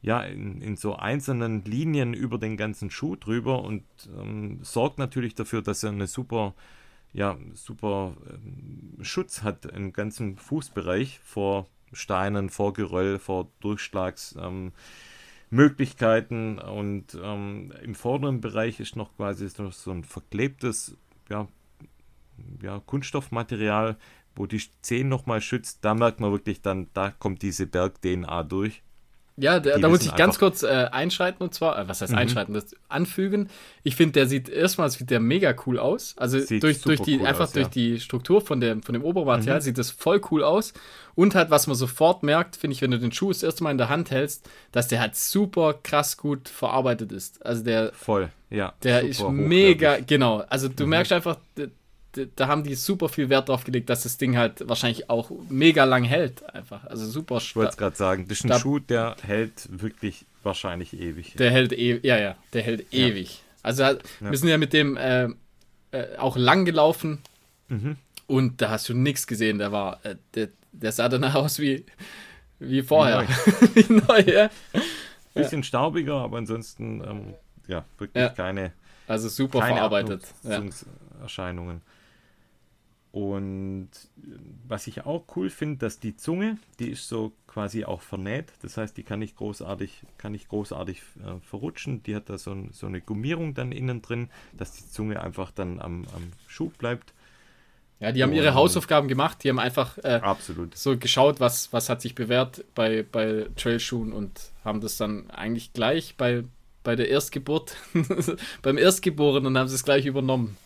[0.00, 3.84] ja in, in so einzelnen Linien über den ganzen Schuh drüber und
[4.16, 6.54] ähm, sorgt natürlich dafür, dass er eine super,
[7.12, 14.36] ja, super ähm, Schutz hat im ganzen Fußbereich vor Steinen, vor Geröll, vor Durchschlags.
[14.38, 14.72] Ähm,
[15.50, 20.96] und ähm, im vorderen Bereich ist noch quasi so so ein verklebtes
[21.30, 21.48] ja,
[22.62, 23.96] ja, Kunststoffmaterial,
[24.36, 25.84] wo die Zehen nochmal schützt.
[25.84, 28.82] Da merkt man wirklich dann, da kommt diese Berg-DNA durch.
[29.40, 32.12] Ja, da, Die da muss ich ganz kurz äh, einschreiten und zwar, äh, was heißt
[32.12, 32.18] Mhm.
[32.18, 33.48] einschreiten, das anfügen.
[33.84, 36.14] Ich finde, der sieht erstmal sieht der mega cool aus.
[36.18, 37.70] Also Sieht durch, durch die cool einfach aus, durch ja.
[37.70, 39.62] die Struktur von dem von dem Obermaterial Mhm.
[39.62, 40.72] sieht das voll cool aus
[41.14, 43.70] und halt was man sofort merkt, finde ich, wenn du den Schuh das erste Mal
[43.70, 47.44] in der Hand hältst, dass der halt super krass gut verarbeitet ist.
[47.46, 48.72] Also der Voll, ja.
[48.82, 50.42] der ist mega, genau.
[50.48, 50.90] Also du Mhm.
[50.90, 51.36] merkst einfach,
[52.26, 55.84] da haben die super viel Wert drauf gelegt, dass das Ding halt wahrscheinlich auch mega
[55.84, 56.42] lang hält.
[56.54, 56.84] Einfach.
[56.84, 60.92] Also super Ich wollte es gerade sagen, das ist ein Schuh, der hält wirklich wahrscheinlich
[60.98, 61.34] ewig.
[61.34, 63.06] Der hält ewig, ja, ja, der hält Ja.
[63.08, 63.42] ewig.
[63.62, 64.30] Also halt, Ja.
[64.30, 65.24] wir sind ja mit dem äh,
[65.92, 67.18] äh, auch lang gelaufen
[67.68, 67.96] Mhm.
[68.26, 69.58] und da hast du nichts gesehen.
[69.58, 71.84] Der war, äh, der, der sah danach aus wie,
[72.58, 73.26] wie vorher.
[73.74, 74.50] Wie neu, ja.
[75.34, 77.34] Bisschen staubiger, aber ansonsten ähm,
[77.66, 78.72] ja, wirklich keine,
[79.06, 80.22] Also super keine verarbeitet.
[80.42, 80.62] Ja.
[83.10, 83.88] Und
[84.22, 84.36] äh,
[84.66, 88.52] was ich auch cool finde, dass die Zunge, die ist so quasi auch vernäht.
[88.62, 92.02] Das heißt, die kann nicht großartig, kann nicht großartig äh, verrutschen.
[92.02, 95.80] Die hat da so, so eine Gummierung dann innen drin, dass die Zunge einfach dann
[95.80, 97.14] am, am Schuh bleibt.
[97.98, 99.42] ja, die haben ihre Hausaufgaben gemacht.
[99.42, 100.20] Die haben einfach äh,
[100.74, 105.72] so geschaut, was, was hat sich bewährt bei, bei Trailschuhen und haben das dann eigentlich
[105.72, 106.44] gleich bei,
[106.84, 107.74] bei der Erstgeburt,
[108.62, 110.58] beim Erstgeborenen haben sie es gleich übernommen.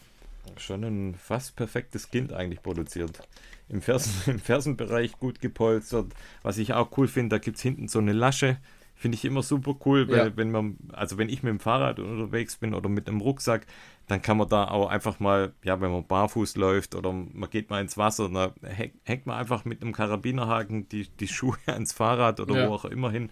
[0.57, 3.20] Schon ein fast perfektes Kind eigentlich produziert.
[3.68, 6.12] Im, Fersen, Im Fersenbereich gut gepolstert.
[6.43, 8.59] Was ich auch cool finde, da gibt es hinten so eine Lasche.
[8.95, 10.36] Finde ich immer super cool, weil Ja.
[10.36, 13.66] wenn man, also wenn ich mit dem Fahrrad unterwegs bin oder mit einem Rucksack,
[14.07, 17.70] dann kann man da auch einfach mal, ja, wenn man barfuß läuft oder man geht
[17.70, 21.93] mal ins Wasser, dann häng- hängt man einfach mit einem Karabinerhaken die, die Schuhe ans
[21.93, 22.68] Fahrrad oder Ja.
[22.68, 23.30] wo auch immer hin.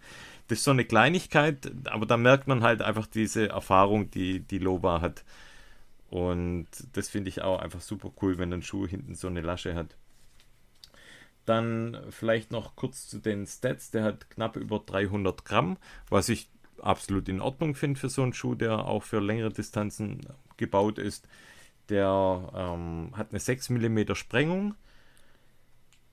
[0.49, 4.59] Das ist so eine Kleinigkeit, aber da merkt man halt einfach diese Erfahrung, die die
[4.59, 5.25] Loba hat.
[6.11, 9.77] Und das finde ich auch einfach super cool, wenn ein Schuh hinten so eine Lasche
[9.77, 9.97] hat.
[11.47, 13.93] Dann vielleicht noch kurz zu den Stats.
[13.93, 16.51] Der hat knapp über 300 Gramm, was ich
[16.83, 20.21] absolut in Ordnung finde für so einen Schuh, der auch für längere Distanzen
[20.57, 21.29] gebaut ist.
[21.89, 24.75] Der ähm, hat eine 6 mm Sprengung.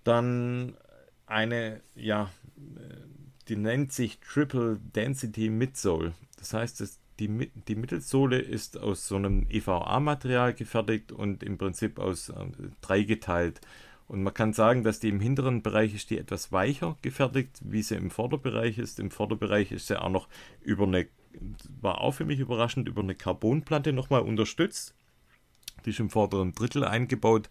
[0.03, 0.77] Dann
[1.25, 2.95] eine, ja, äh,
[3.47, 6.13] die nennt sich Triple Density Midsole.
[6.37, 11.99] Das heißt, es, die, die Mittelsohle ist aus so einem EVA-Material gefertigt und im Prinzip
[11.99, 12.51] aus ähm,
[12.81, 13.61] dreigeteilt.
[14.07, 17.81] Und man kann sagen, dass die im hinteren Bereich ist die etwas weicher gefertigt, wie
[17.81, 18.99] sie im Vorderbereich ist.
[18.99, 20.29] Im Vorderbereich ist sie auch noch
[20.61, 21.07] über eine,
[21.81, 24.93] war auch für mich überraschend, über eine Carbonplatte nochmal unterstützt.
[25.85, 27.49] Die ist im vorderen Drittel eingebaut.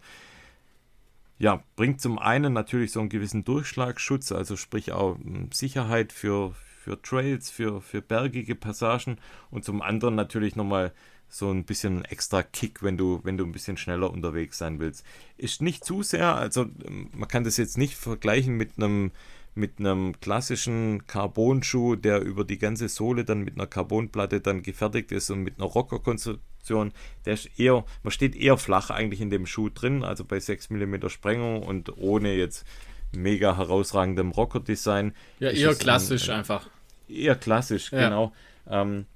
[1.39, 6.55] Ja, bringt zum einen natürlich so einen gewissen Durchschlagsschutz, also sprich auch hm, Sicherheit für,
[6.87, 9.19] für Trails, für, für bergige Passagen
[9.51, 10.93] und zum anderen natürlich nochmal
[11.29, 15.05] so ein bisschen extra Kick, wenn du, wenn du ein bisschen schneller unterwegs sein willst.
[15.37, 19.11] Ist nicht zu sehr, also ähm, man kann das jetzt nicht vergleichen mit einem
[19.57, 25.11] mit einem klassischen Carbon-Schuh, der über die ganze Sohle dann mit einer Carbonplatte dann gefertigt
[25.13, 26.93] ist und mit einer Rocker-Konstruktion,
[27.25, 30.69] der ist eher, man steht eher flach eigentlich in dem Schuh drin, also bei 6
[30.69, 32.67] mm Sprengung und ohne jetzt
[33.13, 35.15] mega herausragendem Rocker-Design.
[35.41, 36.69] Ja, eher klassisch ein, einfach.
[37.09, 38.09] Eher klassisch, ja.
[38.09, 38.33] genau.
[38.69, 39.07] Ähm,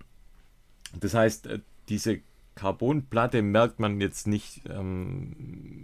[0.99, 2.21] das heißt, äh, diese
[2.55, 5.35] Carbonplatte merkt man jetzt nicht, ähm,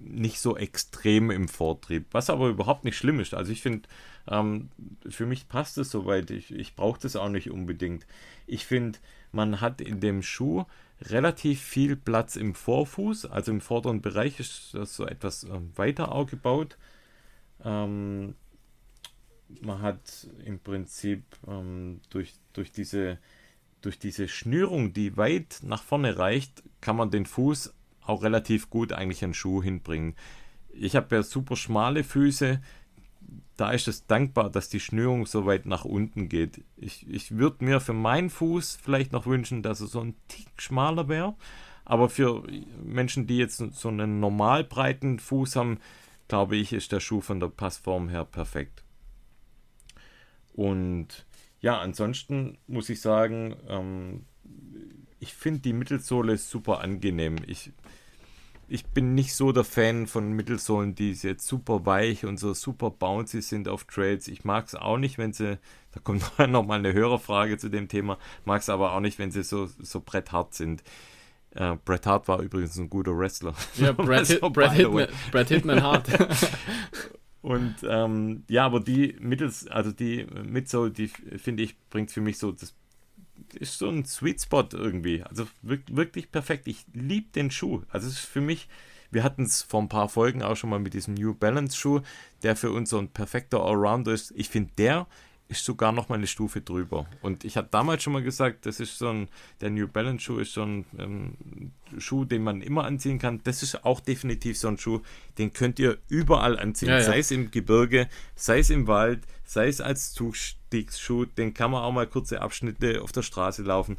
[0.04, 3.34] nicht so extrem im Vortrieb, was aber überhaupt nicht schlimm ist.
[3.34, 3.88] Also ich finde,
[4.28, 4.68] ähm,
[5.09, 8.07] für mich passt es soweit, ich, ich brauche das auch nicht unbedingt.
[8.46, 8.98] Ich finde,
[9.32, 10.64] man hat in dem Schuh
[11.00, 16.12] relativ viel Platz im Vorfuß, also im vorderen Bereich ist das so etwas ähm, weiter
[16.12, 16.76] aufgebaut.
[17.64, 18.34] Ähm,
[19.61, 23.18] man hat im Prinzip ähm, durch, durch diese
[23.82, 27.72] durch diese Schnürung, die weit nach vorne reicht, kann man den Fuß
[28.05, 30.16] auch relativ gut eigentlich einen Schuh hinbringen.
[30.72, 32.61] Ich habe ja super schmale Füße,
[33.57, 36.62] da ist es dankbar, dass die Schnürung so weit nach unten geht.
[36.76, 40.49] Ich, ich würde mir für meinen Fuß vielleicht noch wünschen, dass er so ein Tick
[40.61, 41.34] schmaler wäre.
[41.84, 42.42] Aber für
[42.84, 45.78] Menschen, die jetzt so einen normal breiten Fuß haben,
[46.28, 48.82] glaube ich, ist der Schuh von der Passform her perfekt.
[50.57, 51.26] Und
[51.61, 54.24] ja, ansonsten muss ich sagen, ähm,
[55.20, 57.36] ich finde die Mittelsohle super angenehm.
[57.46, 57.70] Ich,
[58.68, 62.90] ich bin nicht so der Fan von Mittelsohlen, die jetzt super weich und so super
[62.90, 64.28] bouncy sind auf Trails.
[64.28, 65.59] Ich mag es auch nicht, wenn sie,
[65.92, 69.30] da kommt noch mal eine Hörerfrage zu dem Thema, mag es aber auch nicht, wenn
[69.30, 70.82] sie so, so bretthart sind.
[71.54, 73.54] Äh, Bret Hart war übrigens ein guter Wrestler.
[73.76, 76.07] Ja, Bret, Hit, Bret, Hitman, Bret Hitman Hart.
[77.43, 82.39] Und ähm, ja, aber die mittels, also die Midsole, die finde ich, bringt für mich
[82.39, 82.74] so, das
[83.55, 85.22] ist so ein Sweet Spot irgendwie.
[85.22, 86.66] Also wirklich perfekt.
[86.66, 87.82] Ich liebe den Schuh.
[87.89, 88.68] Also es ist für mich,
[89.11, 92.01] wir hatten es vor ein paar Folgen auch schon mal mit diesem New Balance Schuh,
[92.43, 94.32] der für uns so ein perfekter Allrounder ist.
[94.34, 95.07] Ich finde, der
[95.49, 97.07] ist sogar noch mal eine Stufe drüber.
[97.22, 99.28] Und ich habe damals schon mal gesagt, das ist so ein,
[99.61, 103.40] der New Balance Schuh ist so ein ähm, Schuh, den man immer anziehen kann.
[103.44, 105.03] Das ist auch definitiv so ein Schuh,
[105.38, 107.05] den könnt ihr überall anziehen, ja, ja.
[107.05, 111.82] sei es im Gebirge, sei es im Wald, sei es als Zugstiegsschuh, den kann man
[111.82, 113.99] auch mal kurze Abschnitte auf der Straße laufen.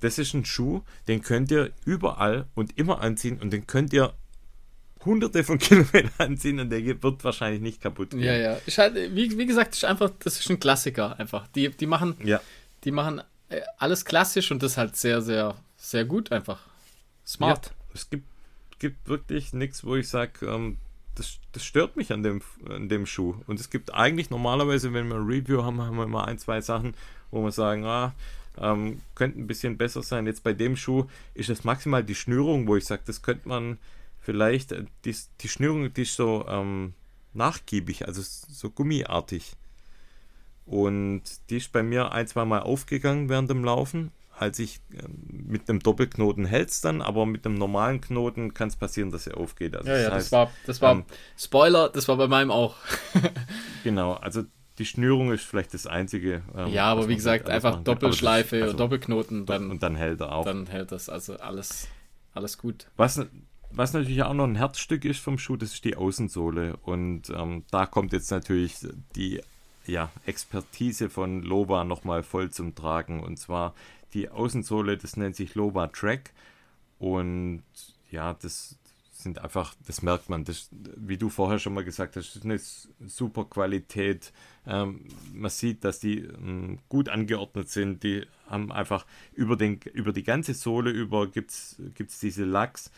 [0.00, 4.14] Das ist ein Schuh, den könnt ihr überall und immer anziehen und den könnt ihr
[5.04, 8.20] hunderte von Kilometern anziehen und der wird wahrscheinlich nicht kaputt gehen.
[8.20, 8.60] Ja, ja.
[8.66, 11.46] Ich halt, wie, wie gesagt, ist einfach, das ist ein Klassiker einfach.
[11.48, 12.40] Die, die machen, ja.
[12.84, 16.60] die machen äh, alles klassisch und das ist halt sehr, sehr, sehr gut einfach.
[17.26, 17.66] Smart.
[17.66, 18.26] Ja, es gibt,
[18.78, 20.78] gibt wirklich nichts, wo ich sage, ähm,
[21.14, 23.36] das, das stört mich an dem, an dem Schuh.
[23.46, 26.60] Und es gibt eigentlich normalerweise, wenn wir ein Review haben, haben wir immer ein, zwei
[26.60, 26.94] Sachen,
[27.30, 28.14] wo wir sagen, ah,
[28.58, 30.26] ähm, könnte ein bisschen besser sein.
[30.26, 33.78] Jetzt bei dem Schuh ist es maximal die Schnürung, wo ich sage, das könnte man
[34.24, 36.94] vielleicht, äh, die, die Schnürung, die ist so ähm,
[37.34, 39.52] nachgiebig, also so gummiartig.
[40.66, 44.10] Und die ist bei mir ein, zwei Mal aufgegangen während dem Laufen.
[44.36, 48.68] Als ich äh, mit einem Doppelknoten hält es dann, aber mit einem normalen Knoten kann
[48.68, 49.76] es passieren, dass er aufgeht.
[49.76, 51.04] Also ja, ja, das, heißt, das war, das war ähm,
[51.38, 52.76] Spoiler, das war bei meinem auch.
[53.84, 54.44] genau, also
[54.78, 56.42] die Schnürung ist vielleicht das einzige.
[56.56, 60.44] Ähm, ja, aber wie gesagt, einfach Doppelschleife, also, Doppelknoten, dann, und dann hält er auch.
[60.44, 61.86] Dann hält das, also alles,
[62.32, 62.88] alles gut.
[62.96, 63.24] Was,
[63.76, 66.76] was natürlich auch noch ein Herzstück ist vom Schuh, das ist die Außensohle.
[66.82, 68.76] Und ähm, da kommt jetzt natürlich
[69.16, 69.40] die
[69.86, 73.22] ja, Expertise von Loba nochmal voll zum Tragen.
[73.22, 73.74] Und zwar
[74.14, 76.32] die Außensohle, das nennt sich Loba Track.
[76.98, 77.62] Und
[78.10, 78.78] ja, das
[79.12, 82.44] sind einfach, das merkt man, das, wie du vorher schon mal gesagt hast, das ist
[82.44, 84.32] eine super Qualität.
[84.66, 88.04] Ähm, man sieht, dass die ähm, gut angeordnet sind.
[88.04, 92.92] Die haben einfach über, den, über die ganze Sohle über gibt es diese Lachs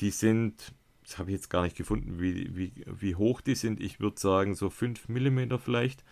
[0.00, 0.72] die sind,
[1.04, 3.80] das habe ich jetzt gar nicht gefunden, wie, wie, wie hoch die sind.
[3.80, 6.04] Ich würde sagen, so 5 mm vielleicht.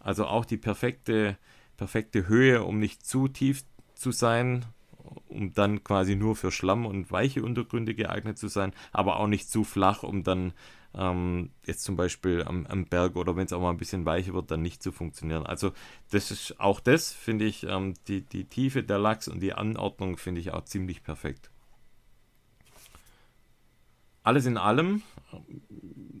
[0.00, 1.36] Also auch die perfekte,
[1.76, 3.64] perfekte Höhe, um nicht zu tief
[3.94, 4.64] zu sein,
[5.28, 9.50] um dann quasi nur für Schlamm und weiche Untergründe geeignet zu sein, aber auch nicht
[9.50, 10.52] zu flach, um dann
[10.94, 14.34] ähm, jetzt zum Beispiel am, am Berg oder wenn es auch mal ein bisschen weicher
[14.34, 15.46] wird, dann nicht zu funktionieren.
[15.46, 15.72] Also
[16.10, 20.16] das ist auch das, finde ich, ähm, die, die Tiefe der Lachs und die Anordnung
[20.16, 21.50] finde ich auch ziemlich perfekt
[24.28, 25.02] alles in allem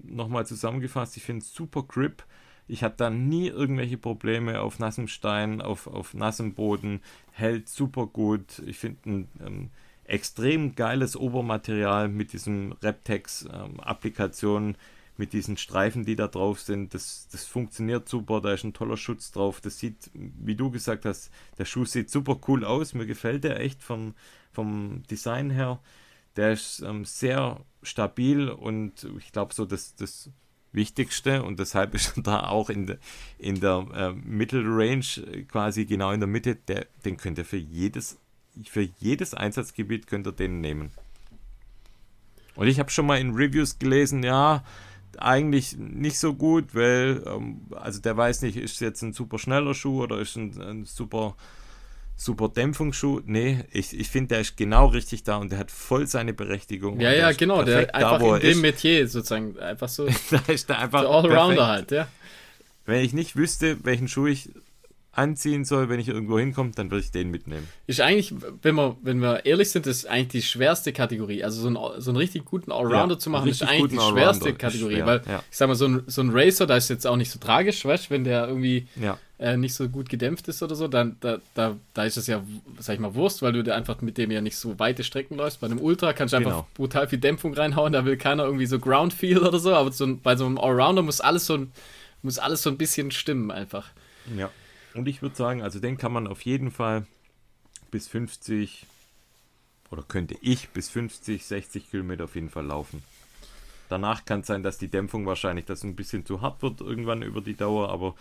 [0.04, 2.24] nochmal zusammengefasst, ich finde super Grip.
[2.66, 7.00] Ich hatte da nie irgendwelche Probleme auf nassem Stein, auf, auf nassem Boden.
[7.32, 8.62] Hält super gut.
[8.66, 9.70] Ich finde ein ähm,
[10.04, 14.76] extrem geiles Obermaterial mit diesem Reptex-Applikationen, ähm,
[15.16, 16.94] mit diesen Streifen, die da drauf sind.
[16.94, 18.40] Das, das funktioniert super.
[18.40, 19.60] Da ist ein toller Schutz drauf.
[19.60, 22.94] Das sieht, wie du gesagt hast, der Schuh sieht super cool aus.
[22.94, 24.14] Mir gefällt der echt vom,
[24.52, 25.80] vom Design her.
[26.38, 30.30] Der ist ähm, sehr stabil und ich glaube so, dass das
[30.70, 32.98] Wichtigste und deshalb ist er da auch in, de,
[33.38, 36.54] in der äh, Mittelrange quasi genau in der Mitte.
[36.54, 38.18] Der, den könnt ihr für jedes,
[38.64, 40.92] für jedes Einsatzgebiet könnt ihr den nehmen.
[42.54, 44.62] Und ich habe schon mal in Reviews gelesen, ja,
[45.18, 49.74] eigentlich nicht so gut, weil, ähm, also der weiß nicht, ist jetzt ein super schneller
[49.74, 51.34] Schuh oder ist ein, ein super
[52.18, 53.22] super Dämpfungsschuh.
[53.24, 57.00] Nee, ich, ich finde, der ist genau richtig da und der hat voll seine Berechtigung.
[57.00, 57.62] Ja, ja, genau.
[57.62, 58.60] Der einfach da, in dem ist.
[58.62, 60.06] Metier sozusagen einfach so.
[60.30, 61.00] da ist der einfach.
[61.00, 62.08] Allrounder halt, ja.
[62.84, 64.50] Wenn ich nicht wüsste, welchen Schuh ich
[65.18, 67.66] anziehen soll, wenn ich irgendwo hinkomme, dann würde ich den mitnehmen.
[67.86, 68.32] Ist eigentlich,
[68.62, 71.42] wenn wir, wenn wir ehrlich sind, ist eigentlich die schwerste Kategorie.
[71.42, 74.54] Also so, ein, so einen richtig guten Allrounder ja, zu machen, ist eigentlich die schwerste
[74.54, 74.96] Kategorie.
[74.96, 75.42] Schwer, weil, ja.
[75.50, 77.84] ich sag mal, so ein, so ein Racer, da ist jetzt auch nicht so tragisch,
[77.84, 79.18] weißt wenn der irgendwie ja.
[79.40, 82.42] äh, nicht so gut gedämpft ist oder so, dann da, da, da ist es ja,
[82.78, 85.60] sag ich mal, Wurst, weil du einfach mit dem ja nicht so weite Strecken läufst.
[85.60, 86.66] Bei einem Ultra kannst du einfach genau.
[86.74, 90.16] brutal viel Dämpfung reinhauen, da will keiner irgendwie so Ground Feel oder so, aber so
[90.22, 91.72] bei so einem Allrounder muss alles so ein,
[92.22, 93.90] muss alles so ein bisschen stimmen einfach.
[94.36, 94.50] Ja.
[94.94, 97.06] Und ich würde sagen, also den kann man auf jeden Fall
[97.90, 98.86] bis 50
[99.90, 103.02] oder könnte ich bis 50, 60 Kilometer auf jeden Fall laufen.
[103.88, 107.22] Danach kann es sein, dass die Dämpfung wahrscheinlich das ein bisschen zu hart wird irgendwann
[107.22, 108.14] über die Dauer, aber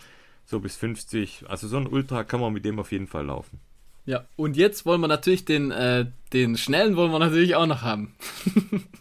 [0.46, 3.60] so bis 50, also so ein Ultra kann man mit dem auf jeden Fall laufen.
[4.06, 7.82] Ja, und jetzt wollen wir natürlich den, äh, den schnellen wollen wir natürlich auch noch
[7.82, 8.16] haben.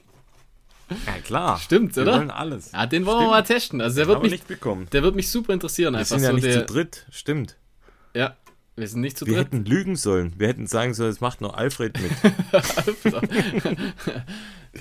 [0.88, 1.58] Ja, klar.
[1.58, 2.06] Stimmt, oder?
[2.06, 2.72] Wir wollen alles.
[2.72, 3.26] Ja, den wollen Stimmt.
[3.28, 3.80] wir mal testen.
[3.80, 4.86] Also der wird mich, nicht bekommen.
[4.92, 5.94] Der wird mich super interessieren.
[5.94, 7.06] Wir einfach sind ja so nicht der, zu dritt.
[7.10, 7.56] Stimmt.
[8.14, 8.36] Ja,
[8.76, 9.46] wir sind nicht zu Wir dritt.
[9.46, 10.34] hätten lügen sollen.
[10.38, 12.12] Wir hätten sagen sollen, es macht nur Alfred mit.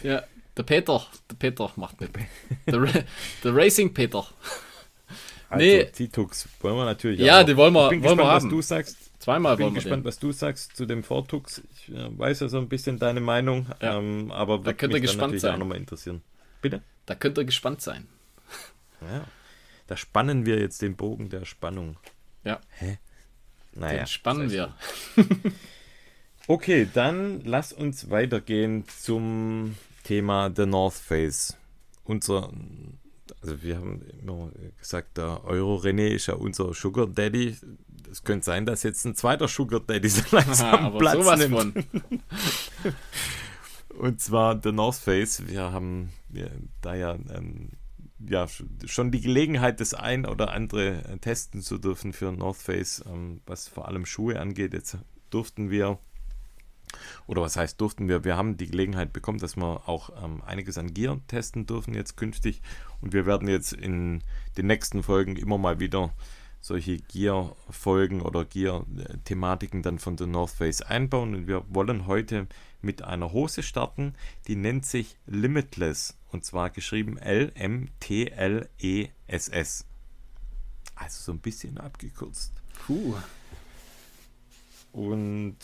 [0.04, 0.24] ja,
[0.58, 1.06] der Peter.
[1.30, 2.12] Der Peter macht mit.
[2.68, 2.80] Der,
[3.44, 4.26] der Racing Peter.
[5.50, 5.86] Also, nee.
[5.86, 7.46] T-Tux wollen wir natürlich Ja, auch.
[7.46, 8.46] die wollen wir, ich bin wollen gespannt, wir haben.
[8.46, 8.98] was du sagst.
[9.20, 10.08] Zweimal ich bin wollen wir gespannt, den.
[10.08, 11.62] was du sagst zu dem Vortux.
[11.88, 13.98] Ich äh, weiß ja so ein bisschen deine Meinung, ja.
[13.98, 15.56] ähm, aber da könnt ihr gespannt sein.
[15.56, 16.22] auch nochmal interessieren.
[16.62, 16.82] Bitte?
[17.06, 18.08] Da könnt ihr gespannt sein.
[19.02, 19.26] Ja.
[19.88, 21.98] Da spannen wir jetzt den Bogen der Spannung.
[22.44, 22.60] Ja.
[22.78, 22.98] Hä?
[23.74, 24.00] Naja.
[24.00, 24.74] Den spannen wir.
[26.48, 31.58] okay, dann lass uns weitergehen zum Thema The North Face.
[32.04, 32.52] Unser,
[33.42, 34.50] also wir haben immer
[34.80, 37.58] gesagt, der Euro René ist ja unser Sugar Daddy.
[38.12, 41.86] Es könnte sein, dass jetzt ein zweiter Sugar Daddy so langsam Aha, Platz sowas nimmt.
[43.98, 45.48] Und zwar The North Face.
[45.48, 46.48] Wir haben ja,
[46.82, 47.72] da ja ähm,
[48.20, 48.48] ja,
[48.86, 53.42] schon die Gelegenheit, das ein oder andere äh, testen zu dürfen für North Face, ähm,
[53.46, 54.74] was vor allem Schuhe angeht.
[54.74, 54.98] Jetzt
[55.30, 56.00] durften wir,
[57.28, 60.78] oder was heißt durften wir, wir haben die Gelegenheit bekommen, dass wir auch ähm, einiges
[60.78, 62.62] an Gear testen dürfen jetzt künftig.
[63.02, 64.24] Und wir werden jetzt in
[64.58, 66.14] den nächsten Folgen immer mal wieder
[66.66, 71.36] solche Gear-Folgen oder Gear-Thematiken dann von der North Face einbauen.
[71.36, 72.48] Und wir wollen heute
[72.82, 74.16] mit einer Hose starten,
[74.48, 76.18] die nennt sich Limitless.
[76.32, 77.86] Und zwar geschrieben L-M-T-L-E-S-S.
[80.96, 82.52] Also so ein bisschen abgekürzt.
[82.86, 83.14] Puh.
[84.92, 85.58] Und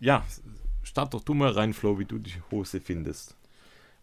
[0.00, 0.26] ja,
[0.82, 3.36] start doch du mal rein, Flo, wie du die Hose findest.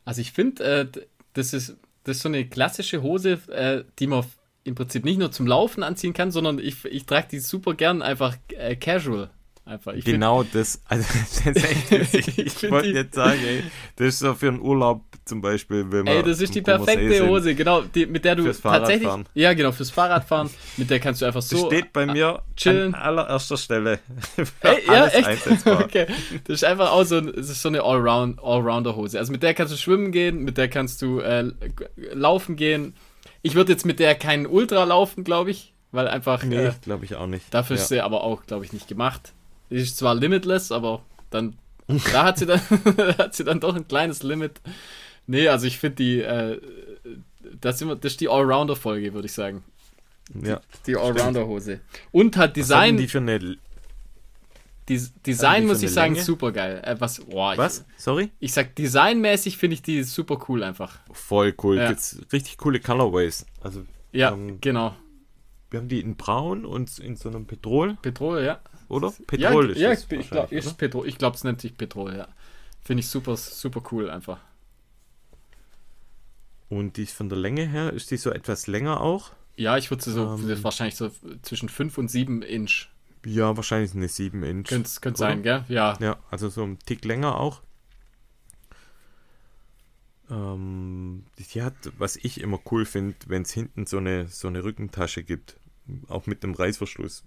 [0.03, 0.87] Also ich finde, äh,
[1.33, 4.25] das, ist, das ist so eine klassische Hose, äh, die man
[4.63, 8.01] im Prinzip nicht nur zum Laufen anziehen kann, sondern ich, ich trage die super gern
[8.01, 9.29] einfach äh, casual.
[9.69, 9.93] Einfach.
[9.93, 11.05] Ich genau find, das, also
[11.45, 12.37] das ist echt witzig.
[12.39, 13.63] Ich, ich wollte jetzt sagen, ey,
[13.97, 16.15] das ist so für einen Urlaub zum Beispiel, wenn man.
[16.15, 19.03] Ey, das ist die perfekte Hose, genau, die, mit der du fürs tatsächlich.
[19.03, 19.29] Fahrradfahren.
[19.35, 20.49] Ja, genau, fürs Fahrradfahren.
[20.77, 21.55] mit der kannst du einfach so.
[21.55, 22.95] Das steht bei mir chillen.
[22.95, 23.99] an allererster Stelle.
[24.61, 25.27] Ey, ja, echt?
[25.27, 25.83] Einsetzbar.
[25.83, 26.07] okay.
[26.45, 29.19] Das ist einfach auch so, das ist so eine Allround, Allrounder-Hose.
[29.19, 31.51] Also mit der kannst du schwimmen gehen, mit der kannst du äh,
[32.13, 32.95] laufen gehen.
[33.41, 35.73] Ich würde jetzt mit der keinen Ultra laufen, glaube ich.
[35.91, 36.43] Weil einfach.
[36.43, 37.53] Nee, äh, glaube ich auch nicht.
[37.53, 37.81] Dafür ja.
[37.81, 39.33] ist sie aber auch, glaube ich, nicht gemacht.
[39.69, 41.55] Ist zwar limitless, aber dann.
[42.11, 42.59] da hat sie dann,
[43.17, 44.61] hat sie dann doch ein kleines Limit.
[45.25, 46.21] Nee, also ich finde die.
[46.21, 46.61] Äh,
[47.61, 49.63] das, das ist die Allrounder-Folge, würde ich sagen.
[50.33, 50.61] Ja.
[50.85, 51.79] Die, die Allrounder-Hose.
[52.11, 52.95] Und hat Design.
[52.95, 53.57] Was die für eine
[54.89, 56.81] die, Design muss ich sagen, super geil.
[56.83, 57.21] Äh, was?
[57.27, 57.85] Oh, was?
[57.97, 58.31] Sorry?
[58.39, 60.99] Ich sag, designmäßig finde ich die super cool einfach.
[61.11, 61.77] Voll cool.
[61.77, 61.89] Ja.
[61.89, 63.45] Gibt's richtig coole Colorways.
[63.61, 64.95] Also, ja, ähm, genau.
[65.69, 67.97] Wir haben die in braun und in so einem Petrol.
[68.01, 68.59] Petrol, ja.
[68.87, 69.13] Oder?
[69.27, 71.07] Petrol ja, ist ja, ich glaube, Petrol.
[71.07, 72.27] Ich glaube, es nennt sich Petrol, ja.
[72.81, 74.39] Finde ich super, super cool einfach.
[76.69, 79.31] Und die ist von der Länge her, ist die so etwas länger auch?
[79.55, 80.63] Ja, ich würde so Ähm.
[80.63, 81.11] wahrscheinlich so
[81.41, 82.87] zwischen 5 und 7 Inch.
[83.25, 84.69] Ja, wahrscheinlich eine 7 Inch.
[84.69, 85.15] Könnte oder?
[85.15, 85.65] sein, gell?
[85.67, 85.97] Ja.
[85.99, 87.61] Ja, also so ein Tick länger auch.
[90.29, 94.63] Ähm, die hat, was ich immer cool finde, wenn es hinten so eine, so eine
[94.63, 95.57] Rückentasche gibt,
[96.07, 97.23] auch mit einem Reißverschluss.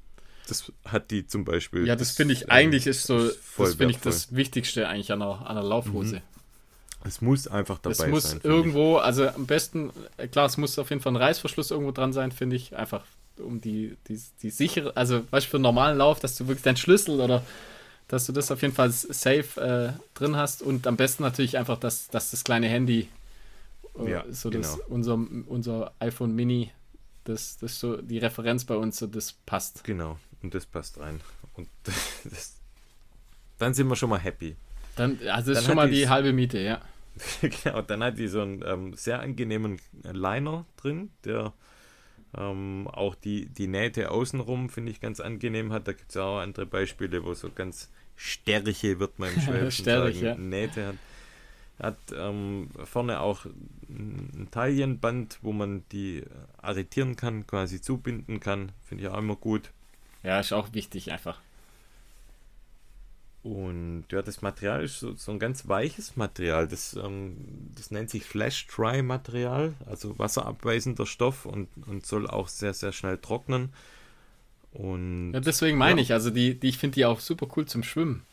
[0.48, 1.86] Das hat die zum Beispiel.
[1.86, 3.28] Ja, das finde ich ähm, eigentlich ist so,
[3.58, 6.22] das finde ich das Wichtigste eigentlich an einer, an einer Laufhose.
[7.04, 8.40] Es muss einfach dabei Es muss sein.
[8.40, 8.54] finde ich.
[8.54, 12.12] irgendwo, also am besten, äh, klar, es muss auf jeden Fall ein Reißverschluss irgendwo dran
[12.12, 12.76] sein, finde ich.
[12.76, 13.04] Einfach
[13.38, 16.62] um die, die, die sichere, also weißt du, für einen normalen Lauf, dass du wirklich
[16.62, 17.42] deinen Schlüssel oder
[18.08, 21.78] dass du das auf jeden Fall safe äh, drin hast und am besten natürlich einfach,
[21.78, 23.08] dass, dass das kleine Handy,
[23.98, 24.84] äh, Ja, so das, genau.
[24.88, 25.14] unser,
[25.46, 26.70] unser iPhone Mini,
[27.24, 29.84] das, das so die Referenz bei uns, so das passt.
[29.84, 31.20] Genau, und das passt rein.
[31.54, 31.68] Und
[32.24, 32.56] das,
[33.58, 34.56] dann sind wir schon mal happy.
[34.96, 36.80] Dann, also das Dann ist schon mal die die's- halbe Miete, ja.
[37.42, 41.52] genau, dann hat die so einen ähm, sehr angenehmen Liner drin, der
[42.36, 45.86] ähm, auch die, die Nähte außenrum, finde ich, ganz angenehm hat.
[45.86, 49.84] Da gibt es ja auch andere Beispiele, wo so ganz stärche, wird man im Schwäbischen
[49.84, 50.36] Stärrig, sagen, ja.
[50.36, 50.96] Nähte hat.
[51.78, 53.46] Hat ähm, vorne auch
[53.88, 56.22] ein Taillenband, wo man die
[56.60, 58.72] arretieren kann, quasi zubinden kann.
[58.84, 59.70] Finde ich auch immer gut.
[60.22, 61.40] Ja, ist auch wichtig einfach.
[63.42, 66.68] Und ja, das Material ist so, so ein ganz weiches Material.
[66.68, 67.36] Das, ähm,
[67.74, 72.92] das nennt sich Flash Dry Material, also wasserabweisender Stoff und, und soll auch sehr, sehr
[72.92, 73.70] schnell trocknen.
[74.72, 76.04] Und Ja, deswegen meine Ja.
[76.04, 78.24] ich, also die, die ich finde die auch super cool zum Schwimmen.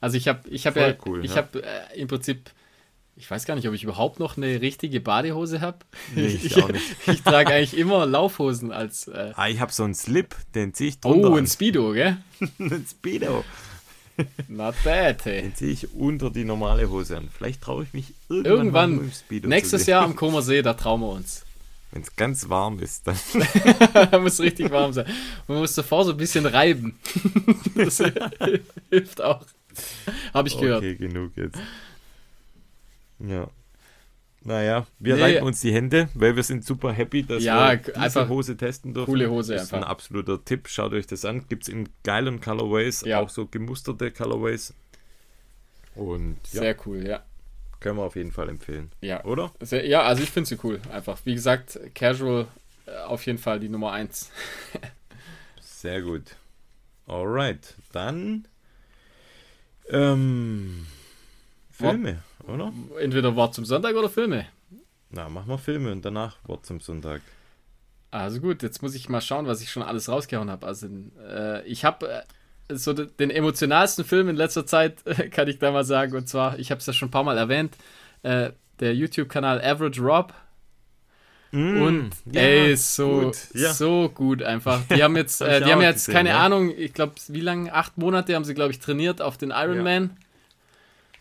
[0.00, 1.38] Also ich habe ich habe ja cool, ich ja.
[1.38, 2.50] habe äh, im Prinzip
[3.16, 5.78] ich weiß gar nicht, ob ich überhaupt noch eine richtige Badehose habe.
[6.14, 6.84] Nee, ich auch nicht.
[7.06, 10.90] ich trage eigentlich immer Laufhosen als äh, ah, ich habe so einen Slip, den ziehe
[10.90, 11.30] ich drunter.
[11.30, 12.18] Oh, ein Speedo, gell?
[12.58, 13.44] ein Speedo.
[14.48, 15.42] Not bad, hey.
[15.42, 17.28] Den ziehe ich unter die normale Hose an.
[17.36, 21.00] Vielleicht traue ich mich irgendwann, Irgendwann, im Speedo nächstes Jahr am Comer See, da trauen
[21.00, 21.44] wir uns.
[21.90, 23.16] Wenn es ganz warm ist, dann
[24.10, 25.06] da muss richtig warm sein.
[25.46, 26.98] Man muss davor so ein bisschen reiben.
[27.74, 28.02] das
[28.90, 29.46] hilft auch.
[30.34, 30.78] Habe ich gehört.
[30.78, 31.58] Okay, genug jetzt.
[33.20, 33.48] Ja.
[34.44, 35.22] Naja, wir Nee.
[35.22, 38.56] reiben uns die Hände, weil wir sind super happy, dass Ja, wir diese einfach Hose
[38.56, 39.06] testen dürfen.
[39.10, 39.90] coole Hose ist ein einfach.
[39.90, 40.68] absoluter Tipp.
[40.68, 41.46] Schaut euch das an.
[41.48, 43.20] Gibt es in geilen Colorways, Ja.
[43.20, 44.72] auch so gemusterte Colorways.
[45.96, 47.22] Und ja, Sehr cool, ja.
[47.80, 48.90] können wir auf jeden Fall empfehlen.
[49.00, 49.52] Ja, Oder?
[49.60, 50.80] Sehr, ja, also ich finde sie cool.
[50.92, 52.46] Einfach, wie gesagt, Casual
[52.86, 54.30] äh, auf jeden Fall die Nummer 1.
[55.60, 56.36] Sehr gut.
[57.08, 58.46] Alright, dann
[59.90, 60.86] ähm,
[61.78, 62.72] Filme, oder?
[63.00, 64.46] Entweder Wort zum Sonntag oder Filme.
[65.10, 67.22] Na, machen wir Filme und danach Wort zum Sonntag.
[68.10, 70.66] Also gut, jetzt muss ich mal schauen, was ich schon alles rausgehauen habe.
[70.66, 70.88] Also
[71.26, 72.22] äh, ich habe äh,
[72.74, 76.14] so de- den emotionalsten Film in letzter Zeit, äh, kann ich da mal sagen.
[76.16, 77.76] Und zwar, ich habe es ja schon ein paar Mal erwähnt,
[78.22, 78.50] äh,
[78.80, 80.34] der YouTube-Kanal Average Rob.
[81.50, 83.72] Und Mm, ja, ey, so, gut, ja.
[83.72, 84.82] so gut einfach.
[84.94, 86.44] Die haben jetzt, Hab äh, die haben jetzt gesehen, keine ja.
[86.44, 87.72] Ahnung, ich glaube, wie lange?
[87.72, 90.16] Acht Monate haben sie, glaube ich, trainiert auf den Ironman.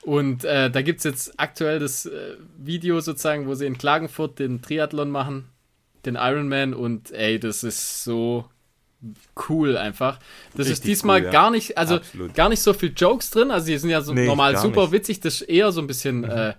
[0.08, 4.40] Und äh, da gibt es jetzt aktuell das äh, Video sozusagen, wo sie in Klagenfurt
[4.40, 5.50] den Triathlon machen,
[6.06, 6.74] den Ironman.
[6.74, 8.46] Und ey, das ist so
[9.50, 10.18] cool einfach.
[10.56, 11.32] Das ist Richtig diesmal cool, ja.
[11.32, 12.34] gar nicht, also Absolut.
[12.36, 13.52] gar nicht so viel Jokes drin.
[13.52, 14.90] Also die sind ja so Nee, normal super nicht.
[14.92, 14.94] Mhm.
[14.94, 15.20] witzig.
[15.20, 16.54] Das ist eher so ein bisschen, äh,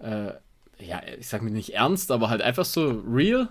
[0.00, 0.32] äh,
[0.78, 3.48] ja, ich sag mir nicht ernst, aber halt einfach so real.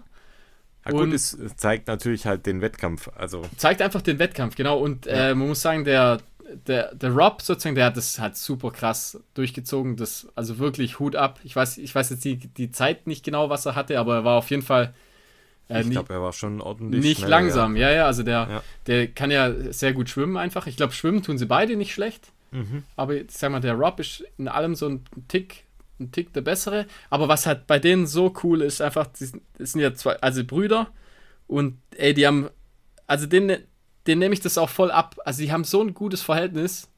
[0.86, 3.10] Ja, gut, Und- es es zeigt natürlich halt den Wettkampf.
[3.18, 4.80] Also, zeigt einfach den Wettkampf, genau.
[4.80, 5.32] Und Ja.
[5.32, 6.20] äh, man muss sagen, der,
[6.68, 9.96] der, der Rob sozusagen, der hat das halt super krass durchgezogen.
[9.96, 11.40] Das, also wirklich Hut ab.
[11.44, 14.24] Ich weiß, ich weiß jetzt die, die Zeit nicht genau, was er hatte, aber er
[14.24, 14.94] war auf jeden Fall
[15.70, 17.76] äh, ich glaube, er war schon ordentlich nicht schnell, langsam.
[17.76, 17.90] Ja.
[17.90, 18.64] ja, also der, Ja.
[18.88, 20.68] der kann ja sehr gut schwimmen einfach.
[20.68, 22.32] Ich glaube, schwimmen tun sie beide nicht schlecht.
[22.52, 22.60] Ja.
[22.60, 22.84] Mhm.
[22.96, 25.64] Aber jetzt sag mal, der Rob ist in allem so ein Tick,
[26.00, 26.86] ein Tick der bessere.
[27.10, 30.88] Aber was halt bei denen so cool ist, einfach, das sind ja zwei, also Brüder
[31.48, 32.50] und ey, die haben,
[33.08, 33.58] also den,
[34.08, 35.16] den nehme ich das auch voll ab.
[35.26, 36.90] Also die haben so ein gutes Verhältnis.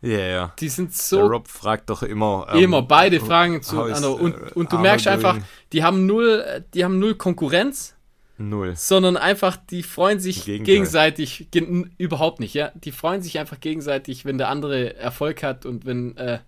[0.00, 0.52] Ja, ja.
[0.60, 2.46] Die sind Der so Rob fragt doch immer.
[2.52, 4.20] ähm, immer beide Fragen zu how is, anderen.
[4.20, 5.38] Und, äh, und du merkst einfach,
[5.72, 7.94] die haben null, die haben null Konkurrenz
[8.36, 8.74] Null.
[8.76, 12.70] sondern einfach, die freuen sich gegenseitig, ge überhaupt nicht, ja.
[12.74, 16.40] Die freuen sich einfach gegenseitig, wenn der andere Erfolg hat und wenn, äh,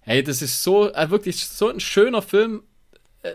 [0.00, 2.62] hey, das ist so, äh, wirklich so ein schöner Film,
[3.22, 3.34] äh,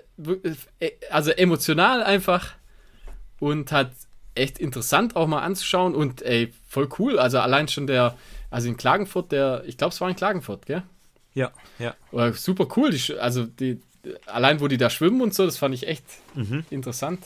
[0.80, 2.54] äh, also emotional einfach
[3.40, 3.92] und hat
[4.36, 8.18] echt interessant auch mal anzuschauen und ey, voll cool, also allein schon der,
[8.50, 10.84] also in Klagenfurt, der, ich glaube, es war in Klagenfurt, gell?
[11.34, 11.96] Ja, ja.
[12.12, 13.80] Oder super cool, die, also die,
[14.26, 16.06] allein wo die da schwimmen und so, das fand ich echt
[16.36, 16.66] Mhm.
[16.70, 17.26] interessant.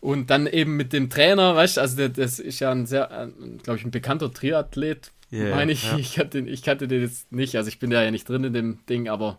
[0.00, 3.30] Und dann eben mit dem Trainer, weißt du, also der, das ist ja ein sehr,
[3.62, 5.84] glaube ich, ein bekannter Triathlet, Ja, meine ich.
[5.84, 5.96] ja.
[5.98, 8.44] Ich, kannte, den- ich kannte den jetzt nicht, also ich bin da ja nicht drin
[8.44, 9.38] in dem Ding, aber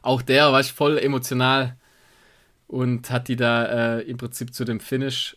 [0.00, 1.76] auch der, weißt du, voll emotional
[2.66, 5.36] und hat die da äh, im Prinzip zu dem Finish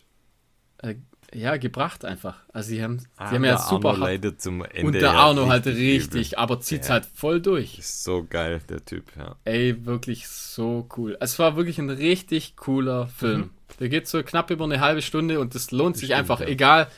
[0.78, 0.94] äh,
[1.34, 2.36] ja, gebracht einfach.
[2.52, 4.86] Also sie haben, Ah, sie haben ja super Arno leidet zum Ende.
[4.86, 6.38] und der ja Arno halt richtig übel.
[6.38, 6.94] aber zieht's Ja.
[6.94, 7.78] halt voll durch.
[7.80, 9.34] Ist so geil, der Typ, ja.
[9.44, 11.16] Ey, wirklich so cool.
[11.20, 13.50] Es war wirklich ein richtig cooler Film.
[13.80, 16.14] Der geht so knapp über eine halbe Stunde und das lohnt sich Mhm.
[16.14, 16.46] Stimmt, einfach, ja.
[16.46, 16.90] egal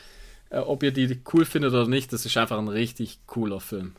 [0.51, 3.95] äh, ob ihr die cool findet oder nicht, das ist einfach ein richtig cooler Film.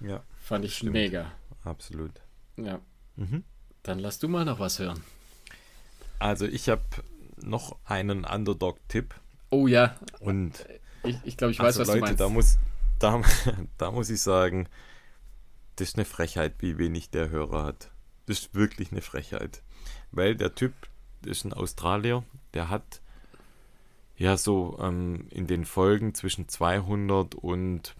[0.00, 0.92] Ja, Fand ich Stimmt.
[0.94, 1.30] mega.
[1.64, 2.10] absolut.
[2.56, 2.80] Ja.
[3.16, 3.44] Mhm.
[3.84, 5.00] Dann lass du mal noch was hören.
[6.18, 6.82] Also ich habe
[7.42, 9.14] noch einen Underdog-Tipp
[9.52, 10.64] Oh ja, und
[11.04, 12.20] ich, ich glaube, ich weiß, also was Leute, du meinst.
[12.20, 12.58] da muss,
[12.98, 13.22] da,
[13.78, 14.66] da muss ich sagen,
[15.76, 17.90] das ist eine Frechheit, wie wenig der Hörer hat.
[18.24, 19.62] Das ist wirklich eine Frechheit.
[20.10, 20.72] Weil der Typ
[21.26, 22.24] ist ein Australier,
[22.54, 23.02] der hat
[24.16, 27.94] ja so ähm, in den Folgen zwischen 200 und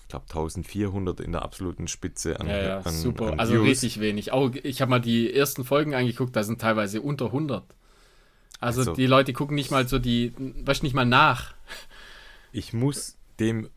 [0.00, 3.32] ich glaube 1400 in der absoluten Spitze an, ja, ja, an, super.
[3.32, 3.66] an also Views.
[3.66, 4.32] richtig wenig.
[4.32, 7.62] Auch, ich habe mal die ersten Folgen angeguckt, da sind teilweise unter 100.
[8.64, 11.54] Also, Also- die Leute gucken nicht mal so die, weißt nicht mal nach.
[12.52, 13.68] Ich muss dem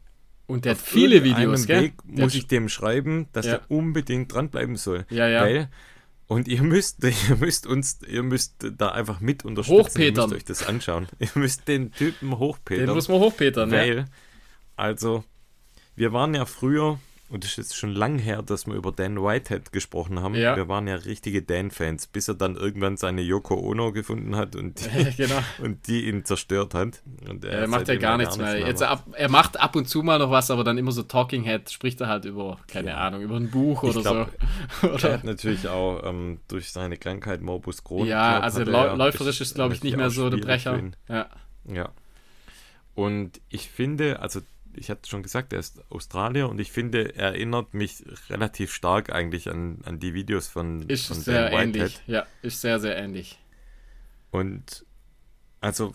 [0.47, 1.81] Und der hat viele Videos, gell?
[1.83, 3.53] Weg muss ich dem schreiben, dass Ja.
[3.53, 5.05] er unbedingt dranbleiben soll.
[5.09, 5.41] Ja, ja.
[5.41, 5.69] Weil,
[6.27, 9.79] und ihr müsst, ihr müsst uns, ihr müsst da einfach mit unterstützen.
[9.79, 10.15] Hochpetern.
[10.15, 11.07] Ihr müsst euch das anschauen.
[11.19, 12.85] Ihr müsst den Typen hochpetern.
[12.87, 13.75] Den muss man hochpetern, ne?
[13.77, 14.05] weil,
[14.75, 15.23] also,
[15.95, 16.99] wir waren ja früher,
[17.29, 20.33] und das ist jetzt schon lang her, dass wir über Dan Whitehead gesprochen haben.
[20.35, 20.55] Ja.
[20.55, 24.79] Wir waren ja richtige Dan-Fans, bis er dann irgendwann seine Yoko Ono gefunden hat und
[24.79, 25.39] die, genau.
[25.61, 27.01] und die ihn zerstört hat.
[27.29, 28.57] Und Er macht ja gar er nichts mehr.
[28.59, 28.91] Jetzt macht.
[28.91, 31.69] ab, er macht ab und zu mal noch was, aber dann immer so Talking Head,
[31.69, 32.97] spricht er halt über, keine Ja.
[32.97, 34.29] Ahnung, über ein Buch oder glaub,
[34.81, 34.87] so.
[34.87, 38.07] Er oder, hat natürlich auch ähm, durch seine Krankheit Morbus Crohn.
[38.07, 40.81] ja, also er läuferisch ist, glaube ich, nicht mehr so der Brecher.
[41.09, 41.27] Ja.
[41.65, 41.89] Ja.
[42.95, 44.39] Und ich finde, also
[44.77, 49.11] ich hatte schon gesagt, er ist Australier und ich finde, er erinnert mich relativ stark
[49.11, 52.01] eigentlich an, an die Videos von, Ist von sehr Dan ähnlich.
[52.07, 53.39] Ja, ist sehr, sehr ähnlich.
[54.31, 54.85] Und
[55.61, 55.93] also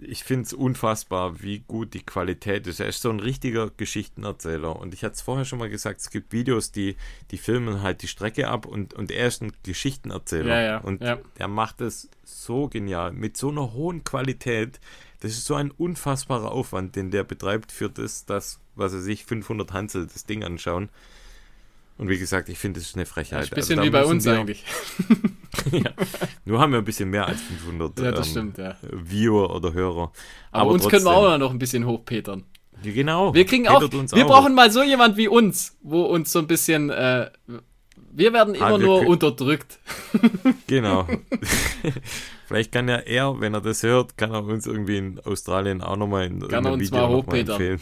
[0.00, 2.80] ich finde es unfassbar, wie gut die Qualität ist.
[2.80, 4.76] Er ist so ein richtiger Geschichtenerzähler.
[4.76, 6.96] Und ich hatte es vorher schon mal gesagt, es gibt Videos, die,
[7.30, 10.54] die filmen halt die Strecke ab und, und er ist ein Geschichtenerzähler.
[10.54, 11.18] Ja, ja, und ja.
[11.36, 14.80] er macht es so genial, mit so einer hohen Qualität.
[15.20, 19.24] Das ist so ein unfassbarer Aufwand, den der betreibt für das, das was er sich
[19.24, 20.88] 500 Hansel das Ding anschauen.
[21.96, 23.42] Und wie gesagt, ich finde, das ist eine Frechheit.
[23.42, 24.64] Ist ein bisschen Also wie bei uns wir- eigentlich.
[26.44, 28.76] Nur haben wir ein bisschen mehr als 500 Ja, das ähm, stimmt, ja.
[28.92, 30.12] Viewer oder Hörer.
[30.52, 31.32] Aber, uns können wir trotzdem.
[31.32, 32.44] auch noch ein bisschen hochpetern.
[32.84, 33.34] Ja, genau.
[33.34, 34.28] Wir kriegen auch, Petert uns wir auch.
[34.30, 37.28] brauchen mal so jemand wie uns, wo uns so ein bisschen, äh,
[38.12, 39.80] wir werden Ah, immer wir nur unterdrückt.
[40.68, 41.08] Genau.
[42.48, 45.96] Vielleicht kann ja er, wenn er das hört, kann er uns irgendwie in Australien auch
[45.98, 47.60] nochmal in Kann er uns Video mal hochpetern.
[47.60, 47.80] empfehlen.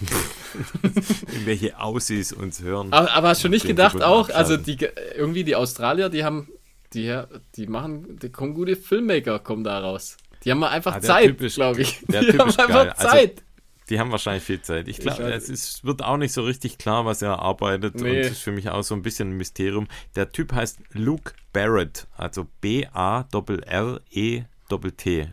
[1.33, 2.93] Irgendwelche Aussies uns hören.
[2.93, 4.77] Aber, aber hast du nicht gedacht auch, also die,
[5.17, 6.49] irgendwie die Australier, die haben,
[6.95, 7.17] die,
[7.55, 10.17] die machen, die kommen gute Filmmaker, kommen da raus.
[10.45, 12.01] Die haben mal einfach Ah, Zeit, glaube ich.
[12.09, 12.91] der die haben einfach geil.
[12.97, 13.43] Also, Zeit.
[13.89, 14.89] Die haben wahrscheinlich viel Zeit.
[14.89, 17.95] Ich glaube, es ist, wird auch nicht so richtig klar, was er arbeitet.
[17.95, 18.11] Nee.
[18.11, 19.87] Und das ist für mich auch so ein bisschen ein Mysterium.
[20.17, 24.45] Der Typ heißt Luke Barrett, also B-A-R-R-E-T.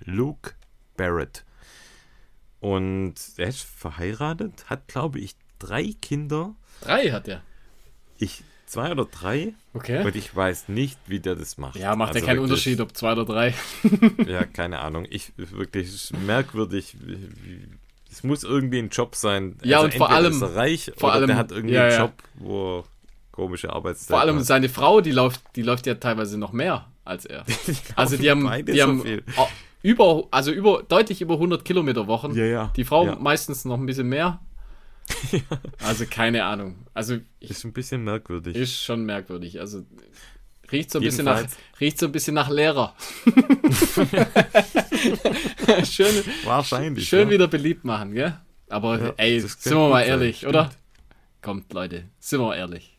[0.06, 0.52] Luke
[0.98, 1.44] Barrett.
[2.60, 6.56] Und er ist verheiratet, hat, glaube ich, drei Kinder.
[6.82, 7.42] Drei hat er.
[8.18, 9.54] Ich, zwei oder drei.
[9.74, 10.04] Okay.
[10.06, 11.76] Und ich weiß nicht, wie der das macht.
[11.76, 13.54] Ja, macht ja Also keinen wirklich- Unterschied, ob zwei oder drei.
[14.28, 15.06] Ja, keine Ahnung.
[15.10, 16.96] Ich wirklich es ist merkwürdig.
[18.12, 19.56] Es muss irgendwie ein Job sein.
[19.60, 21.82] Also Ja, und vor allem- ist er reich vor oder allem- der hat irgendwie ja,
[21.84, 22.00] einen ja.
[22.02, 22.86] Job, wo
[23.32, 24.46] komische Arbeitszeit Vor allem hat.
[24.46, 27.46] seine Frau, die läuft, die läuft ja teilweise noch mehr als er.
[27.96, 29.24] Also die haben, die so haben viel.
[29.82, 32.34] über, also über, deutlich über 100 Kilometer Wochen.
[32.36, 32.72] Ja, ja.
[32.76, 33.16] Die Frau Ja.
[33.16, 34.40] meistens noch ein bisschen mehr.
[35.84, 36.76] Also keine Ahnung.
[36.94, 38.56] Also ich, Ist ein bisschen merkwürdig.
[38.56, 39.60] ist schon merkwürdig.
[39.60, 39.84] Also
[40.72, 41.44] riecht so ein bisschen nach,
[41.82, 42.96] riecht so ein bisschen nach Lehrer.
[45.84, 47.08] schön Wahrscheinlich.
[47.08, 47.34] schön ja.
[47.34, 48.38] wieder beliebt machen, gell?
[48.70, 50.50] Aber Ja, ey, sind wir mal sein, ehrlich, stimmt.
[50.56, 50.72] oder?
[51.42, 52.98] Kommt, Leute, sind wir ehrlich.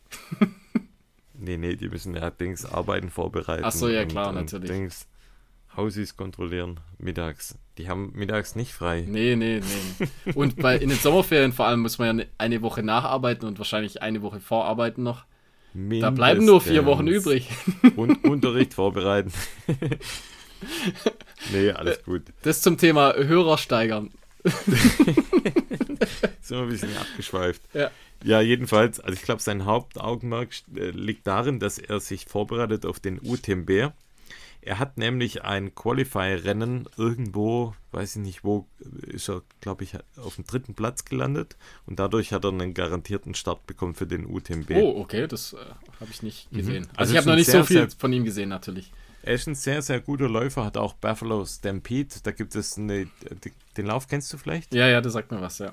[1.45, 3.65] Nee, nee, die müssen ja Dings Arbeiten vorbereiten.
[3.65, 4.71] Ach so, ja, klar, und natürlich.
[4.71, 5.07] Dings
[5.77, 7.57] Hausis kontrollieren mittags.
[7.79, 9.05] Die haben mittags nicht frei.
[9.09, 10.33] Nee, nee, nee.
[10.35, 13.59] Und bei, in den Sommerferien vor allem muss man ja ne- eine Woche nacharbeiten und
[13.59, 15.25] wahrscheinlich eine Woche vorarbeiten noch.
[15.75, 17.49] Da bleiben nur vier Wochen übrig.
[17.97, 19.33] Und Unterricht vorbereiten.
[21.53, 22.23] nee, alles gut.
[22.43, 24.11] Das zum Thema Hörer steigern.
[24.45, 24.67] Sind
[26.51, 27.63] wir ein bisschen abgeschweift.
[27.73, 27.91] Ja.
[28.25, 32.99] Ja, jedenfalls, also ich glaube, sein Hauptaugenmerk äh, liegt darin, dass er sich vorbereitet auf
[32.99, 33.93] den UTMB.
[34.67, 38.67] Er hat nämlich ein Qualify-Rennen irgendwo, weiß ich nicht wo,
[39.07, 43.35] ist er, glaube ich, auf dem dritten Platz gelandet und dadurch hat er einen garantierten
[43.35, 44.71] Start bekommen für den UTMB.
[44.77, 45.57] Oh, okay, das äh,
[46.01, 46.85] habe ich nicht gesehen.
[46.97, 48.91] Also Also, ich habe noch nicht sehr, so viel von ihm gesehen, natürlich.
[49.23, 52.15] Er ist ein sehr, sehr guter Läufer, hat auch Buffalo Stampede.
[52.23, 53.07] Da gibt es eine,
[53.77, 54.75] den Lauf kennst du vielleicht?
[54.75, 55.73] Ja, ja, das sagt mir was, ja.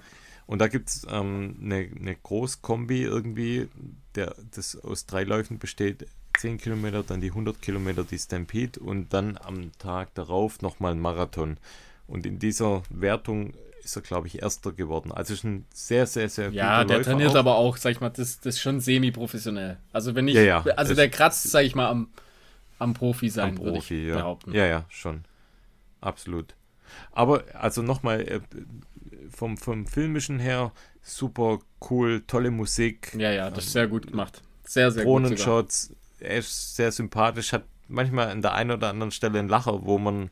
[0.51, 3.69] Und da gibt es ähm, eine, eine Großkombi irgendwie,
[4.15, 6.07] der das aus drei Läufen besteht.
[6.39, 10.99] 10 Kilometer, dann die 100 Kilometer die Stampede und dann am Tag darauf nochmal ein
[10.99, 11.55] Marathon.
[12.05, 15.13] Und in dieser Wertung ist er, glaube ich, Erster geworden.
[15.13, 17.35] Also ist ein sehr, sehr, sehr Ja, der Läufer trainiert auch.
[17.35, 19.77] aber auch, sag ich mal, das, das ist schon semi-professionell.
[19.93, 22.09] Also wenn ich, ja, ja, also der kratzt, sag ich mal, am,
[22.77, 24.15] am Profi sein, Profi, würde ich ja.
[24.15, 24.53] behaupten.
[24.53, 25.23] Ja, ja, schon.
[26.01, 26.55] Absolut.
[27.13, 28.41] Aber also nochmal, äh,
[29.31, 30.71] vom, vom Filmischen her
[31.01, 31.59] super
[31.89, 33.13] cool, tolle Musik.
[33.17, 34.41] Ja, ja, das ist sehr gut gemacht.
[34.63, 35.23] Sehr, sehr gut.
[35.23, 39.85] Drohnenshots, er ist sehr sympathisch, hat manchmal an der einen oder anderen Stelle einen Lacher,
[39.85, 40.29] wo man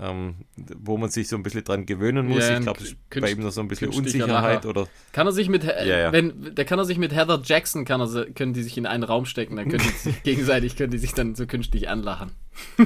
[0.00, 2.48] ähm, wo man sich so ein bisschen dran gewöhnen muss.
[2.48, 2.80] Ja, ich glaube,
[3.20, 4.86] bei ihm noch so ein bisschen Unsicherheit oder.
[5.12, 6.12] Kann er sich mit, ja, ja.
[6.12, 9.02] wenn, der kann er sich mit Heather Jackson, kann er, können die sich in einen
[9.02, 12.30] Raum stecken, dann können die sich gegenseitig, können die sich dann so künstlich anlachen.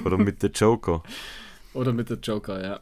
[0.04, 1.02] oder mit der Joker.
[1.74, 2.80] Oder mit der Joker, ja.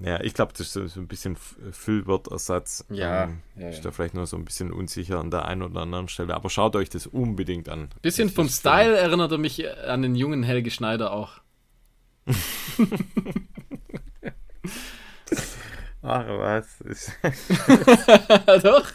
[0.00, 2.84] Ja, ich glaube, das ist so, so ein bisschen Füllwortersatz.
[2.90, 5.82] Ja, ähm, ja, Ist da vielleicht nur so ein bisschen unsicher an der einen oder
[5.82, 6.34] anderen Stelle.
[6.34, 7.88] Aber schaut euch das unbedingt an.
[8.00, 9.04] Bisschen vom Style schön.
[9.04, 11.40] erinnert er mich an den jungen Helge Schneider auch.
[16.02, 16.78] Ach was.
[18.62, 18.92] Doch.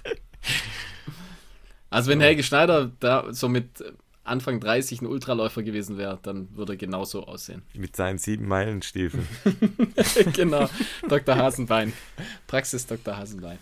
[1.90, 3.84] Also wenn Helge Schneider da so mit
[4.28, 7.64] Anfang 30 ein Ultraläufer gewesen wäre, dann würde er genauso aussehen.
[7.74, 9.28] Mit seinen sieben Meilenstiefeln.
[10.34, 10.70] genau,
[11.08, 11.36] Dr.
[11.36, 11.94] Hasenbein.
[12.48, 13.18] Praxis Dr.
[13.18, 13.58] Hasenbein.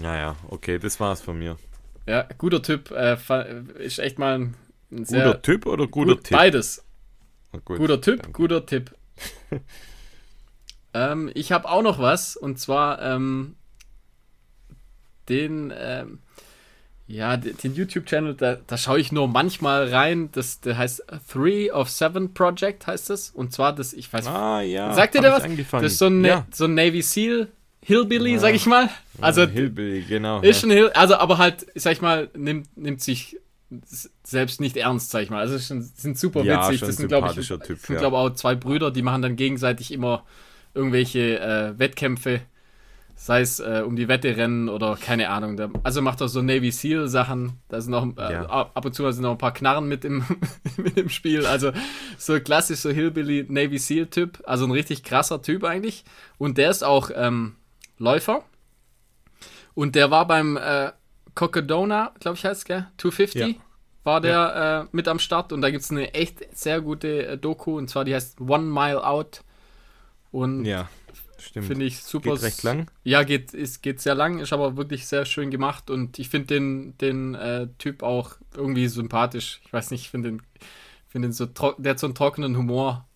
[0.00, 1.56] Naja, okay, das war's von mir.
[2.06, 2.90] Ja, guter Typ.
[2.90, 3.16] Äh,
[3.78, 4.54] ist echt mal ein,
[4.90, 5.24] ein sehr.
[5.24, 6.36] Guter Typ oder guter gut, Tipp?
[6.36, 6.84] Beides.
[7.52, 8.32] Oh, gut, guter Typ, danke.
[8.32, 8.94] guter Tipp.
[10.94, 13.56] ähm, ich habe auch noch was und zwar ähm,
[15.28, 15.72] den.
[15.76, 16.18] Ähm,
[17.06, 20.30] ja, den YouTube-Channel, da, da schaue ich nur manchmal rein.
[20.32, 23.30] Das, der heißt Three of Seven Project, heißt es.
[23.30, 24.94] Und zwar das, ich weiß Ah, ja.
[24.94, 25.42] Sagt ihr da was?
[25.70, 26.46] Das ist so ein, ja.
[26.52, 27.48] so ein Navy SEAL
[27.84, 28.38] Hillbilly, ja.
[28.38, 28.88] sag ich mal.
[29.20, 30.40] Also, ja, Hillbilly, genau.
[30.40, 33.38] Ist schon Hill, also, aber halt, sag ich mal, nimmt, nimmt sich
[34.22, 35.40] selbst nicht ernst, sag ich mal.
[35.40, 36.80] Also, sind super witzig.
[36.80, 40.24] das sind, glaube ich, typ, sind, glaube auch zwei Brüder, die machen dann gegenseitig immer
[40.72, 42.40] irgendwelche äh, Wettkämpfe
[43.16, 45.56] sei es äh, um die Wette rennen oder keine Ahnung.
[45.56, 47.60] Da, also macht er so Navy Seal Sachen.
[47.68, 48.46] Da sind noch äh, ja.
[48.46, 50.24] ab und zu sind noch ein paar Knarren mit im,
[50.76, 51.46] mit im Spiel.
[51.46, 51.72] Also
[52.18, 54.42] so klassisch so Hillbilly Navy Seal Typ.
[54.46, 56.04] Also ein richtig krasser Typ eigentlich.
[56.38, 57.56] Und der ist auch ähm,
[57.98, 58.42] Läufer.
[59.74, 60.92] Und der war beim äh,
[61.34, 62.86] Cocodona, glaube ich heißt es, gell?
[62.98, 63.40] 250.
[63.40, 63.62] Ja.
[64.04, 64.80] War der ja.
[64.82, 67.88] äh, mit am Start und da gibt es eine echt sehr gute äh, Doku und
[67.88, 69.42] zwar die heißt One Mile Out.
[70.30, 70.88] Und ja
[71.44, 71.66] Stimmt.
[71.66, 72.34] Finde ich super.
[72.34, 72.90] Geht recht lang?
[73.02, 76.46] Ja, geht, ist, geht sehr lang, ist aber wirklich sehr schön gemacht und ich finde
[76.46, 79.60] den, den äh, Typ auch irgendwie sympathisch.
[79.66, 80.42] Ich weiß nicht, ich finde den,
[81.06, 83.06] find den so, der hat so einen trockenen Humor,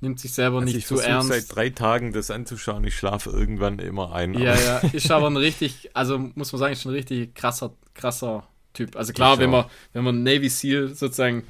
[0.00, 1.30] nimmt sich selber also nicht zu ernst.
[1.30, 4.34] Ich seit drei Tagen das anzuschauen, ich schlafe irgendwann immer ein.
[4.34, 7.74] Ja, ja, ist aber ein richtig, also muss man sagen, ist schon ein richtig krasser,
[7.94, 8.96] krasser Typ.
[8.96, 11.44] Also klar, wenn man, wenn man Navy SEAL sozusagen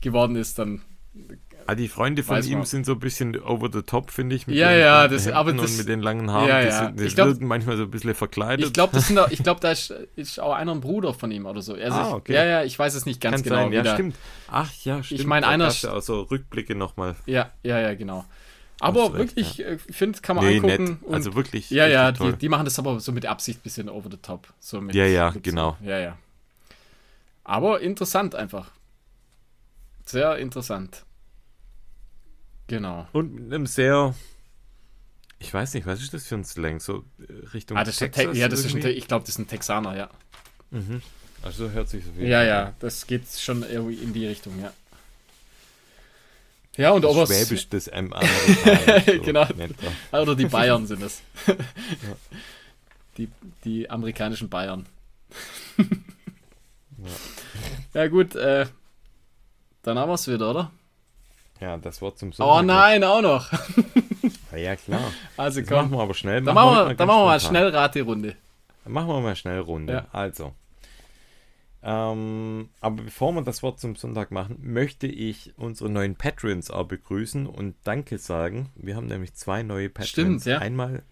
[0.00, 0.80] geworden ist, dann
[1.66, 4.46] Ah, die Freunde von ihm sind so ein bisschen over the top, finde ich.
[4.46, 6.48] Mit ja, den, ja, das, aber das, und mit den langen Haaren.
[6.48, 6.90] Ja, ja.
[6.90, 8.66] Die, sind, die glaub, wirken manchmal so ein bisschen verkleidet.
[8.66, 8.98] Ich glaube,
[9.42, 11.74] glaub, da ist, ist, auch einer ein Bruder von ihm oder so.
[11.74, 12.32] Also ah, okay.
[12.32, 13.62] Ich, ja, ja, ich weiß es nicht ganz Kann genau.
[13.62, 13.72] Sein.
[13.72, 14.16] Ja, stimmt.
[14.48, 15.20] Ach ja, stimmt.
[15.20, 15.68] Ich meine, einer.
[15.68, 17.16] Ja auch so Rückblicke nochmal.
[17.26, 18.24] Ja, ja, ja, genau.
[18.80, 19.66] Aber wirklich, ja.
[19.66, 20.98] Äh, ich finde, kann man nee, angucken.
[21.10, 21.70] Also wirklich.
[21.70, 24.48] Ja, ja, die, die, machen das aber so mit Absicht ein bisschen over the top.
[24.58, 25.76] So mit, ja, ja, genau.
[25.80, 25.88] So.
[25.88, 26.18] Ja, ja.
[27.44, 28.72] Aber interessant einfach.
[30.04, 31.04] Sehr interessant.
[32.72, 33.06] Genau.
[33.12, 34.14] Und mit einem sehr,
[35.38, 36.80] ich weiß nicht, was ist das für ein Slang?
[36.80, 38.34] So äh, Richtung ah, das Texas?
[38.34, 40.08] ja, das ist ein, ich glaube, das ist ein Texaner, ja.
[40.70, 41.02] Mhm.
[41.42, 42.26] Also hört sich so viel.
[42.26, 44.72] Ja, ja, das geht schon irgendwie in die Richtung, ja.
[46.78, 48.10] Ja, und das Schwäbisch des M.
[48.10, 49.46] so genau.
[50.10, 51.20] Oder die Bayern sind es.
[51.46, 51.54] ja.
[53.18, 53.28] die,
[53.64, 54.86] die amerikanischen Bayern.
[55.76, 55.84] ja.
[58.00, 58.08] ja.
[58.08, 58.64] gut, äh,
[59.82, 60.70] dann haben wir es wieder, oder?
[61.62, 62.58] Ja, das Wort zum Sonntag.
[62.58, 63.52] Oh nein, auch noch.
[64.56, 65.12] ja, klar.
[65.36, 65.68] Also komm.
[65.68, 66.42] Das machen wir aber schnell.
[66.42, 68.34] Dann machen wir, wir, dann machen wir mal schnell Raterunde.
[68.82, 69.92] Dann machen wir mal schnell Runde.
[69.92, 70.06] Ja.
[70.10, 70.54] Also.
[71.84, 76.86] Ähm, aber bevor wir das Wort zum Sonntag machen, möchte ich unsere neuen Patrons auch
[76.86, 78.70] begrüßen und Danke sagen.
[78.74, 80.08] Wir haben nämlich zwei neue Patrons.
[80.08, 80.58] Stimmt, ja.
[80.58, 81.04] Einmal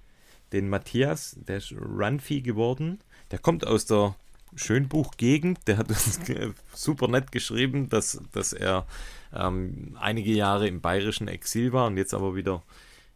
[0.52, 2.98] den Matthias, der ist Runfee geworden.
[3.30, 4.16] Der kommt aus der
[4.56, 5.60] Schönbuch-Gegend.
[5.68, 6.18] Der hat uns
[6.74, 8.84] super nett geschrieben, dass, dass er
[9.32, 12.62] ähm, einige Jahre im bayerischen Exil war und jetzt aber wieder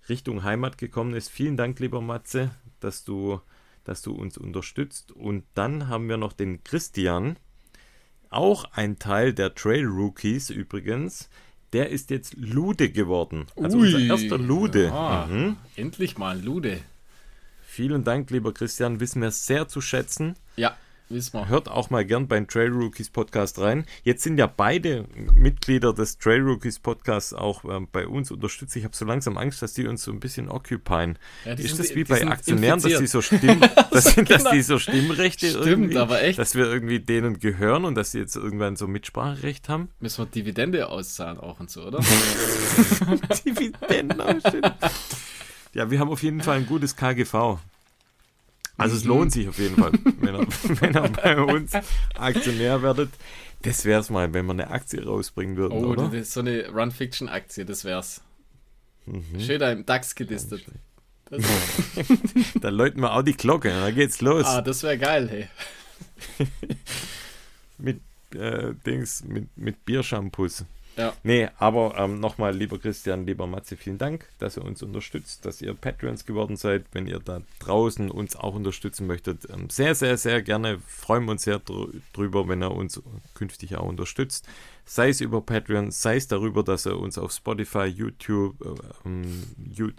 [0.09, 1.29] Richtung Heimat gekommen ist.
[1.31, 2.51] Vielen Dank, lieber Matze,
[2.81, 3.41] dass du,
[3.85, 5.13] dass du uns unterstützt.
[5.13, 7.37] Und dann haben wir noch den Christian,
[8.31, 11.29] auch ein Teil der Trail Rookies übrigens.
[11.75, 13.47] der ist jetzt Lude geworden.
[13.57, 13.87] Also Ui.
[13.87, 14.87] unser erster Lude.
[14.87, 15.57] Ja, mhm.
[15.75, 16.81] Endlich mal Lude.
[17.67, 19.01] Vielen Dank, lieber Christian.
[19.01, 20.37] Wissen wir sehr zu schätzen.
[20.57, 20.77] Ja,
[21.15, 21.49] wissen wir.
[21.49, 23.87] Hört auch mal gern beim Trail Rookies Podcast rein.
[24.03, 28.77] Jetzt sind ja beide Mitglieder des Trail Rookies Podcasts auch äh, bei uns unterstützt.
[28.77, 31.19] Ich habe so langsam Angst, dass die uns so ein bisschen occupyen.
[31.45, 33.61] Ja, ist das wie bei Aktionären, dass die so Stimmen,
[33.91, 34.29] dass, genau.
[34.29, 36.39] dass die so Stimmrechte Stimmt, irgendwie, aber echt.
[36.39, 39.89] dass wir irgendwie denen gehören und dass sie jetzt irgendwann so Mitspracherecht haben?
[40.01, 41.99] Müssen wir Dividende auszahlen auch und so, oder?
[43.47, 44.61] Dividende, oh,
[45.73, 47.59] Ja, wir haben auf jeden Fall ein gutes KGV.
[48.77, 50.47] Also es lohnt sich auf jeden Fall, wenn ihr,
[50.81, 51.73] wenn ihr bei uns
[52.15, 53.11] Aktionär werdet.
[53.63, 56.25] Das wäre es mal, wenn wir eine Aktie rausbringen würden, oh, oder?
[56.25, 58.21] So eine Run-Fiction-Aktie, das wär's.
[59.07, 59.41] Mhm.
[59.41, 60.65] Schön da im DAX gelistet.
[62.61, 64.45] da läuten wir auch die Glocke, dann geht's los.
[64.45, 65.49] Ah, das wäre geil, hey.
[67.79, 68.01] mit
[68.35, 70.65] äh, Dings, mit, mit Biershampoos.
[70.97, 71.13] Ja.
[71.23, 75.61] Nee, aber ähm, nochmal, lieber Christian, lieber Matze, vielen Dank, dass ihr uns unterstützt, dass
[75.61, 76.85] ihr Patreons geworden seid.
[76.93, 80.79] Wenn ihr da draußen uns auch unterstützen möchtet, ähm, sehr, sehr, sehr gerne.
[80.87, 83.03] Freuen wir uns sehr dr drüber, wenn ihr uns
[83.35, 84.47] künftig auch unterstützt.
[84.85, 89.45] Sei es über Patreon, sei es darüber, dass ihr uns auf Spotify, YouTube, äh, ähm,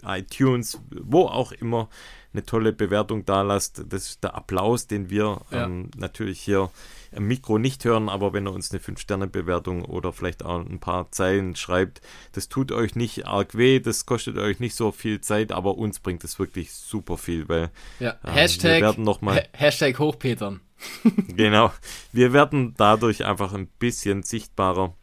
[0.05, 1.89] iTunes, wo auch immer
[2.34, 3.84] eine tolle Bewertung da lasst.
[3.89, 5.65] Das ist der Applaus, den wir ja.
[5.65, 6.69] ähm, natürlich hier
[7.15, 11.11] im Mikro nicht hören, aber wenn er uns eine 5-Sterne-Bewertung oder vielleicht auch ein paar
[11.11, 12.01] Zeilen schreibt,
[12.33, 15.99] das tut euch nicht arg weh, das kostet euch nicht so viel Zeit, aber uns
[15.99, 18.15] bringt es wirklich super viel, weil ja.
[18.23, 20.61] ähm, Hashtag, wir werden noch mal, ha Hashtag Hochpetern.
[21.35, 21.71] genau,
[22.11, 24.93] wir werden dadurch einfach ein bisschen sichtbarer.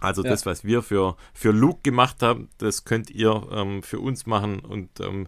[0.00, 0.30] Also ja.
[0.30, 4.60] das, was wir für, für Luke gemacht haben, das könnt ihr ähm, für uns machen
[4.60, 5.26] und ähm,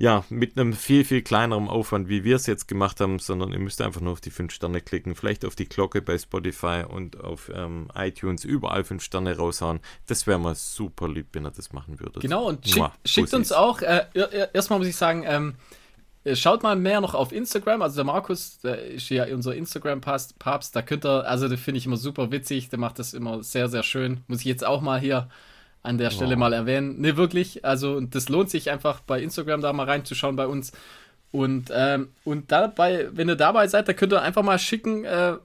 [0.00, 3.58] ja, mit einem viel, viel kleineren Aufwand, wie wir es jetzt gemacht haben, sondern ihr
[3.58, 7.20] müsst einfach nur auf die 5 Sterne klicken, vielleicht auf die Glocke bei Spotify und
[7.20, 9.80] auf ähm, iTunes, überall 5 Sterne raushauen.
[10.06, 12.22] Das wäre mal super lieb, wenn ihr das machen würdet.
[12.22, 14.06] Genau, und schick, schickt uns auch, äh,
[14.54, 15.56] erstmal muss ich sagen, ähm,
[16.24, 17.82] äh, Schaut mal mehr noch auf Instagram.
[17.82, 20.74] Also der Markus, der ist ja unser Instagram-Papst.
[20.74, 22.70] Da könnt ihr, also den finde ich immer super witzig.
[22.70, 24.22] Der macht das immer sehr, sehr schön.
[24.28, 25.28] Muss ich jetzt auch mal hier
[25.82, 26.38] an der Stelle wow.
[26.38, 27.00] mal erwähnen.
[27.00, 27.64] Ne, wirklich.
[27.64, 30.72] Also, das lohnt sich einfach bei Instagram da mal reinzuschauen bei uns.
[31.32, 35.36] Und, ähm, und dabei, wenn ihr dabei seid, da könnt ihr einfach mal schicken, äh,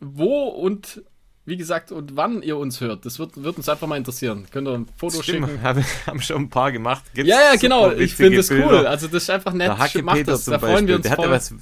[0.00, 1.02] wo und
[1.46, 3.04] wie gesagt, und wann ihr uns hört.
[3.04, 4.46] Das wird, wird uns einfach mal interessieren.
[4.50, 5.62] Könnt ihr ein Foto Stimmt, schicken?
[5.62, 7.04] Haben, haben schon ein paar gemacht.
[7.12, 7.90] Gibt's ja, ja, genau.
[7.90, 8.86] Ich finde das cool.
[8.86, 9.72] Also, das ist einfach nett.
[9.94, 10.44] Der Macht das.
[10.44, 11.30] Da freuen wir uns der voll.
[11.30, 11.54] Was,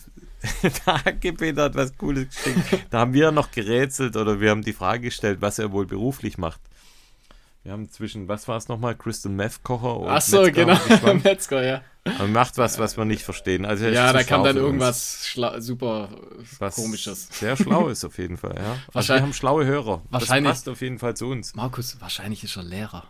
[0.63, 2.87] der Hackepeter hat was Cooles geschickt.
[2.91, 6.39] da haben wir noch gerätselt oder wir haben die Frage gestellt, was er wohl beruflich
[6.39, 6.61] macht.
[7.65, 10.77] Wir haben zwischen, was war es nochmal, Crystal Meth Kocher und Ach so, genau,
[11.23, 11.83] Metzger, ja.
[12.05, 13.65] Aber macht was, was wir nicht verstehen.
[13.65, 16.09] Also ja, da kam dann irgendwas super
[16.59, 17.29] was komisches.
[17.31, 18.79] Sehr schlau ist auf jeden Fall, ja.
[18.93, 20.03] Also wir haben schlaue Hörer.
[20.11, 20.51] Wahrscheinlich.
[20.51, 21.55] Das passt auf jeden Fall zu uns.
[21.55, 23.05] Markus, wahrscheinlich ist er Lehrer.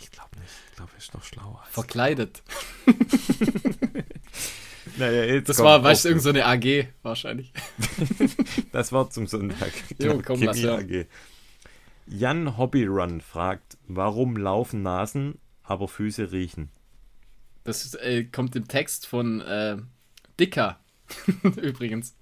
[0.00, 0.50] ich glaube nicht.
[0.70, 1.62] Ich glaube, er ist noch schlauer.
[1.70, 2.42] Verkleidet.
[4.96, 7.52] naja, jetzt das war, weißt du, irgendeine so AG wahrscheinlich.
[8.72, 9.70] das war zum Sonntag.
[9.98, 11.06] Jo, komm, Chemie AG.
[12.12, 16.68] Jan Hobbyrun fragt, warum laufen Nasen, aber Füße riechen?
[17.62, 19.76] Das äh, kommt im Text von äh,
[20.38, 20.80] Dicker,
[21.62, 22.16] übrigens.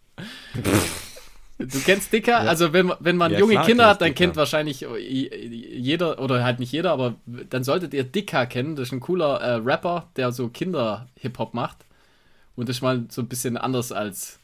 [1.59, 2.33] Du kennst Dicker?
[2.33, 2.51] Ja.
[2.51, 4.25] Also wenn, wenn man ja, junge klar, Kinder hat, dann Dicker.
[4.27, 8.77] kennt wahrscheinlich jeder, oder halt nicht jeder, aber dann solltet ihr Dicker kennen.
[8.77, 11.87] Das ist ein cooler äh, Rapper, der so Kinder-Hip-Hop macht.
[12.57, 14.39] Und das ist mal so ein bisschen anders als,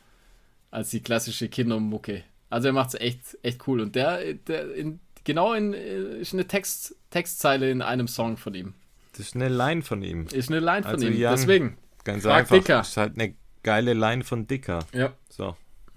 [0.70, 2.24] als die klassische Kindermucke.
[2.48, 3.80] Also er macht es echt, echt cool.
[3.80, 8.54] Und der, der in genau in äh, ist eine Text, Textzeile in einem Song von
[8.54, 8.74] ihm.
[9.12, 10.26] Das ist eine Line von ihm.
[10.26, 11.16] Ist eine Line von also ihm.
[11.16, 11.78] Jan, Deswegen.
[12.04, 12.56] Ganz Frag einfach.
[12.56, 12.78] Dicker.
[12.78, 14.80] Das ist halt eine geile Line von Dicker.
[14.92, 15.12] Ja.
[15.28, 15.56] So,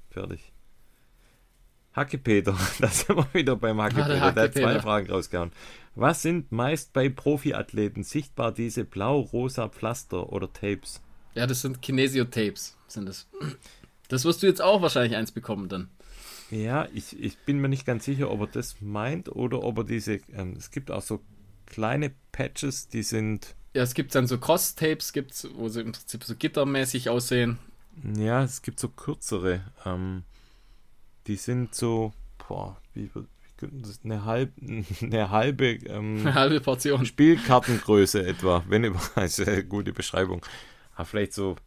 [0.09, 0.51] fertig.
[1.93, 4.21] Hackepeter, da sind wir wieder beim Hackepeter.
[4.21, 5.51] Ah, der, der hat zwei Fragen rausgehauen.
[5.95, 11.01] Was sind meist bei Profiathleten sichtbar diese blau-rosa Pflaster oder Tapes?
[11.33, 13.27] Ja, das sind Kinesio-Tapes, sind das.
[14.07, 15.89] Das wirst du jetzt auch wahrscheinlich eins bekommen dann.
[16.49, 19.83] Ja, ich, ich bin mir nicht ganz sicher, ob er das meint oder ob er
[19.83, 20.19] diese.
[20.33, 21.21] Ähm, es gibt auch so
[21.65, 23.55] kleine Patches, die sind.
[23.73, 27.57] Ja, es gibt dann so Cross-Tapes, gibt's, wo sie im Prinzip so gittermäßig aussehen.
[28.15, 29.61] Ja, es gibt so kürzere.
[29.85, 30.23] Ähm,
[31.27, 32.13] die sind so.
[32.47, 33.09] Boah, wie,
[34.03, 34.53] eine, halb,
[35.01, 35.71] eine halbe.
[35.71, 37.05] Ähm, eine halbe Portion.
[37.05, 39.11] Spielkartengröße etwa, wenn überhaupt.
[39.15, 40.45] Das ist eine gute Beschreibung.
[40.95, 41.57] Aber vielleicht so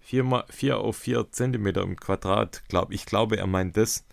[0.00, 2.62] 4, 4 auf 4 Zentimeter im Quadrat.
[2.68, 4.04] Glaub, ich glaube, er meint das.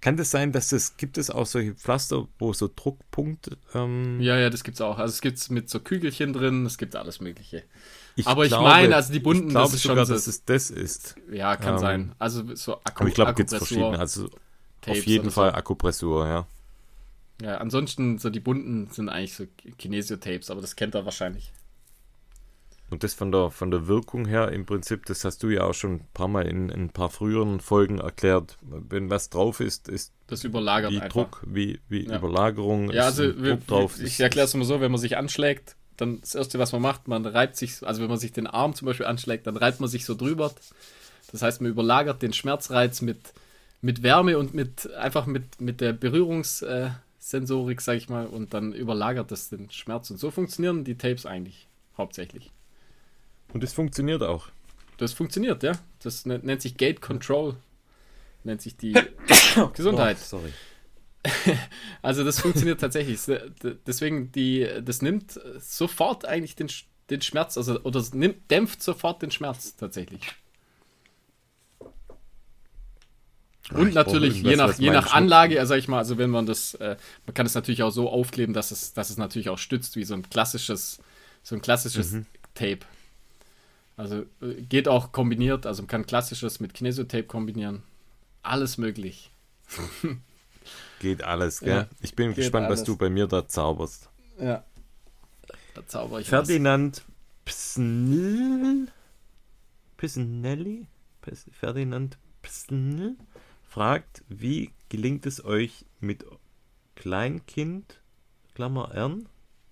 [0.00, 3.50] Kann das sein, dass es, gibt es auch solche Pflaster, wo so Druckpunkt.
[3.74, 4.98] Ähm ja, ja, das gibt es auch.
[4.98, 7.64] Also es gibt es mit so Kügelchen drin, es gibt alles Mögliche.
[8.16, 10.44] Ich Aber glaube, ich meine, also die bunten, ich glaube das sogar, so, dass es
[10.44, 11.16] das ist.
[11.30, 12.12] Ja, kann ähm, sein.
[12.18, 13.98] Also so Akku, Aber ich glaube, gibt es verschiedene.
[13.98, 14.28] Also
[14.80, 15.56] Tapes auf jeden Fall so.
[15.56, 16.46] Akupressur, ja.
[17.42, 19.46] Ja, ansonsten so die bunten sind eigentlich so
[19.78, 21.52] Kinesio-Tapes, aber das kennt er wahrscheinlich.
[22.90, 25.74] Und das von der, von der Wirkung her im Prinzip, das hast du ja auch
[25.74, 28.58] schon ein paar Mal in, in ein paar früheren Folgen erklärt.
[28.62, 31.08] Wenn was drauf ist, ist das überlagert wie einfach.
[31.12, 32.16] Druck, wie, wie Ja.
[32.16, 32.90] Überlagerung.
[32.90, 33.96] Ja, ist also wir, drauf.
[33.98, 36.82] ich ist- erkläre es immer so, wenn man sich anschlägt, dann das Erste, was man
[36.82, 39.78] macht, man reibt sich, also wenn man sich den Arm zum Beispiel anschlägt, dann reibt
[39.80, 40.50] man sich so drüber.
[41.30, 43.18] Das heißt, man überlagert den Schmerzreiz mit,
[43.82, 49.30] mit Wärme und mit einfach mit, mit der Berührungssensorik, sag ich mal, und dann überlagert
[49.30, 50.10] das den Schmerz.
[50.10, 52.50] Und so funktionieren die Tapes eigentlich hauptsächlich.
[53.52, 54.48] Und das funktioniert auch.
[54.96, 55.72] Das funktioniert, ja.
[56.02, 57.56] Das nennt, sich Gate Control.
[58.44, 58.92] Nennt sich die
[59.74, 60.16] Gesundheit.
[60.20, 60.52] Oh, sorry.
[62.02, 63.20] Also das funktioniert tatsächlich.
[63.86, 66.68] Deswegen, die, das nimmt sofort eigentlich den,
[67.10, 70.22] den Schmerz, also oder nimmt, dämpft sofort den Schmerz tatsächlich.
[73.72, 76.46] Und ich natürlich je nach, je nach Anlage, also sag ich mal, also wenn man
[76.46, 76.96] das, äh,
[77.26, 80.04] man kann es natürlich auch so aufkleben, dass es, dass es natürlich auch stützt, wie
[80.04, 80.98] so ein klassisches,
[81.42, 82.26] so ein klassisches Mhm.
[82.54, 82.80] Tape.
[84.00, 87.82] Also äh, geht auch kombiniert, also man kann klassisches mit Kinesiotape kombinieren.
[88.42, 89.30] Alles möglich.
[91.00, 91.68] Geht alles, gell?
[91.68, 92.86] Ja, ich bin gespannt, was alles.
[92.86, 94.08] du bei mir da zauberst.
[94.38, 94.64] Ja.
[95.74, 96.48] Da zauber ich was.
[96.48, 97.04] Ferdinand
[97.44, 98.88] Psnl
[99.98, 100.86] Pisnelli
[101.20, 103.16] Pis- Ferdinand Psnl
[103.68, 106.24] fragt, wie gelingt es euch mit
[106.96, 108.00] Kleinkind,
[108.54, 109.28] Klammer Ern,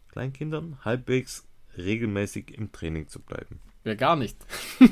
[0.08, 1.46] Kleinkindern halbwegs
[1.78, 3.60] regelmäßig im Training zu bleiben?
[3.84, 4.36] Ja, gar nicht.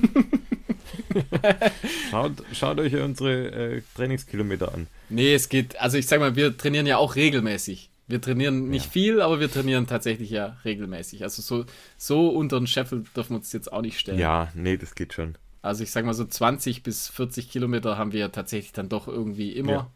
[2.10, 4.86] Schaut, schaut euch unsere äh, Trainingskilometer an.
[5.08, 7.90] Nee, es geht, also ich sag mal, wir trainieren ja auch regelmäßig.
[8.08, 8.90] Wir trainieren nicht Ja.
[8.92, 11.22] viel, aber wir trainieren tatsächlich ja regelmäßig.
[11.22, 11.64] Also so,
[11.96, 14.18] so unter den Scheffel dürfen wir uns jetzt auch nicht stellen.
[14.18, 15.36] Ja, nee, das geht schon.
[15.62, 19.08] Also ich sag mal so 20 bis 40 Kilometer haben wir ja tatsächlich dann doch
[19.08, 19.72] irgendwie immer.
[19.72, 19.90] Ja.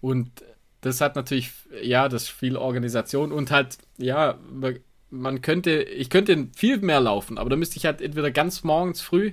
[0.00, 0.30] Und
[0.82, 1.50] das hat natürlich,
[1.82, 4.38] ja, das ist viel Organisation und halt, ja,
[5.10, 9.00] man- könnte, ich könnte viel mehr laufen, aber da müsste ich halt entweder ganz morgens
[9.00, 9.32] früh,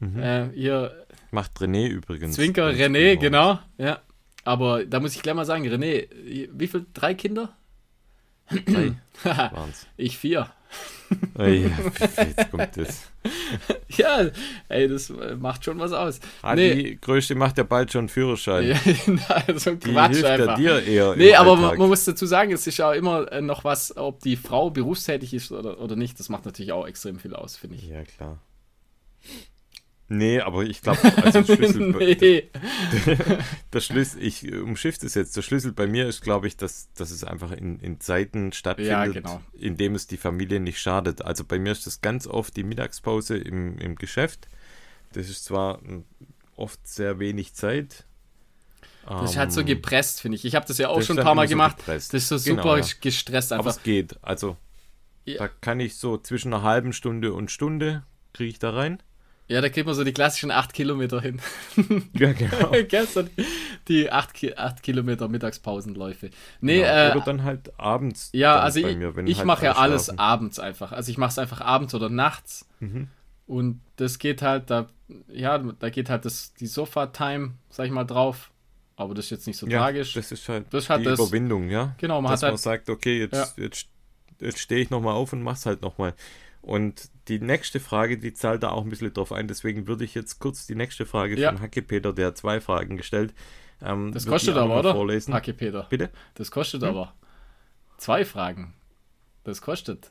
[0.00, 0.18] Mhm.
[0.18, 2.34] äh, hier Macht René übrigens.
[2.36, 4.00] Zwinker René, genau, ja.
[4.44, 6.08] Aber da muss ich gleich mal sagen, René,
[6.52, 6.84] wie viel?
[6.92, 7.56] Drei Kinder?
[8.66, 8.92] Drei
[9.96, 10.50] ich vier.
[11.38, 11.70] Oh ja,
[12.00, 13.02] jetzt kommt das.
[13.96, 14.26] Ja,
[14.68, 16.18] ey, das äh, macht schon was aus.
[16.42, 16.74] Ah, Nee.
[16.74, 18.64] Die Größte macht ja bald schon Führerschein.
[18.68, 20.56] Ja, nein, so ein Die Quatsch hilft ja einfach.
[20.56, 21.14] dir eher.
[21.16, 24.20] Nee, aber man, man muss dazu sagen, es ist ja immer äh, noch was, ob
[24.20, 26.18] die Frau berufstätig ist oder, oder nicht.
[26.18, 27.88] Das macht natürlich auch extrem viel aus, finde ich.
[27.88, 28.38] Ja, klar.
[30.08, 32.50] Nee, aber ich glaube, also der Schlüssel, nee.
[33.72, 35.36] der Schlüssel, ich umschiff es jetzt.
[35.36, 38.90] Der Schlüssel bei mir ist, glaube ich, dass, dass es einfach in, in Zeiten stattfindet,
[38.92, 39.40] Ja, genau.
[39.58, 41.22] in dem es die Familie nicht schadet.
[41.22, 44.46] Also bei mir ist das ganz oft die Mittagspause im, im Geschäft.
[45.14, 46.04] Das ist zwar mm,
[46.56, 48.04] oft sehr wenig Zeit.
[49.06, 50.44] Das ist halt so ähm, gepresst, finde ich.
[50.46, 51.78] Ich habe das ja auch das schon ein paar Mal so gemacht.
[51.78, 52.12] gepresst.
[52.14, 52.86] Das ist so Genau, super ja.
[53.00, 53.78] gestresst Aber einfach.
[53.78, 54.18] es geht.
[54.22, 54.56] Also
[55.24, 55.38] Ja.
[55.38, 58.02] da kann ich so zwischen einer halben Stunde und Stunde
[58.32, 59.02] kriege ich da rein.
[59.46, 61.38] Ja, da kriegt man so die klassischen 8 Kilometer hin.
[62.14, 62.70] Ja, genau.
[62.88, 63.28] Gestern
[63.88, 66.30] die 8, Ki 8 Kilometer Mittagspausenläufe.
[66.62, 68.30] Nee, Ja, äh, oder dann halt abends.
[68.32, 70.18] ja, also ich, mir, ich halt mache ja alle alles schlafen.
[70.18, 70.92] abends einfach.
[70.92, 72.66] Also ich mache es einfach abends oder nachts.
[72.80, 73.08] Mhm.
[73.46, 74.86] Und das geht halt, da,
[75.28, 78.50] ja, da geht halt das, die Sofa-Time, sag ich mal, drauf.
[78.96, 80.14] Aber das ist jetzt nicht so Ja, tragisch.
[80.14, 81.94] das ist halt Das die das- Überwindung, ja.
[81.98, 83.88] genau, man Dass hat man halt, sagt, okay, jetzt, jetzt,
[84.40, 86.14] jetzt stehe ich nochmal auf und mach's halt nochmal.
[86.64, 89.48] Und die nächste Frage, die zahlt da auch ein bisschen drauf ein.
[89.48, 91.50] Deswegen würde ich jetzt kurz die nächste Frage Ja.
[91.52, 93.34] von Hacke Peter, der hat zwei Fragen gestellt.
[93.82, 94.94] Ähm, das kostet aber, oder?
[94.94, 95.34] Vorlesen.
[95.34, 95.86] Hacke Peter.
[95.90, 96.10] Bitte?
[96.34, 96.88] Das kostet Hm?
[96.88, 97.14] aber.
[97.98, 98.72] Zwei Fragen.
[99.44, 100.10] Das kostet.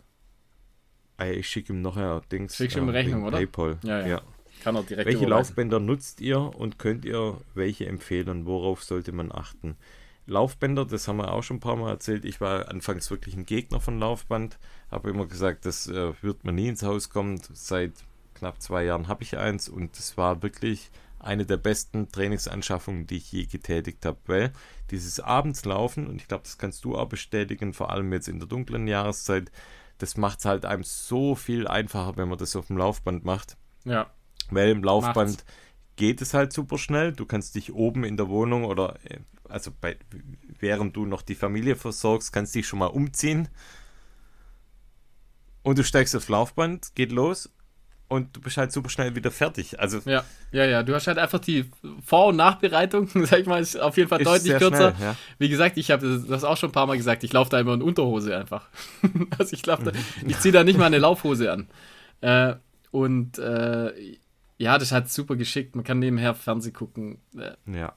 [1.17, 2.55] Ey, ich schicke ihm nachher Dings.
[2.55, 3.37] Schickst ihm äh, Rechnung, oder?
[3.37, 3.79] PayPal.
[3.83, 4.21] Ja, ja.
[4.63, 5.29] Kann er direkt Welche überweisen.
[5.49, 8.45] Laufbänder nutzt ihr und könnt ihr welche empfehlen?
[8.45, 9.75] Worauf sollte man achten?
[10.25, 12.25] Laufbänder, das haben wir auch schon ein paar Mal erzählt.
[12.25, 14.57] Ich war anfangs wirklich ein Gegner von Laufband.
[14.89, 17.41] Habe immer gesagt, das äh, wird mir nie ins Haus kommen.
[17.53, 17.93] Seit
[18.33, 23.17] knapp zwei Jahren habe ich eins und es war wirklich eine der besten Trainingsanschaffungen, die
[23.17, 24.53] ich je getätigt habe, weil
[24.91, 28.47] dieses Abendslaufen, und ich glaube, das kannst du auch bestätigen, vor allem jetzt in der
[28.47, 29.51] dunklen Jahreszeit,
[29.99, 33.57] das macht es halt einem so viel einfacher, wenn man das auf dem Laufband macht.
[33.85, 34.07] Ja,
[34.49, 35.45] Weil im Laufband Macht's.
[35.95, 37.11] Geht es halt super schnell.
[37.13, 39.97] Du kannst dich oben in der Wohnung oder äh, also bei,
[40.59, 43.49] während du noch die Familie versorgst, kannst dich schon mal umziehen.
[45.61, 47.49] Und du steigst aufs Laufband, geht los
[48.09, 49.79] und du bist halt super schnell wieder fertig.
[49.79, 50.83] Also ja, ja, ja.
[50.83, 51.65] Du hast halt einfach die
[52.05, 54.93] Vor- und Nachbereitung, sag ich mal, ist auf jeden Fall ist deutlich kürzer.
[54.95, 55.15] Schnell, ja.
[55.39, 57.73] Wie gesagt, ich habe das- auch schon ein paar Mal gesagt, ich laufe da immer
[57.75, 58.67] in Unterhose einfach.
[59.37, 59.91] also ich laufe da,
[60.27, 61.67] ich ziehe da nicht mal eine Laufhose an.
[62.21, 62.55] Äh,
[62.91, 64.17] und äh,
[64.63, 65.75] ja, das ist halt super geschickt.
[65.75, 67.19] Man kann nebenher Fernsehen gucken.
[67.37, 67.93] Äh, ja.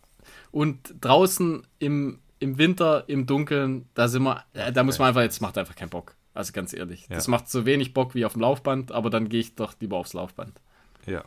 [0.50, 5.22] und draußen im, im Winter, im Dunkeln, da sind wir, äh, da muss man einfach,
[5.22, 6.14] jetzt macht einfach keinen Bock.
[6.34, 7.02] Also ganz ehrlich.
[7.08, 7.14] Ja.
[7.14, 9.96] Das macht so wenig Bock wie auf dem Laufband, aber dann gehe ich doch lieber
[9.96, 10.60] aufs Laufband.
[11.06, 11.24] Ja,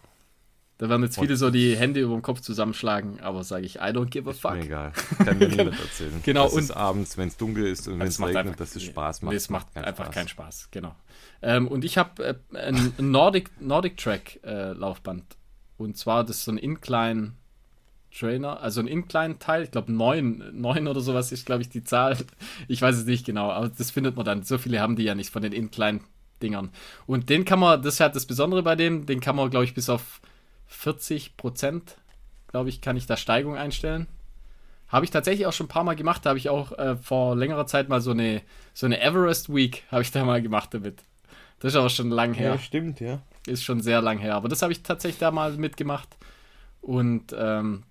[0.79, 3.79] Da werden jetzt viele so die Hände über den Kopf zusammenschlagen, aber sage ich, I
[3.91, 4.63] don't give a ist mir fuck.
[4.65, 4.91] egal.
[5.23, 6.13] Kann mir niemand erzählen.
[6.23, 8.83] Genau, Das und- abends, wenn es dunkel ist und wenn es regnet, einfach- dass es
[8.83, 9.31] Spaß macht.
[9.31, 10.15] Nee, es macht keinen einfach Spaß.
[10.15, 10.95] keinen Spaß, genau.
[11.41, 15.23] Ähm, und ich habe äh, ein ein Nordic, Nordic Track äh, Laufband.
[15.77, 17.33] Und zwar das ist so ein Incline
[18.17, 22.17] Trainer, also ein Incline-Teil, ich glaube neun, neun oder sowas ist, glaube ich, die Zahl.
[22.67, 24.41] Ich weiß es nicht genau, aber das findet man dann.
[24.43, 26.71] So viele haben die ja nicht von den Incline-Dingern.
[27.05, 29.65] Und den kann man, das ist halt das Besondere bei dem, den kann man, glaube
[29.65, 30.21] ich, bis auf
[30.69, 31.97] 40 Prozent,
[32.47, 34.07] glaube ich, kann ich da Steigung einstellen.
[34.87, 36.25] Habe ich tatsächlich auch schon ein paar Mal gemacht.
[36.25, 38.41] Da habe ich auch äh, vor längerer Zeit mal so eine,
[38.73, 41.03] so eine Everest Week habe ich da mal gemacht damit.
[41.59, 42.51] Das ist aber schon lang her.
[42.51, 43.21] Ja, stimmt, ja.
[43.45, 44.35] Ist schon sehr lang her.
[44.35, 46.09] Aber das habe ich tatsächlich da mal mitgemacht.
[46.81, 47.83] Und ähm,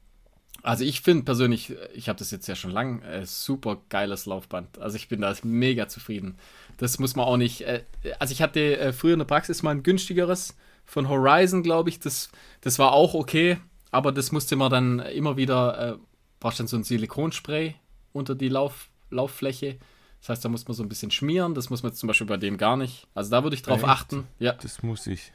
[0.63, 4.79] also ich finde persönlich, ich habe das jetzt ja schon lang, äh, super geiles Laufband.
[4.79, 6.37] Also ich bin da mega zufrieden.
[6.79, 7.61] Das muss man auch nicht.
[7.63, 7.85] Äh,
[8.19, 10.57] also ich hatte äh, früher in der Praxis mal ein günstigeres
[10.89, 12.01] von Horizon, glaube ich.
[12.01, 12.31] Das,
[12.63, 13.59] das war auch okay,
[13.91, 15.97] aber das musste man dann immer wieder, äh,
[16.41, 17.75] brauchst dann so ein Silikonspray
[18.13, 19.79] unter die Lauf, Lauffläche.
[20.21, 21.55] Das heißt, da muss man so ein bisschen schmieren.
[21.55, 23.07] Das muss man jetzt zum Beispiel bei dem gar nicht.
[23.15, 23.89] Also da würde ich drauf Echt?
[23.89, 24.27] achten.
[24.39, 25.33] Ja, Das muss ich.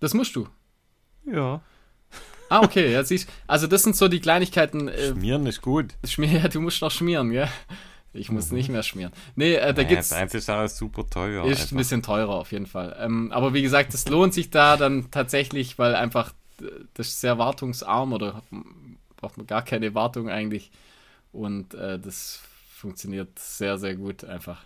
[0.00, 0.48] das musst du.
[1.24, 1.62] Ja.
[2.48, 4.88] Ah, okay, ja, siehst Also das sind so die Kleinigkeiten.
[4.88, 5.94] Äh, Schmieren ist gut.
[6.04, 7.48] schmier, ja, du musst noch schmieren, gell?
[8.14, 9.12] Ich muss nicht mehr schmieren.
[9.36, 10.10] Nee, äh, da Naja, gibt's.
[10.10, 11.44] das Einzelsache ist super teuer.
[11.46, 11.72] Ist einfach.
[11.72, 12.96] ein bisschen teurer auf jeden Fall.
[13.00, 17.20] Ähm, aber wie gesagt, es lohnt sich da dann tatsächlich, weil einfach äh, das ist
[17.20, 18.42] sehr wartungsarm oder
[19.16, 20.70] braucht man gar keine Wartung eigentlich.
[21.32, 22.40] Und äh, das
[22.74, 24.62] funktioniert sehr, sehr gut einfach.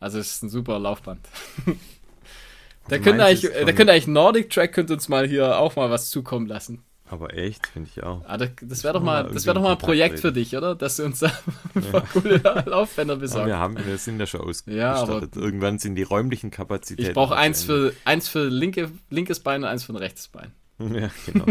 [0.00, 1.20] Also es ist ein super Laufband.
[2.88, 5.90] da könnte eigentlich, äh, da könnte eigentlich Nordic Track könnte uns mal hier auch mal
[5.90, 6.82] was zukommen lassen.
[7.10, 8.22] Aber echt, finde ich auch.
[8.26, 10.22] Ah, da, das wäre doch mal, das wäre doch mal ein Projekt treten.
[10.22, 10.74] für dich, oder?
[10.74, 11.32] Dass du uns da
[11.74, 12.36] ein paar coole
[12.66, 13.46] Laufbänder Aber besorgst.
[13.46, 15.36] wir, haben, wir sind ja schon ausgestattet.
[15.36, 17.08] Ja, Irgendwann sind die räumlichen Kapazitäten.
[17.08, 20.28] Ich brauche auch eins für, eins für linke, linkes Bein und eins für ein rechtes
[20.28, 20.52] Bein.
[20.78, 21.46] Ja, genau.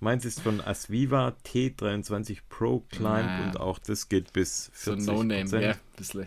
[0.00, 3.44] Meins ist von Asviva T23 Pro Climb Ah.
[3.46, 6.26] und auch das geht bis So 40 No-Name, ja, bisschen.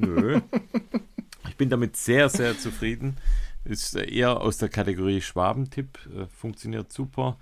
[0.00, 0.40] Nö.
[1.48, 3.16] Ich bin damit sehr, sehr zufrieden.
[3.64, 5.98] Ist eher aus der Kategorie Schwabentipp.
[6.16, 7.36] Äh, funktioniert super.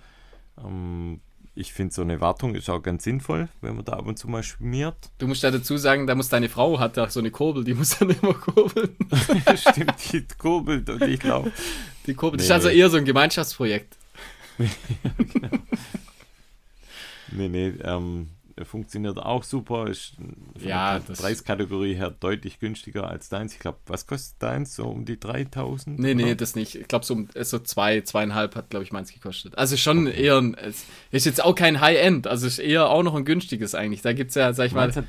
[0.57, 1.21] Ähm,
[1.57, 4.27] ich finde, so eine Wartung ist auch ganz sinnvoll, wenn man da ab und zu
[4.27, 5.09] mal schmiert.
[5.19, 7.73] Du musst ja dazu sagen, da muss deine Frau, hat da so eine Kurbel, die
[7.73, 8.95] muss dann immer kurbeln.
[9.55, 11.51] Stimmt, die kurbelt und ich laufe.
[12.07, 13.97] Die Kurbel, das Nee, ist also eher so ein Gemeinschaftsprojekt.
[17.31, 18.29] Nee, nee, ähm,
[18.63, 19.87] funktioniert auch super.
[19.89, 20.13] Ist
[20.59, 23.53] Ja, der Preiskategorie her deutlich günstiger als deins.
[23.53, 24.75] Ich glaube, was kostet deins?
[24.75, 25.99] So um die 3000?
[25.99, 26.35] Nee, nee, oder?
[26.35, 26.75] das nicht.
[26.75, 29.57] Ich glaube, so, um- so zwei, zweieinhalb hat, glaube ich, meins gekostet.
[29.57, 33.15] Also schon eher ein, es ist jetzt auch kein High-End, also ist eher auch noch
[33.15, 34.01] ein günstiges eigentlich.
[34.01, 35.05] Da gibt es ja, sag ich mal, Meins hat,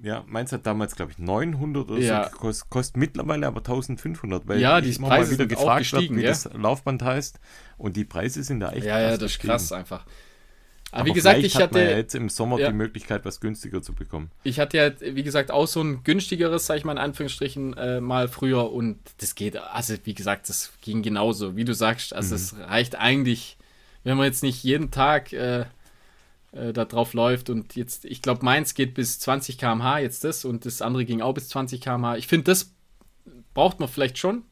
[0.00, 2.24] ja, meins hat damals, glaube ich, 900 oder Ja.
[2.24, 2.70] so gekostet.
[2.70, 6.14] Kostet mittlerweile aber 1500, weil Ja, ich die immer Preise mal wieder gefragt wird, wie
[6.16, 6.22] gell?
[6.24, 7.40] das Laufband heißt.
[7.78, 10.06] Und die Preise sind da echt ja, ja, das ist krass einfach.
[10.90, 12.68] Aber, Aber wie gesagt, ich hat man ja hatte, jetzt im Sommer Ja.
[12.70, 14.30] die Möglichkeit, was günstiger zu bekommen.
[14.42, 18.00] ich hatte ja, wie gesagt, auch so ein günstigeres, sag ich mal in Anführungsstrichen, äh,
[18.00, 22.34] mal früher und das geht, also wie gesagt, das ging genauso, wie du sagst, also
[22.34, 23.58] es reicht eigentlich,
[24.04, 25.66] wenn man jetzt nicht jeden Tag äh,
[26.52, 30.46] äh, da drauf läuft und jetzt, ich glaube, meins geht bis 20 km/h jetzt das
[30.46, 32.16] und das andere ging auch bis 20 km/h.
[32.16, 32.72] Ich finde, das
[33.52, 34.44] braucht man vielleicht schon.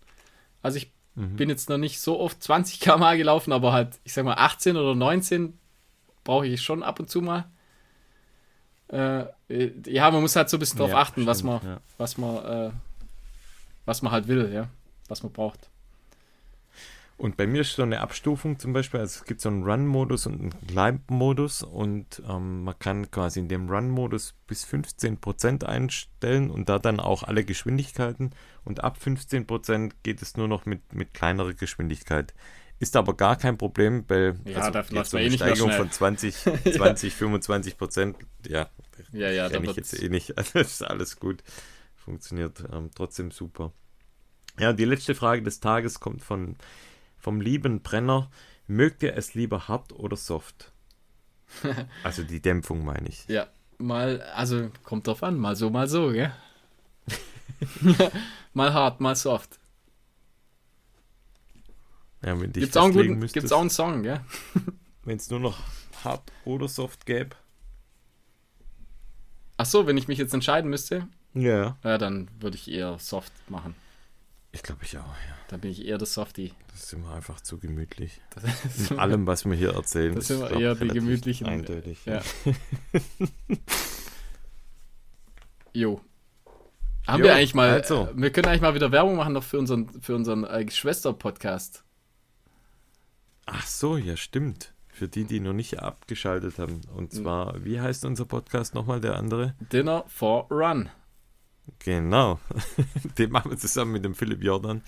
[0.60, 4.26] Also ich bin jetzt noch nicht so oft 20 km/h gelaufen, aber halt, ich sag
[4.26, 5.58] mal, 18 oder 19
[6.26, 7.46] brauche ich schon ab und zu mal.
[8.88, 11.72] Äh, äh, ja, man muss halt so ein bisschen drauf Ja, achten, was stimmt, man,
[11.72, 11.80] ja.
[11.98, 12.70] was man, äh,
[13.84, 14.68] was man halt will, ja,
[15.08, 15.70] was man braucht.
[17.18, 20.26] Und bei mir ist so eine Abstufung zum Beispiel, also es gibt so einen Run-Modus
[20.26, 26.68] und einen Climb-Modus und ähm, man kann quasi in dem Run-Modus bis 15% einstellen und
[26.68, 28.32] da dann auch alle Geschwindigkeiten
[28.64, 32.34] und ab 15% geht es nur noch mit, mit kleinerer Geschwindigkeit.
[32.78, 35.90] Ist aber gar kein Problem, weil Ja, da jetzt läuft so eine eh Steigerung von
[35.90, 36.34] 20,
[36.76, 38.16] 20 25 Prozent,
[38.46, 38.68] ja,
[39.12, 40.32] Ja, ja, kenne ich jetzt eh nicht.
[40.36, 41.42] Also ist alles gut.
[41.94, 43.72] Funktioniert ähm, trotzdem super.
[44.58, 46.56] Ja, die letzte Frage des Tages kommt von,
[47.18, 48.30] vom lieben Brenner.
[48.66, 50.72] Mögt ihr es lieber hart oder soft?
[52.02, 53.26] also die Dämpfung meine ich.
[53.28, 53.46] Ja,
[53.78, 56.32] mal, also kommt drauf an, mal so, mal so, gell?
[58.54, 59.58] mal hart, mal soft.
[62.26, 64.20] Ja, Gibt's auch, guten, müsstest, gibt's auch einen Song, gell?
[65.04, 65.58] wenn es nur noch
[66.04, 67.36] hart oder soft gäbe.
[69.56, 71.78] Ach so, wenn ich mich jetzt entscheiden müsste, Ja.
[71.84, 73.74] ja, dann würde ich eher soft machen.
[74.52, 75.36] Ich glaube, ich auch, ja.
[75.48, 76.52] Da bin ich eher der Softie.
[76.72, 78.20] Das sind wir einfach zu gemütlich.
[78.34, 82.04] Das In allem, was wir hier erzählen, Das sind wir glaub, eher die gemütlichen- Eindeutig.
[82.06, 82.20] Ja.
[85.72, 86.00] Jo.
[87.06, 88.08] Haben Jo, wir eigentlich mal, also.
[88.14, 91.84] wir können eigentlich mal wieder Werbung machen noch für unseren, für unseren äh, Schwester-Podcast.
[93.46, 94.72] Ach so, ja, stimmt.
[94.88, 96.80] Für die, die noch nicht abgeschaltet haben.
[96.88, 96.96] Hm.
[96.96, 99.54] Und zwar, wie heißt unser Podcast nochmal, der andere?
[99.72, 100.88] Dinner for Run.
[101.80, 102.38] Genau.
[103.18, 104.82] Den machen wir zusammen mit dem Philipp Jordan.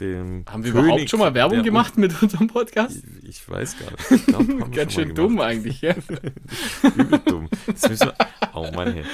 [0.00, 3.02] Dem Haben wir König überhaupt schon mal Werbung gemacht mit unserem Podcast?
[3.22, 4.10] Ich, ich weiß gar nicht.
[4.10, 5.94] Ich glaub, Ganz schön dumm eigentlich, ja?
[6.96, 7.48] Übel dumm.
[7.66, 8.14] Das müssen wir,
[8.52, 9.04] oh Mann, hey.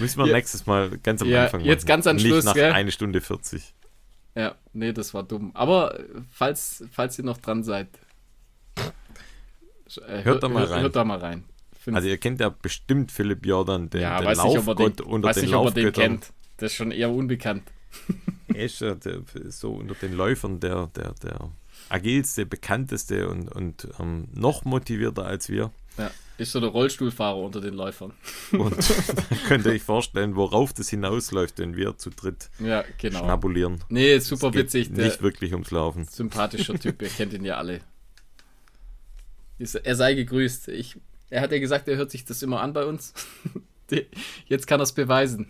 [0.00, 0.32] Müssen wir Ja.
[0.34, 1.88] nächstes Mal ganz am Ja, Anfang jetzt machen.
[1.88, 2.72] ganz am Nicht Schluss, nach gell?
[2.72, 3.72] eine Stunde 40.
[4.34, 5.52] Ja, nee, das war dumm.
[5.54, 7.88] Aber äh, falls, falls ihr noch dran seid,
[9.98, 10.82] äh, Hört da mal rein.
[10.82, 11.44] Hört da mal rein.
[11.78, 15.00] Find's- Also ihr kennt ja bestimmt Philipp Jordan, den, ja, den weiß er den, Laufgott
[15.00, 16.32] unter weiß den nicht, ob er den kennt.
[16.58, 17.62] Das ist schon eher unbekannt.
[18.54, 21.48] Er ist ja der, so unter den Läufern der, der, der
[21.88, 25.70] agilste, bekannteste und, und ähm, noch motivierter als wir.
[25.96, 28.12] Ja, ist so der Rollstuhlfahrer unter den Läufern.
[28.52, 28.76] Und
[29.48, 33.20] könnt ihr euch vorstellen, worauf das hinausläuft, wenn wir zu dritt Ja, genau.
[33.20, 33.82] schnabulieren.
[33.88, 34.90] Nee, super witzig.
[34.90, 36.04] Nicht wirklich ums Laufen.
[36.04, 37.80] sympathischer Typ, ihr kennt ihn ja alle.
[39.84, 40.68] Er sei gegrüßt.
[40.68, 40.96] Ich,
[41.30, 43.12] er hat ja gesagt, er hört sich das immer an bei uns.
[44.46, 45.46] Jetzt kann er es beweisen.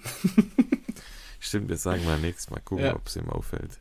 [1.40, 2.94] Stimmt, wir sagen mal nächstes Mal, gucken, Ja.
[2.94, 3.78] ob es ihm auffällt.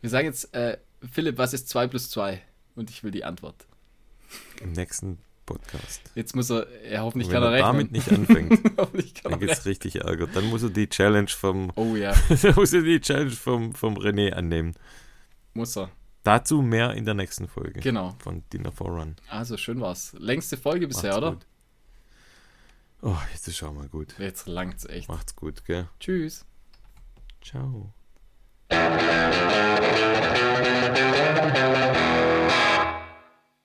[0.00, 0.78] Wir sagen jetzt, äh,
[1.10, 2.40] Philipp, was ist 2 plus 2?
[2.74, 3.66] Und ich will die Antwort.
[4.60, 6.00] Im nächsten Podcast.
[6.14, 7.66] Jetzt muss er, er hoffentlich wenn kann er er rechnen.
[7.72, 8.64] damit nicht anfängt,
[9.24, 10.26] dann er gibt es richtig Ärger.
[10.26, 13.96] Dann muss er die Challenge vom, Oh ja, dann muss er die Challenge vom, vom
[13.96, 14.74] René annehmen.
[15.54, 15.90] muss er.
[16.22, 18.14] Dazu mehr in der nächsten Folge Genau.
[18.20, 19.16] von Dinner for Run.
[19.28, 20.14] Also schön war's.
[20.18, 21.32] Längste Folge bisher, Macht's oder?
[21.32, 21.46] Gut.
[23.02, 24.14] Oh, jetzt ist schon mal gut.
[24.18, 25.08] Jetzt langt's echt.
[25.08, 25.88] Macht's gut, gell?
[25.98, 26.44] Tschüss.
[27.40, 27.92] Ciao.